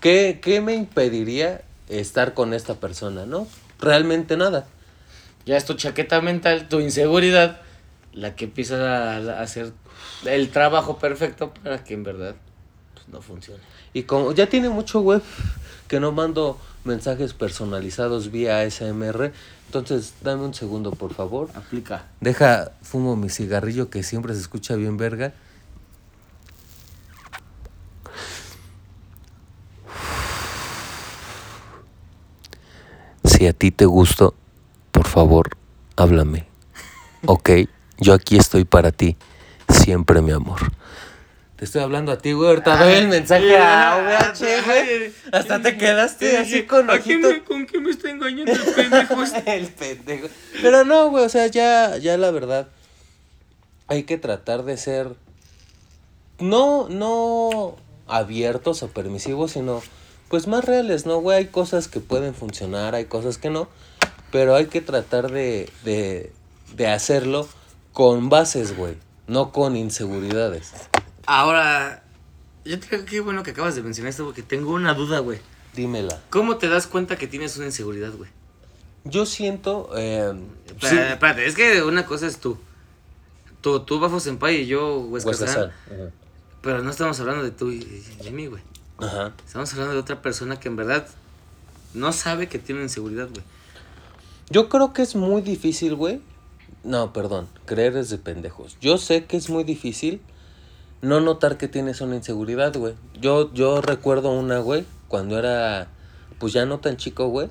¿Qué, 0.00 0.38
¿Qué 0.40 0.60
me 0.60 0.74
impediría 0.74 1.62
estar 1.88 2.34
con 2.34 2.54
esta 2.54 2.74
persona? 2.74 3.26
No, 3.26 3.46
realmente 3.80 4.36
nada. 4.36 4.66
Ya 5.46 5.56
es 5.56 5.64
tu 5.64 5.74
chaqueta 5.74 6.20
mental, 6.20 6.68
tu 6.68 6.80
inseguridad, 6.80 7.60
la 8.12 8.36
que 8.36 8.44
empieza 8.44 8.76
a, 8.76 9.16
a 9.16 9.42
hacer 9.42 9.72
el 10.26 10.50
trabajo 10.50 10.98
perfecto 10.98 11.52
para 11.62 11.82
que 11.82 11.94
en 11.94 12.04
verdad 12.04 12.36
pues, 12.94 13.08
no 13.08 13.20
funcione. 13.22 13.60
Y 13.92 14.04
como 14.04 14.32
ya 14.32 14.48
tiene 14.48 14.68
mucho 14.68 15.00
web 15.00 15.22
que 15.88 16.00
no 16.00 16.12
mando 16.12 16.58
mensajes 16.84 17.32
personalizados 17.32 18.30
vía 18.30 18.60
ASMR, 18.60 19.32
entonces 19.66 20.14
dame 20.22 20.44
un 20.44 20.54
segundo, 20.54 20.92
por 20.92 21.14
favor. 21.14 21.48
Aplica. 21.54 22.06
Deja, 22.20 22.72
fumo 22.82 23.16
mi 23.16 23.28
cigarrillo 23.28 23.90
que 23.90 24.02
siempre 24.02 24.34
se 24.34 24.40
escucha 24.40 24.76
bien 24.76 24.96
verga. 24.96 25.34
Si 33.24 33.46
a 33.46 33.52
ti 33.52 33.70
te 33.70 33.84
gusto, 33.84 34.34
por 34.90 35.06
favor, 35.06 35.50
háblame. 35.96 36.48
Ok, 37.26 37.50
yo 37.98 38.14
aquí 38.14 38.36
estoy 38.36 38.64
para 38.64 38.90
ti, 38.90 39.16
siempre 39.68 40.22
mi 40.22 40.32
amor. 40.32 40.77
Te 41.58 41.64
estoy 41.64 41.82
hablando 41.82 42.12
a 42.12 42.18
ti, 42.18 42.32
güey. 42.32 42.48
Ahorita 42.50 42.76
doy 42.82 42.94
el 42.94 43.08
mensaje 43.08 43.56
a 43.56 43.96
OVH, 43.96 44.62
güey. 44.64 45.12
Hasta 45.32 45.60
te 45.60 45.76
quedaste 45.76 46.38
así 46.38 46.62
con 46.62 46.88
¿A 46.88 47.00
quién 47.00 47.24
ojito. 47.24 47.40
me- 47.40 47.44
¿Con 47.44 47.66
qué 47.66 47.80
me 47.80 47.90
está 47.90 48.10
engañando 48.10 48.52
el 48.52 48.60
pendejo? 48.74 49.22
este? 49.24 49.56
el 49.56 49.66
pendejo. 49.66 50.28
Pero 50.62 50.84
no, 50.84 51.10
güey, 51.10 51.24
o 51.24 51.28
sea, 51.28 51.48
ya, 51.48 51.96
ya 51.96 52.16
la 52.16 52.30
verdad. 52.30 52.68
Hay 53.88 54.04
que 54.04 54.18
tratar 54.18 54.62
de 54.64 54.76
ser. 54.76 55.08
No, 56.38 56.88
no 56.88 57.74
abiertos 58.06 58.82
o 58.84 58.88
permisivos, 58.88 59.50
sino. 59.52 59.82
Pues 60.28 60.46
más 60.46 60.64
reales, 60.64 61.06
¿no, 61.06 61.18
güey? 61.20 61.38
Hay 61.38 61.46
cosas 61.46 61.88
que 61.88 61.98
pueden 62.00 62.34
funcionar, 62.34 62.94
hay 62.94 63.06
cosas 63.06 63.36
que 63.38 63.50
no. 63.50 63.68
Pero 64.30 64.54
hay 64.54 64.66
que 64.66 64.80
tratar 64.80 65.32
de, 65.32 65.68
de, 65.84 66.32
de 66.76 66.86
hacerlo 66.86 67.48
con 67.92 68.28
bases, 68.28 68.76
güey. 68.76 68.94
No 69.26 69.50
con 69.50 69.74
inseguridades. 69.74 70.72
Ahora, 71.30 72.02
yo 72.64 72.80
creo 72.80 73.04
que 73.04 73.20
bueno 73.20 73.42
que 73.42 73.50
acabas 73.50 73.74
de 73.74 73.82
mencionar 73.82 74.08
esto 74.08 74.24
porque 74.24 74.42
tengo 74.42 74.72
una 74.72 74.94
duda, 74.94 75.18
güey. 75.18 75.38
Dímela. 75.74 76.18
¿Cómo 76.30 76.56
te 76.56 76.70
das 76.70 76.86
cuenta 76.86 77.16
que 77.16 77.26
tienes 77.26 77.54
una 77.58 77.66
inseguridad, 77.66 78.14
güey? 78.14 78.30
Yo 79.04 79.26
siento. 79.26 79.90
eh, 79.94 80.32
sí, 80.80 80.96
Espérate, 80.96 81.44
es 81.44 81.54
que 81.54 81.82
una 81.82 82.06
cosa 82.06 82.26
es 82.26 82.38
tú. 82.38 82.56
Tú, 83.60 83.80
tú 83.80 84.00
Bafo 84.00 84.20
Senpai 84.20 84.62
y 84.62 84.66
yo, 84.68 85.00
Huescazán. 85.00 85.70
Pero 86.62 86.82
no 86.82 86.90
estamos 86.90 87.20
hablando 87.20 87.44
de 87.44 87.50
tú 87.50 87.72
y 87.72 87.76
y 88.20 88.24
de 88.24 88.30
mí, 88.30 88.46
güey. 88.46 88.62
Ajá. 88.96 89.34
Estamos 89.44 89.70
hablando 89.74 89.92
de 89.92 90.00
otra 90.00 90.22
persona 90.22 90.58
que 90.58 90.68
en 90.68 90.76
verdad 90.76 91.06
no 91.92 92.10
sabe 92.14 92.48
que 92.48 92.58
tiene 92.58 92.80
inseguridad, 92.80 93.28
güey. 93.28 93.42
Yo 94.48 94.70
creo 94.70 94.94
que 94.94 95.02
es 95.02 95.14
muy 95.14 95.42
difícil, 95.42 95.94
güey. 95.94 96.22
No, 96.84 97.12
perdón, 97.12 97.48
creer 97.66 97.98
es 97.98 98.08
de 98.08 98.16
pendejos. 98.16 98.78
Yo 98.80 98.96
sé 98.96 99.26
que 99.26 99.36
es 99.36 99.50
muy 99.50 99.64
difícil 99.64 100.22
no 101.02 101.20
notar 101.20 101.56
que 101.58 101.68
tienes 101.68 102.00
una 102.00 102.16
inseguridad, 102.16 102.74
güey. 102.76 102.94
Yo, 103.20 103.52
yo 103.54 103.80
recuerdo 103.80 104.30
una, 104.32 104.58
güey, 104.58 104.84
cuando 105.08 105.38
era, 105.38 105.88
pues 106.38 106.52
ya 106.52 106.66
no 106.66 106.78
tan 106.78 106.96
chico, 106.96 107.28
güey. 107.28 107.48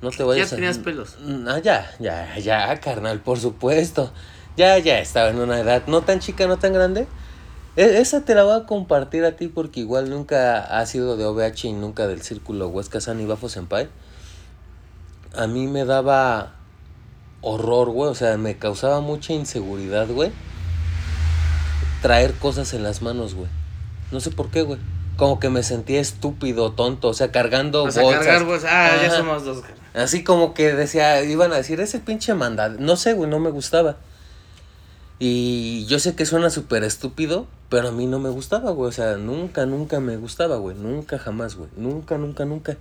No 0.00 0.10
te 0.10 0.24
vayas 0.24 0.50
Ya 0.50 0.54
a- 0.54 0.56
tenías 0.56 0.78
pelos. 0.78 1.16
Mm, 1.22 1.46
Ah, 1.48 1.58
ya, 1.60 1.90
ya, 2.00 2.36
ya, 2.38 2.80
carnal, 2.80 3.20
por 3.20 3.38
supuesto. 3.38 4.10
Ya, 4.56 4.76
ya 4.78 4.98
estaba 4.98 5.28
en 5.30 5.38
una 5.38 5.60
edad 5.60 5.84
no 5.86 6.02
tan 6.02 6.18
chica, 6.20 6.46
no 6.46 6.58
tan 6.58 6.72
grande. 6.72 7.06
E- 7.76 8.00
esa 8.00 8.24
te 8.24 8.34
la 8.34 8.42
voy 8.44 8.60
a 8.60 8.66
compartir 8.66 9.24
a 9.24 9.36
ti 9.36 9.48
porque 9.48 9.80
igual 9.80 10.10
nunca 10.10 10.60
ha 10.78 10.84
sido 10.86 11.16
de 11.16 11.24
OVH 11.24 11.68
y 11.68 11.72
nunca 11.72 12.06
del 12.06 12.20
círculo 12.22 12.68
Huesca 12.68 13.00
San 13.00 13.20
y 13.20 13.26
Bafo 13.26 13.48
Senpai. 13.48 13.88
A 15.34 15.46
mí 15.46 15.66
me 15.68 15.84
daba 15.84 16.54
horror, 17.40 17.90
güey. 17.90 18.10
O 18.10 18.14
sea, 18.14 18.36
me 18.36 18.58
causaba 18.58 19.00
mucha 19.00 19.32
inseguridad, 19.32 20.08
güey. 20.08 20.32
Traer 22.02 22.34
cosas 22.34 22.74
en 22.74 22.82
las 22.82 23.00
manos, 23.00 23.34
güey. 23.34 23.48
No 24.10 24.20
sé 24.20 24.30
por 24.30 24.50
qué, 24.50 24.62
güey. 24.62 24.78
Como 25.16 25.38
que 25.40 25.48
me 25.48 25.62
sentía 25.62 26.00
estúpido, 26.00 26.72
tonto. 26.72 27.08
O 27.08 27.14
sea, 27.14 27.30
cargando 27.30 27.84
O 27.84 27.90
sea, 27.90 28.02
bolsas. 28.02 28.24
cargar 28.26 28.44
bolsas. 28.44 28.70
Ah, 28.72 28.90
ya 29.02 29.10
somos 29.10 29.44
dos. 29.44 29.62
Así 29.94 30.24
como 30.24 30.52
que 30.54 30.72
decía, 30.74 31.22
iban 31.22 31.52
a 31.52 31.56
decir, 31.56 31.80
ese 31.80 32.00
pinche 32.00 32.34
mandado. 32.34 32.76
No 32.78 32.96
sé, 32.96 33.12
güey, 33.12 33.30
no 33.30 33.38
me 33.38 33.50
gustaba. 33.50 33.96
Y 35.18 35.84
yo 35.86 35.98
sé 36.00 36.16
que 36.16 36.26
suena 36.26 36.50
súper 36.50 36.82
estúpido, 36.82 37.46
pero 37.68 37.88
a 37.88 37.92
mí 37.92 38.06
no 38.06 38.18
me 38.18 38.30
gustaba, 38.30 38.72
güey. 38.72 38.88
O 38.88 38.92
sea, 38.92 39.16
nunca, 39.16 39.66
nunca 39.66 40.00
me 40.00 40.16
gustaba, 40.16 40.56
güey. 40.56 40.76
Nunca, 40.76 41.18
jamás, 41.18 41.54
güey. 41.54 41.70
Nunca, 41.76 42.18
nunca, 42.18 42.44
nunca. 42.44 42.76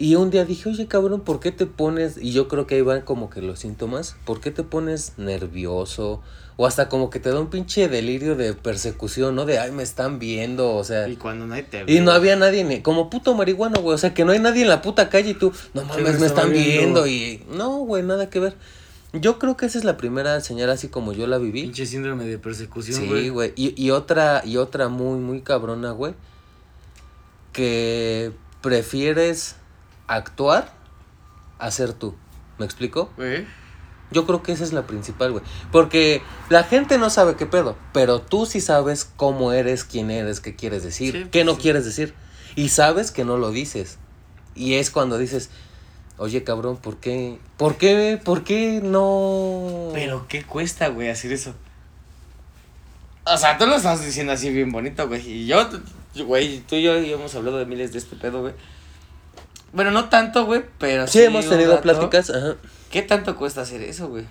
Y 0.00 0.14
un 0.14 0.30
día 0.30 0.44
dije, 0.44 0.68
oye 0.68 0.86
cabrón, 0.86 1.22
¿por 1.22 1.40
qué 1.40 1.50
te 1.50 1.66
pones? 1.66 2.18
Y 2.18 2.30
yo 2.30 2.46
creo 2.46 2.68
que 2.68 2.76
ahí 2.76 2.82
van 2.82 3.00
como 3.00 3.30
que 3.30 3.42
los 3.42 3.58
síntomas. 3.58 4.14
¿Por 4.24 4.40
qué 4.40 4.52
te 4.52 4.62
pones 4.62 5.14
nervioso? 5.16 6.22
O 6.56 6.66
hasta 6.66 6.88
como 6.88 7.10
que 7.10 7.18
te 7.18 7.30
da 7.30 7.40
un 7.40 7.50
pinche 7.50 7.88
delirio 7.88 8.36
de 8.36 8.54
persecución, 8.54 9.34
¿no? 9.34 9.44
De, 9.44 9.58
ay, 9.58 9.72
me 9.72 9.82
están 9.82 10.20
viendo, 10.20 10.72
o 10.76 10.84
sea. 10.84 11.08
Y 11.08 11.16
cuando 11.16 11.48
nadie 11.48 11.64
te 11.64 11.84
Y 11.92 11.98
no 11.98 12.12
había 12.12 12.36
nadie, 12.36 12.62
ni, 12.62 12.80
como 12.80 13.10
puto 13.10 13.34
marihuana, 13.34 13.80
güey. 13.80 13.96
O 13.96 13.98
sea, 13.98 14.14
que 14.14 14.24
no 14.24 14.30
hay 14.30 14.38
nadie 14.38 14.62
en 14.62 14.68
la 14.68 14.82
puta 14.82 15.08
calle 15.08 15.30
y 15.30 15.34
tú, 15.34 15.52
no 15.74 15.82
me 15.82 15.88
mames, 15.88 16.20
me 16.20 16.26
están 16.26 16.52
viendo? 16.52 17.02
viendo. 17.02 17.06
Y 17.08 17.42
no, 17.56 17.78
güey, 17.78 18.04
nada 18.04 18.30
que 18.30 18.38
ver. 18.38 18.54
Yo 19.12 19.40
creo 19.40 19.56
que 19.56 19.66
esa 19.66 19.78
es 19.78 19.84
la 19.84 19.96
primera 19.96 20.40
señal 20.40 20.70
así 20.70 20.86
como 20.86 21.12
yo 21.12 21.26
la 21.26 21.38
viví. 21.38 21.62
Pinche 21.62 21.86
síndrome 21.86 22.24
de 22.24 22.38
persecución, 22.38 23.08
güey. 23.08 23.22
Sí, 23.24 23.28
güey. 23.30 23.52
Y, 23.56 23.74
y 23.82 23.90
otra, 23.90 24.42
y 24.44 24.58
otra 24.58 24.88
muy, 24.88 25.18
muy 25.18 25.40
cabrona, 25.40 25.90
güey. 25.90 26.14
Que 27.52 28.30
prefieres 28.62 29.56
actuar 30.08 30.72
a 31.58 31.70
ser 31.70 31.92
tú. 31.92 32.16
¿Me 32.58 32.64
explico? 32.64 33.10
Yo 34.10 34.26
creo 34.26 34.42
que 34.42 34.52
esa 34.52 34.64
es 34.64 34.72
la 34.72 34.86
principal, 34.86 35.32
güey. 35.32 35.44
Porque 35.70 36.22
la 36.48 36.64
gente 36.64 36.98
no 36.98 37.10
sabe 37.10 37.36
qué 37.36 37.46
pedo. 37.46 37.76
Pero 37.92 38.20
tú 38.20 38.46
sí 38.46 38.60
sabes 38.60 39.04
cómo 39.04 39.52
eres, 39.52 39.84
quién 39.84 40.10
eres, 40.10 40.40
qué 40.40 40.56
quieres 40.56 40.82
decir, 40.82 41.12
Sí, 41.24 41.28
qué 41.30 41.44
no 41.44 41.54
sí. 41.54 41.60
quieres 41.62 41.84
decir. 41.84 42.14
Y 42.56 42.70
sabes 42.70 43.10
que 43.12 43.24
no 43.24 43.36
lo 43.36 43.50
dices. 43.50 43.98
Y 44.54 44.74
es 44.74 44.90
cuando 44.90 45.18
dices, 45.18 45.50
oye 46.16 46.42
cabrón, 46.42 46.78
¿por 46.78 46.96
qué? 46.96 47.38
¿Por 47.56 47.76
qué? 47.76 48.18
¿Por 48.24 48.42
qué 48.44 48.80
no? 48.82 49.90
Pero 49.92 50.26
qué 50.26 50.42
cuesta, 50.42 50.88
güey, 50.88 51.10
hacer 51.10 51.32
eso. 51.32 51.54
O 53.24 53.36
sea, 53.36 53.58
tú 53.58 53.66
lo 53.66 53.76
estás 53.76 54.04
diciendo 54.04 54.32
así 54.32 54.50
bien 54.50 54.72
bonito, 54.72 55.06
güey. 55.06 55.20
Y 55.30 55.46
yo, 55.46 55.68
güey, 56.26 56.60
tú 56.60 56.76
y 56.76 56.82
yo 56.82 56.94
hemos 56.94 57.34
hablado 57.34 57.58
de 57.58 57.66
miles 57.66 57.92
de 57.92 57.98
este 57.98 58.16
pedo, 58.16 58.40
güey. 58.40 58.54
Bueno, 59.72 59.90
no 59.90 60.08
tanto, 60.08 60.46
güey, 60.46 60.64
pero 60.78 61.06
Sí, 61.06 61.20
hemos 61.22 61.44
un 61.44 61.50
tenido 61.50 61.72
rato. 61.72 61.82
pláticas. 61.82 62.30
Ajá. 62.30 62.56
¿Qué 62.90 63.02
tanto 63.02 63.36
cuesta 63.36 63.60
hacer 63.62 63.82
eso, 63.82 64.08
güey? 64.08 64.24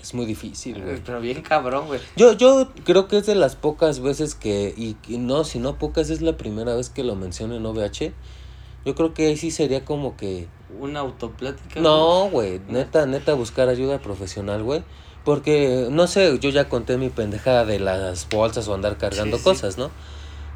Es 0.00 0.14
muy 0.14 0.24
difícil, 0.26 0.80
güey. 0.82 1.00
Pero 1.04 1.20
bien 1.20 1.42
cabrón, 1.42 1.86
güey. 1.86 2.00
Yo, 2.16 2.32
yo 2.32 2.68
creo 2.84 3.06
que 3.08 3.18
es 3.18 3.26
de 3.26 3.34
las 3.34 3.56
pocas 3.56 4.00
veces 4.00 4.34
que, 4.34 4.72
y, 4.76 4.96
y 5.08 5.18
no, 5.18 5.44
si 5.44 5.58
no 5.58 5.76
pocas, 5.78 6.08
es 6.08 6.22
la 6.22 6.36
primera 6.36 6.74
vez 6.74 6.88
que 6.88 7.04
lo 7.04 7.16
menciono 7.16 7.56
en 7.56 7.66
OVH. 7.66 8.12
Yo 8.86 8.94
creo 8.94 9.12
que 9.12 9.26
ahí 9.26 9.36
sí 9.36 9.50
sería 9.50 9.84
como 9.84 10.16
que, 10.16 10.48
Una 10.78 11.00
autoplática. 11.00 11.80
no, 11.80 12.30
güey, 12.30 12.60
neta, 12.68 13.04
neta, 13.06 13.34
buscar 13.34 13.68
ayuda 13.68 13.98
profesional, 13.98 14.62
güey. 14.62 14.82
Porque, 15.24 15.88
no 15.90 16.06
sé, 16.06 16.38
yo 16.38 16.48
ya 16.48 16.70
conté 16.70 16.96
mi 16.96 17.10
pendejada 17.10 17.66
de 17.66 17.78
las 17.78 18.26
bolsas 18.30 18.68
o 18.68 18.74
andar 18.74 18.96
cargando 18.96 19.36
Sí, 19.36 19.42
sí. 19.42 19.48
cosas, 19.50 19.76
¿no? 19.76 19.90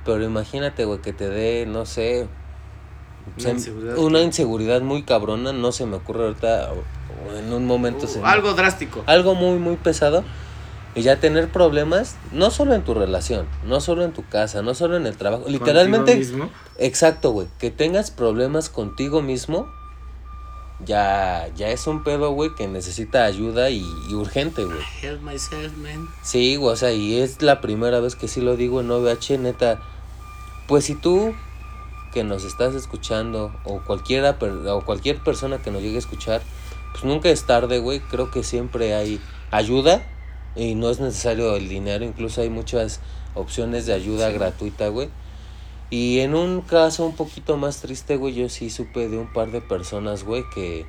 Pero 0.06 0.22
imagínate, 0.24 0.86
güey, 0.86 1.02
que 1.02 1.12
te 1.12 1.28
dé, 1.28 1.66
no 1.66 1.84
sé, 1.84 2.28
Una 3.36 3.42
se- 3.42 3.50
inseguridad 3.50 3.98
una 3.98 4.20
inseguridad 4.22 4.80
muy 4.82 5.02
cabrona, 5.02 5.52
no 5.52 5.72
se 5.72 5.86
me 5.86 5.96
ocurre 5.96 6.24
ahorita, 6.26 6.70
en 7.38 7.52
un 7.52 7.66
momento 7.66 8.06
se 8.06 8.18
Uh, 8.18 8.22
me- 8.22 8.28
algo 8.28 8.52
drástico. 8.54 9.02
algo 9.06 9.34
muy, 9.34 9.58
muy 9.58 9.76
pesado. 9.76 10.24
Y 10.96 11.02
ya 11.02 11.18
tener 11.18 11.48
problemas, 11.50 12.14
no 12.30 12.52
solo 12.52 12.72
en 12.74 12.82
tu 12.82 12.94
relación, 12.94 13.46
no 13.66 13.80
solo 13.80 14.04
en 14.04 14.12
tu 14.12 14.24
casa, 14.28 14.62
no 14.62 14.74
solo 14.74 14.96
en 14.96 15.06
el 15.08 15.16
trabajo. 15.16 15.42
Literalmente, 15.48 16.14
mismo. 16.14 16.48
exacto, 16.78 17.32
güey. 17.32 17.48
Que 17.58 17.72
tengas 17.72 18.12
problemas 18.12 18.68
contigo 18.68 19.20
mismo, 19.20 19.66
ya, 20.84 21.48
ya 21.56 21.68
es 21.70 21.86
un 21.86 22.02
pedo, 22.04 22.30
güey, 22.32 22.54
que 22.54 22.68
necesita 22.68 23.24
ayuda 23.24 23.70
y, 23.70 23.84
y 24.08 24.14
urgente, 24.14 24.64
güey. 24.64 24.78
Help 25.02 25.22
myself, 25.22 25.76
man. 25.78 26.08
Sí, 26.22 26.56
güey, 26.56 26.72
o 26.72 26.76
sea, 26.76 26.92
y 26.92 27.20
es 27.20 27.42
la 27.42 27.60
primera 27.60 27.98
vez 28.00 28.16
que 28.16 28.28
sí 28.28 28.40
lo 28.40 28.56
digo 28.56 28.80
en 28.80 28.90
OVH, 28.90 29.38
neta. 29.38 29.80
Pues 30.68 30.84
si 30.84 30.94
tú 30.94 31.34
que 32.14 32.22
nos 32.24 32.44
estás 32.44 32.74
escuchando 32.74 33.52
o 33.64 33.80
cualquiera 33.80 34.38
o 34.70 34.80
cualquier 34.86 35.18
persona 35.22 35.58
que 35.58 35.70
nos 35.72 35.82
llegue 35.82 35.96
a 35.96 35.98
escuchar, 35.98 36.40
pues 36.92 37.04
nunca 37.04 37.28
es 37.28 37.44
tarde, 37.44 37.80
güey. 37.80 37.98
Creo 38.00 38.30
que 38.30 38.44
siempre 38.44 38.94
hay 38.94 39.20
ayuda 39.50 40.00
y 40.54 40.76
no 40.76 40.88
es 40.90 41.00
necesario 41.00 41.56
el 41.56 41.68
dinero, 41.68 42.04
incluso 42.04 42.40
hay 42.40 42.48
muchas 42.50 43.00
opciones 43.34 43.84
de 43.86 43.94
ayuda 43.94 44.28
Sí. 44.28 44.34
gratuita, 44.34 44.88
güey. 44.88 45.08
Y 45.90 46.20
en 46.20 46.34
un 46.36 46.60
caso 46.60 47.04
un 47.04 47.16
poquito 47.16 47.56
más 47.56 47.80
triste, 47.80 48.16
güey, 48.16 48.32
yo 48.34 48.48
sí 48.48 48.70
supe 48.70 49.08
de 49.08 49.18
un 49.18 49.32
par 49.32 49.50
de 49.50 49.60
personas, 49.60 50.22
güey, 50.24 50.44
que, 50.54 50.86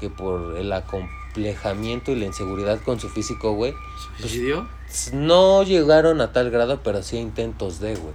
que 0.00 0.10
por 0.10 0.56
el 0.56 0.72
acomplejamiento 0.72 2.12
y 2.12 2.16
la 2.16 2.26
inseguridad 2.26 2.80
con 2.82 2.98
su 3.00 3.08
físico, 3.08 3.52
güey, 3.54 3.74
¿Suicidio? 4.20 4.68
no 5.12 5.62
llegaron 5.64 6.20
a 6.20 6.32
tal 6.32 6.50
grado, 6.50 6.80
pero 6.84 7.02
sí 7.02 7.16
a 7.16 7.20
intentos 7.20 7.80
de, 7.80 7.96
güey. 7.96 8.14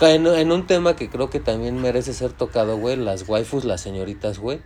En, 0.00 0.26
en 0.26 0.50
un 0.52 0.66
tema 0.66 0.96
que 0.96 1.08
creo 1.08 1.30
que 1.30 1.38
también 1.40 1.80
merece 1.80 2.12
ser 2.12 2.32
tocado, 2.32 2.76
güey, 2.76 2.96
las 2.96 3.28
waifus, 3.28 3.64
las 3.64 3.80
señoritas, 3.80 4.38
güey. 4.38 4.60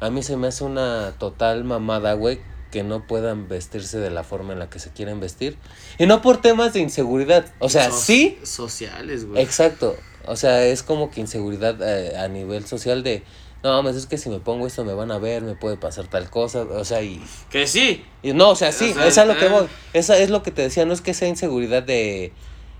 A 0.00 0.10
mí 0.10 0.22
se 0.22 0.36
me 0.36 0.48
hace 0.48 0.64
una 0.64 1.12
total 1.18 1.62
mamada, 1.64 2.14
güey, 2.14 2.40
que 2.72 2.82
no 2.82 3.06
puedan 3.06 3.48
vestirse 3.48 3.98
de 3.98 4.10
la 4.10 4.24
forma 4.24 4.52
en 4.52 4.58
la 4.58 4.68
que 4.70 4.78
se 4.78 4.90
quieren 4.90 5.20
vestir. 5.20 5.56
Y 5.98 6.06
no 6.06 6.22
por 6.22 6.40
temas 6.40 6.72
de 6.72 6.80
inseguridad. 6.80 7.46
O 7.60 7.68
sea, 7.68 7.90
So- 7.90 7.98
sí, 7.98 8.38
Sociales, 8.42 9.26
güey. 9.26 9.42
exacto. 9.42 9.94
O 10.26 10.36
sea, 10.36 10.64
es 10.66 10.82
como 10.82 11.10
que 11.10 11.20
inseguridad 11.20 11.76
eh, 11.82 12.16
a 12.18 12.28
nivel 12.28 12.66
social 12.66 13.02
de... 13.02 13.22
No, 13.62 13.70
mames, 13.74 13.94
es 13.96 14.06
que 14.06 14.16
si 14.16 14.30
me 14.30 14.38
pongo 14.40 14.66
esto 14.66 14.84
me 14.86 14.94
van 14.94 15.10
a 15.10 15.18
ver, 15.18 15.42
me 15.42 15.54
puede 15.54 15.76
pasar 15.76 16.06
tal 16.08 16.30
cosa. 16.30 16.62
O 16.62 16.84
sea, 16.84 17.02
y... 17.02 17.22
Que 17.50 17.66
sí. 17.66 18.04
Y 18.22 18.32
no, 18.32 18.50
o 18.50 18.56
sea, 18.56 18.72
sí, 18.72 18.90
O 18.90 18.94
sea, 18.94 19.06
es 19.06 19.18
a 19.18 19.24
lo 19.26 19.36
que 19.36 19.48
voy. 19.48 19.66
Esa 19.92 20.16
es 20.18 20.30
lo 20.30 20.42
que 20.42 20.50
te 20.50 20.62
decía, 20.62 20.84
no 20.86 20.94
es 20.94 21.00
que 21.02 21.12
sea 21.14 21.28
inseguridad 21.28 21.82
de... 21.82 22.32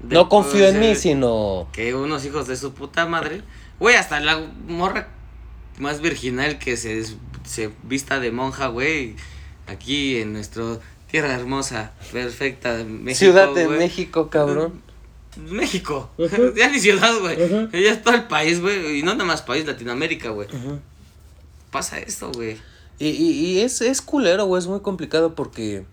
De- 0.02 0.14
no 0.14 0.28
confío 0.28 0.66
en 0.66 0.80
mí, 0.80 0.94
sino... 0.94 1.68
Que 1.72 1.94
unos 1.94 2.24
hijos 2.24 2.46
de 2.46 2.56
su 2.56 2.72
puta 2.72 3.06
madre. 3.06 3.42
Güey, 3.78 3.96
hasta 3.96 4.20
la 4.20 4.38
morra 4.66 5.08
más 5.78 6.00
virginal 6.00 6.58
que 6.58 6.76
se, 6.76 7.04
se 7.44 7.70
vista 7.82 8.20
de 8.20 8.30
monja, 8.30 8.68
güey. 8.68 9.16
Aquí 9.66 10.16
en 10.18 10.32
nuestra 10.32 10.78
tierra 11.10 11.34
hermosa, 11.34 11.92
perfecta, 12.12 12.82
México. 12.84 13.18
Ciudad 13.18 13.54
de. 13.54 13.68
México, 13.68 14.30
cabrón. 14.30 14.82
México. 15.36 16.10
ya 16.56 16.68
ni 16.70 16.80
ciudad, 16.80 17.12
güey. 17.20 17.36
Ya 17.72 17.92
es 17.92 18.02
todo 18.02 18.14
el 18.14 18.24
país, 18.24 18.60
güey. 18.60 18.98
Y 18.98 19.02
no 19.02 19.12
nada 19.12 19.24
más 19.24 19.42
país, 19.42 19.66
Latinoamérica, 19.66 20.30
güey. 20.30 20.48
Pasa 21.70 21.98
esto, 21.98 22.32
güey. 22.32 22.56
Y, 22.98 23.08
y, 23.08 23.30
y 23.30 23.60
es, 23.60 23.80
es 23.80 24.02
culero, 24.02 24.44
güey, 24.46 24.60
es 24.60 24.66
muy 24.66 24.80
complicado 24.80 25.34
porque... 25.34 25.84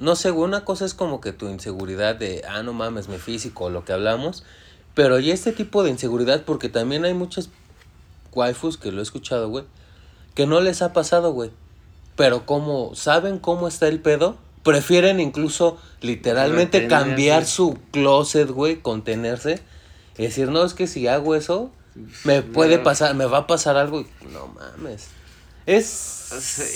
No 0.00 0.16
sé, 0.16 0.30
güey, 0.30 0.48
una 0.48 0.64
cosa 0.64 0.86
es 0.86 0.94
como 0.94 1.20
que 1.20 1.32
tu 1.32 1.48
inseguridad 1.50 2.16
de, 2.16 2.42
ah, 2.48 2.62
no 2.62 2.72
mames, 2.72 3.08
mi 3.08 3.18
físico, 3.18 3.68
lo 3.68 3.84
que 3.84 3.92
hablamos. 3.92 4.44
Pero 4.94 5.20
y 5.20 5.30
este 5.30 5.52
tipo 5.52 5.84
de 5.84 5.90
inseguridad, 5.90 6.42
porque 6.44 6.70
también 6.70 7.04
hay 7.04 7.12
muchas 7.12 7.50
waifus 8.32 8.78
que 8.78 8.92
lo 8.92 9.00
he 9.00 9.02
escuchado, 9.02 9.50
güey, 9.50 9.64
que 10.34 10.46
no 10.46 10.62
les 10.62 10.80
ha 10.80 10.94
pasado, 10.94 11.32
güey. 11.32 11.50
Pero 12.16 12.46
como 12.46 12.94
saben 12.94 13.38
cómo 13.38 13.68
está 13.68 13.88
el 13.88 14.00
pedo, 14.00 14.38
prefieren 14.62 15.20
incluso 15.20 15.76
literalmente 16.00 16.80
Retenerse. 16.80 17.06
cambiar 17.06 17.44
su 17.44 17.78
closet, 17.90 18.48
güey, 18.48 18.80
contenerse. 18.80 19.60
Y 20.16 20.22
decir, 20.22 20.48
no, 20.48 20.64
es 20.64 20.72
que 20.72 20.86
si 20.86 21.08
hago 21.08 21.34
eso, 21.34 21.70
me 22.24 22.40
puede 22.40 22.78
pasar, 22.78 23.14
me 23.14 23.26
va 23.26 23.38
a 23.38 23.46
pasar 23.46 23.76
algo. 23.76 24.00
y 24.00 24.06
No 24.32 24.48
mames. 24.48 25.08
Es... 25.66 26.19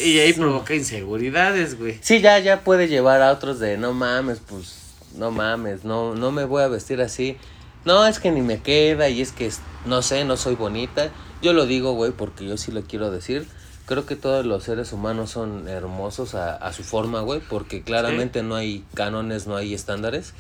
Y 0.05 0.18
ahí 0.18 0.32
provoca 0.32 0.74
inseguridades, 0.74 1.78
güey. 1.78 1.98
Sí, 2.00 2.20
ya, 2.20 2.38
ya 2.38 2.61
puede 2.61 2.88
llevar 2.88 3.22
a 3.22 3.32
otros 3.32 3.61
de 3.61 3.76
no 3.76 3.92
mames, 3.92 4.40
pues 4.40 4.84
no 5.16 5.30
mames, 5.30 5.84
no, 5.84 6.14
no 6.14 6.32
me 6.32 6.44
voy 6.44 6.62
a 6.62 6.68
vestir 6.68 7.00
así. 7.00 7.36
No, 7.84 8.07
es 8.07 8.18
que 8.18 8.30
ni 8.30 8.40
me 8.40 8.61
queda 8.61 9.09
y 9.09 9.20
es 9.20 9.32
que 9.32 9.50
no 9.84 10.02
sé, 10.02 10.24
no 10.24 10.36
soy 10.36 10.55
bonita. 10.55 11.11
Yo 11.42 11.52
lo 11.52 11.66
digo, 11.66 11.92
güey, 11.92 12.12
porque 12.12 12.46
yo 12.46 12.57
sí 12.57 12.72
lo 12.72 12.82
quiero 12.82 13.11
decir. 13.11 13.46
Creo 13.86 14.07
que 14.07 14.16
todos 14.16 14.46
los 14.46 14.64
seres 14.64 14.92
humanos 14.92 15.30
son 15.30 15.68
hermosos 15.68 16.34
a, 16.34 16.57
a 16.57 16.72
su 16.72 16.82
forma, 16.82 17.20
güey, 17.20 17.40
porque 17.40 17.82
claramente 17.82 18.42
no 18.42 18.55
hay 18.55 18.82
cánones, 18.94 19.46
no 19.46 19.57
hay 19.57 19.74
estándares. 19.74 20.32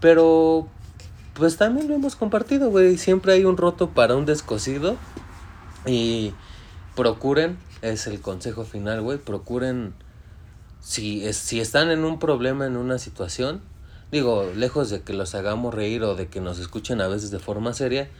Pero, 0.00 0.66
pues 1.34 1.56
también 1.56 1.86
lo 1.86 1.94
hemos 1.94 2.16
compartido, 2.16 2.70
güey. 2.70 2.98
Siempre 2.98 3.34
hay 3.34 3.44
un 3.44 3.56
roto 3.56 3.90
para 3.90 4.16
un 4.16 4.26
descosido. 4.26 4.96
Y 5.86 6.34
procuren, 7.00 7.56
es 7.80 8.06
el 8.06 8.20
consejo 8.20 8.64
final, 8.64 9.00
güey, 9.00 9.16
procuren, 9.16 9.94
si, 10.80 11.24
es, 11.24 11.38
si 11.38 11.58
están 11.58 11.90
en 11.90 12.04
un 12.04 12.18
problema, 12.18 12.66
en 12.66 12.76
una 12.76 12.98
situación, 12.98 13.62
digo, 14.12 14.52
lejos 14.54 14.90
de 14.90 15.00
que 15.00 15.14
los 15.14 15.34
hagamos 15.34 15.72
reír 15.72 16.02
o 16.02 16.14
de 16.14 16.28
que 16.28 16.42
nos 16.42 16.58
escuchen 16.58 17.00
a 17.00 17.08
veces 17.08 17.30
de 17.30 17.38
forma 17.38 17.72
seria, 17.72 18.10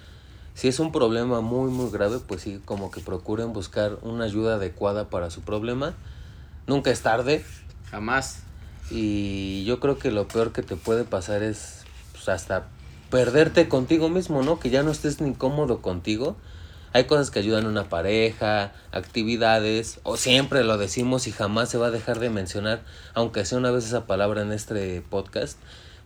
si 0.55 0.68
es 0.68 0.81
un 0.81 0.93
problema 0.93 1.43
muy, 1.43 1.70
muy 1.70 1.91
grave, 1.91 2.20
pues 2.26 2.41
sí, 2.41 2.59
como 2.64 2.91
que 2.91 3.03
procuren 3.03 3.53
buscar 3.53 3.99
una 4.01 4.24
ayuda 4.24 4.55
adecuada 4.55 5.11
para 5.11 5.28
su 5.28 5.43
problema. 5.43 5.93
Nunca 6.66 6.91
es 6.91 7.03
tarde 7.03 7.45
Jamás. 7.91 8.45
y 8.91 9.62
yo 9.66 9.78
creo 9.78 9.99
que 9.99 10.11
lo 10.11 10.26
peor 10.26 10.53
que 10.53 10.62
te 10.62 10.76
puede 10.76 11.05
pasar 11.05 11.43
es 11.43 11.83
pues, 12.12 12.31
hasta 12.31 12.66
perderte 13.11 13.68
contigo 13.68 14.09
mismo, 14.09 14.43
¿no? 14.43 14.59
Que 14.59 14.70
ya 14.70 14.83
no 14.83 14.91
estés 14.91 15.20
ni 15.20 15.35
cómodo 15.35 15.83
contigo. 15.83 16.37
Hay 16.93 17.05
cosas 17.05 17.30
que 17.30 17.38
ayudan 17.38 17.66
a 17.66 17.68
una 17.68 17.88
pareja, 17.88 18.72
actividades, 18.93 20.01
o 20.03 20.16
siempre 20.16 20.64
lo 20.64 20.76
decimos 20.78 21.26
y 21.26 21.32
jamás 21.32 21.68
se 21.68 21.78
va 21.78 21.86
a 21.88 21.91
dejar 21.91 22.18
de 22.18 22.30
mencionar, 22.30 22.82
aunque 23.14 23.45
sea 23.45 23.59
una 23.59 23.70
vez 23.70 23.84
esa 23.84 24.07
palabra 24.07 24.43
en 24.43 24.53
este 24.53 25.01
podcast, 25.09 25.59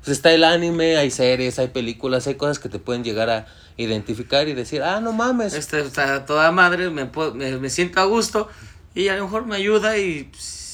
Pues 0.05 0.19
está 0.19 0.33
el 0.35 0.45
anime, 0.45 0.99
hay 0.99 1.11
series, 1.11 1.59
hay 1.59 1.69
películas, 1.69 2.27
hay 2.27 2.35
cosas 2.35 2.59
que 2.59 2.69
te 2.69 2.79
pueden 2.79 3.03
llegar 3.05 3.31
a 3.31 3.47
identificar 3.79 4.47
y 4.49 4.53
decir, 4.53 4.83
ah, 4.83 5.01
no 5.01 5.13
mames. 5.13 5.55
Esta 5.55 5.79
está 5.79 6.27
toda 6.27 6.53
madre, 6.53 6.91
me, 6.91 7.07
puedo- 7.07 7.35
me, 7.35 7.57
me 7.57 7.71
siento 7.71 8.01
a 8.01 8.05
gusto 8.05 8.49
y 8.95 9.09
a 9.09 9.17
lo 9.17 9.25
mejor 9.25 9.47
me 9.47 9.57
ayuda 9.57 9.97
y... 9.97 10.31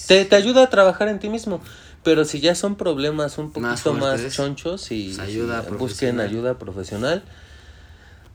Te, 0.08 0.24
te 0.24 0.34
ayuda 0.34 0.64
a 0.64 0.70
trabajar 0.70 1.06
en 1.06 1.20
ti 1.20 1.28
mismo. 1.28 1.60
Pero 2.02 2.24
si 2.24 2.40
ya 2.40 2.54
son 2.56 2.74
problemas 2.76 3.38
un 3.38 3.52
Más 3.56 3.82
poquito 3.82 3.92
más, 3.94 4.14
fuertes, 4.14 4.34
chonchos 4.34 4.90
y 4.90 5.08
pues 5.14 5.18
ayuda 5.20 5.62
busquen 5.78 6.18
ayuda 6.18 6.58
profesional. 6.58 7.22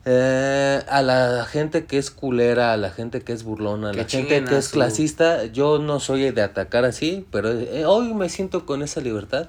Eh, 0.08 0.84
a 0.88 1.02
la 1.02 1.44
gente 1.46 1.84
que 1.86 1.98
es 1.98 2.12
culera, 2.12 2.72
a 2.72 2.76
la 2.76 2.90
gente 2.90 3.22
que 3.22 3.32
es 3.32 3.42
burlona, 3.42 3.90
a 3.90 3.92
la 3.92 4.04
gente 4.04 4.44
que 4.44 4.56
es 4.58 4.66
su- 4.66 4.74
clasista, 4.74 5.46
yo 5.46 5.80
no 5.80 5.98
soy 5.98 6.30
de 6.30 6.42
atacar 6.42 6.84
así, 6.84 7.26
pero 7.32 7.50
eh, 7.50 7.84
hoy 7.86 8.14
me 8.14 8.28
siento 8.28 8.64
con 8.66 8.82
esa 8.82 9.00
libertad. 9.00 9.48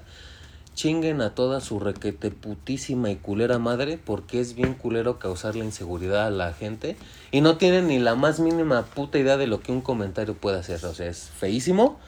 Chinguen 0.74 1.20
a 1.22 1.34
toda 1.34 1.60
su 1.60 1.78
requete 1.78 2.30
putísima 2.32 3.10
y 3.10 3.16
culera 3.16 3.58
madre, 3.58 4.00
porque 4.04 4.40
es 4.40 4.54
bien 4.56 4.74
culero 4.74 5.20
causarle 5.20 5.64
inseguridad 5.64 6.26
a 6.26 6.30
la 6.30 6.52
gente 6.52 6.96
y 7.30 7.40
no 7.40 7.56
tienen 7.56 7.86
ni 7.86 8.00
la 8.00 8.16
más 8.16 8.40
mínima 8.40 8.84
puta 8.84 9.18
idea 9.18 9.36
de 9.36 9.46
lo 9.46 9.60
que 9.60 9.70
un 9.72 9.80
comentario 9.80 10.34
puede 10.34 10.58
hacer. 10.58 10.84
O 10.86 10.94
sea, 10.94 11.06
es 11.08 11.30
feísimo, 11.36 11.98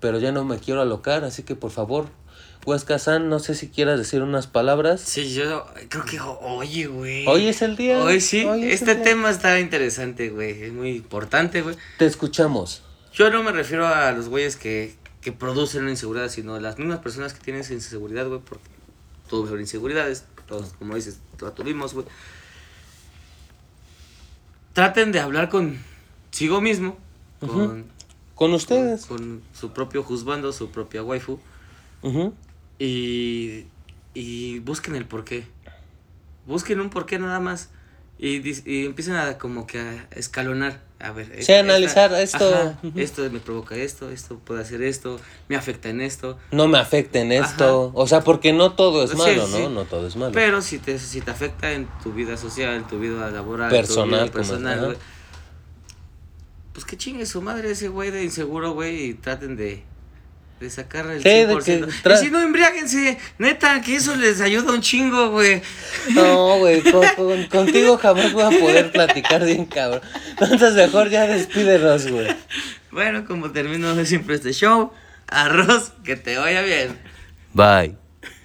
pero 0.00 0.18
ya 0.18 0.32
no 0.32 0.44
me 0.44 0.58
quiero 0.58 0.82
alocar, 0.82 1.24
así 1.24 1.42
que 1.44 1.56
por 1.56 1.70
favor, 1.70 2.06
Huesca 2.66 2.98
San, 2.98 3.28
no 3.28 3.38
sé 3.38 3.54
si 3.54 3.68
quieras 3.68 3.96
decir 3.96 4.22
unas 4.22 4.48
palabras. 4.48 5.00
Sí, 5.00 5.32
yo 5.32 5.64
creo 5.88 6.04
que... 6.04 6.18
Oye, 6.20 6.88
güey. 6.88 7.24
Hoy 7.28 7.46
es 7.46 7.62
el 7.62 7.76
día. 7.76 8.02
Hoy 8.02 8.20
sí, 8.20 8.44
hoy 8.44 8.64
es 8.64 8.82
este 8.82 8.96
tema 8.96 9.30
está 9.30 9.60
interesante, 9.60 10.30
güey. 10.30 10.64
Es 10.64 10.72
muy 10.72 10.90
importante, 10.96 11.62
güey. 11.62 11.76
Te 11.96 12.06
escuchamos. 12.06 12.82
Yo 13.12 13.30
no 13.30 13.44
me 13.44 13.52
refiero 13.52 13.86
a 13.86 14.10
los 14.10 14.28
güeyes 14.28 14.56
que, 14.56 14.96
que 15.20 15.30
producen 15.30 15.84
la 15.84 15.92
inseguridad, 15.92 16.28
sino 16.28 16.56
a 16.56 16.60
las 16.60 16.76
mismas 16.76 16.98
personas 16.98 17.32
que 17.32 17.40
tienen 17.40 17.62
esa 17.62 17.72
inseguridad, 17.72 18.26
güey, 18.26 18.40
porque 18.40 18.64
todos 19.30 19.48
son 19.48 19.60
inseguridades, 19.60 20.24
todos, 20.48 20.74
como 20.78 20.96
dices, 20.96 21.20
la 21.40 21.52
tuvimos, 21.52 21.94
güey. 21.94 22.06
Traten 24.72 25.12
de 25.12 25.20
hablar 25.20 25.48
consigo 25.48 26.60
mismo, 26.60 26.98
con, 27.40 27.86
Con 28.34 28.52
ustedes. 28.52 29.06
con 29.06 29.40
su 29.58 29.70
propio 29.72 30.02
juzgando, 30.02 30.52
su 30.52 30.70
propia 30.70 31.02
waifu, 31.02 31.38
Ujú. 32.02 32.34
Y, 32.78 33.64
y 34.14 34.58
busquen 34.60 34.94
el 34.96 35.04
porqué. 35.06 35.46
Busquen 36.46 36.80
un 36.80 36.90
porqué 36.90 37.18
nada 37.18 37.40
más. 37.40 37.70
Y, 38.18 38.36
y 38.70 38.86
empiecen 38.86 39.14
a 39.14 39.36
como 39.38 39.66
que 39.66 39.78
a 39.78 40.06
escalonar. 40.12 40.80
A 40.98 41.12
ver. 41.12 41.44
Sí, 41.44 41.52
analizar 41.52 42.10
esto. 42.14 42.48
ajá. 42.54 42.78
Esto 42.94 43.28
me 43.30 43.38
provoca 43.40 43.74
esto, 43.74 44.10
esto 44.10 44.38
puede 44.38 44.62
hacer 44.62 44.82
esto, 44.82 45.20
me 45.48 45.56
afecta 45.56 45.90
en 45.90 46.00
esto. 46.00 46.38
No 46.52 46.68
me 46.68 46.78
afecte 46.78 47.20
en 47.20 47.32
esto. 47.32 47.90
O 47.94 48.06
sea, 48.06 48.22
porque 48.22 48.54
no 48.54 48.72
todo 48.72 49.04
es 49.04 49.10
Sí, 49.10 49.16
malo, 49.18 49.46
sí, 49.46 49.52
¿no? 49.60 49.68
No 49.68 49.84
todo 49.84 50.06
es 50.06 50.16
malo. 50.16 50.32
Pero 50.32 50.62
si 50.62 50.78
te, 50.78 50.98
si 50.98 51.20
te 51.20 51.30
afecta 51.30 51.72
en 51.72 51.86
tu 52.02 52.14
vida 52.14 52.38
social, 52.38 52.72
en 52.74 52.86
tu 52.86 52.98
vida 52.98 53.30
laboral, 53.30 53.68
Personal, 53.70 54.06
tu 54.08 54.14
vida 54.14 54.20
como- 54.20 54.32
personal, 54.32 54.78
ajá. 54.78 54.86
güey, 54.86 54.98
pues 56.72 56.84
que 56.86 56.96
chingue 56.96 57.26
su 57.26 57.42
madre 57.42 57.70
ese 57.72 57.88
güey 57.88 58.10
de 58.10 58.24
inseguro, 58.24 58.72
güey, 58.72 59.04
y 59.10 59.14
traten 59.14 59.56
de, 59.56 59.82
de 60.60 60.70
sacar 60.70 61.06
el 61.10 61.22
Sí, 61.22 61.28
de 61.28 61.46
100%. 61.48 61.62
que 61.64 61.92
tra- 62.08 62.14
Y 62.14 62.24
si 62.24 62.30
no, 62.30 62.40
embriáguense, 62.40 63.18
neta, 63.38 63.80
que 63.82 63.96
eso 63.96 64.16
les 64.16 64.40
ayuda 64.40 64.72
un 64.72 64.80
chingo, 64.80 65.30
güey. 65.30 65.60
No, 66.14 66.58
güey, 66.58 66.82
con- 66.82 67.06
con- 67.16 67.44
contigo 67.46 67.98
jamás 67.98 68.32
voy 68.32 68.42
a 68.42 68.58
poder 68.60 68.90
platicar 68.90 69.44
bien, 69.44 69.66
cabrón. 69.66 70.00
Entonces 70.40 70.72
mejor 70.74 71.10
ya 71.10 71.26
despídenos, 71.26 72.06
güey. 72.10 72.28
Bueno, 72.90 73.26
como 73.26 73.50
termino 73.52 74.02
siempre 74.06 74.36
este 74.36 74.52
show, 74.54 74.92
arroz, 75.28 75.92
que 76.04 76.16
te 76.16 76.38
vaya 76.38 76.62
bien. 76.62 76.98
Bye. 77.52 77.96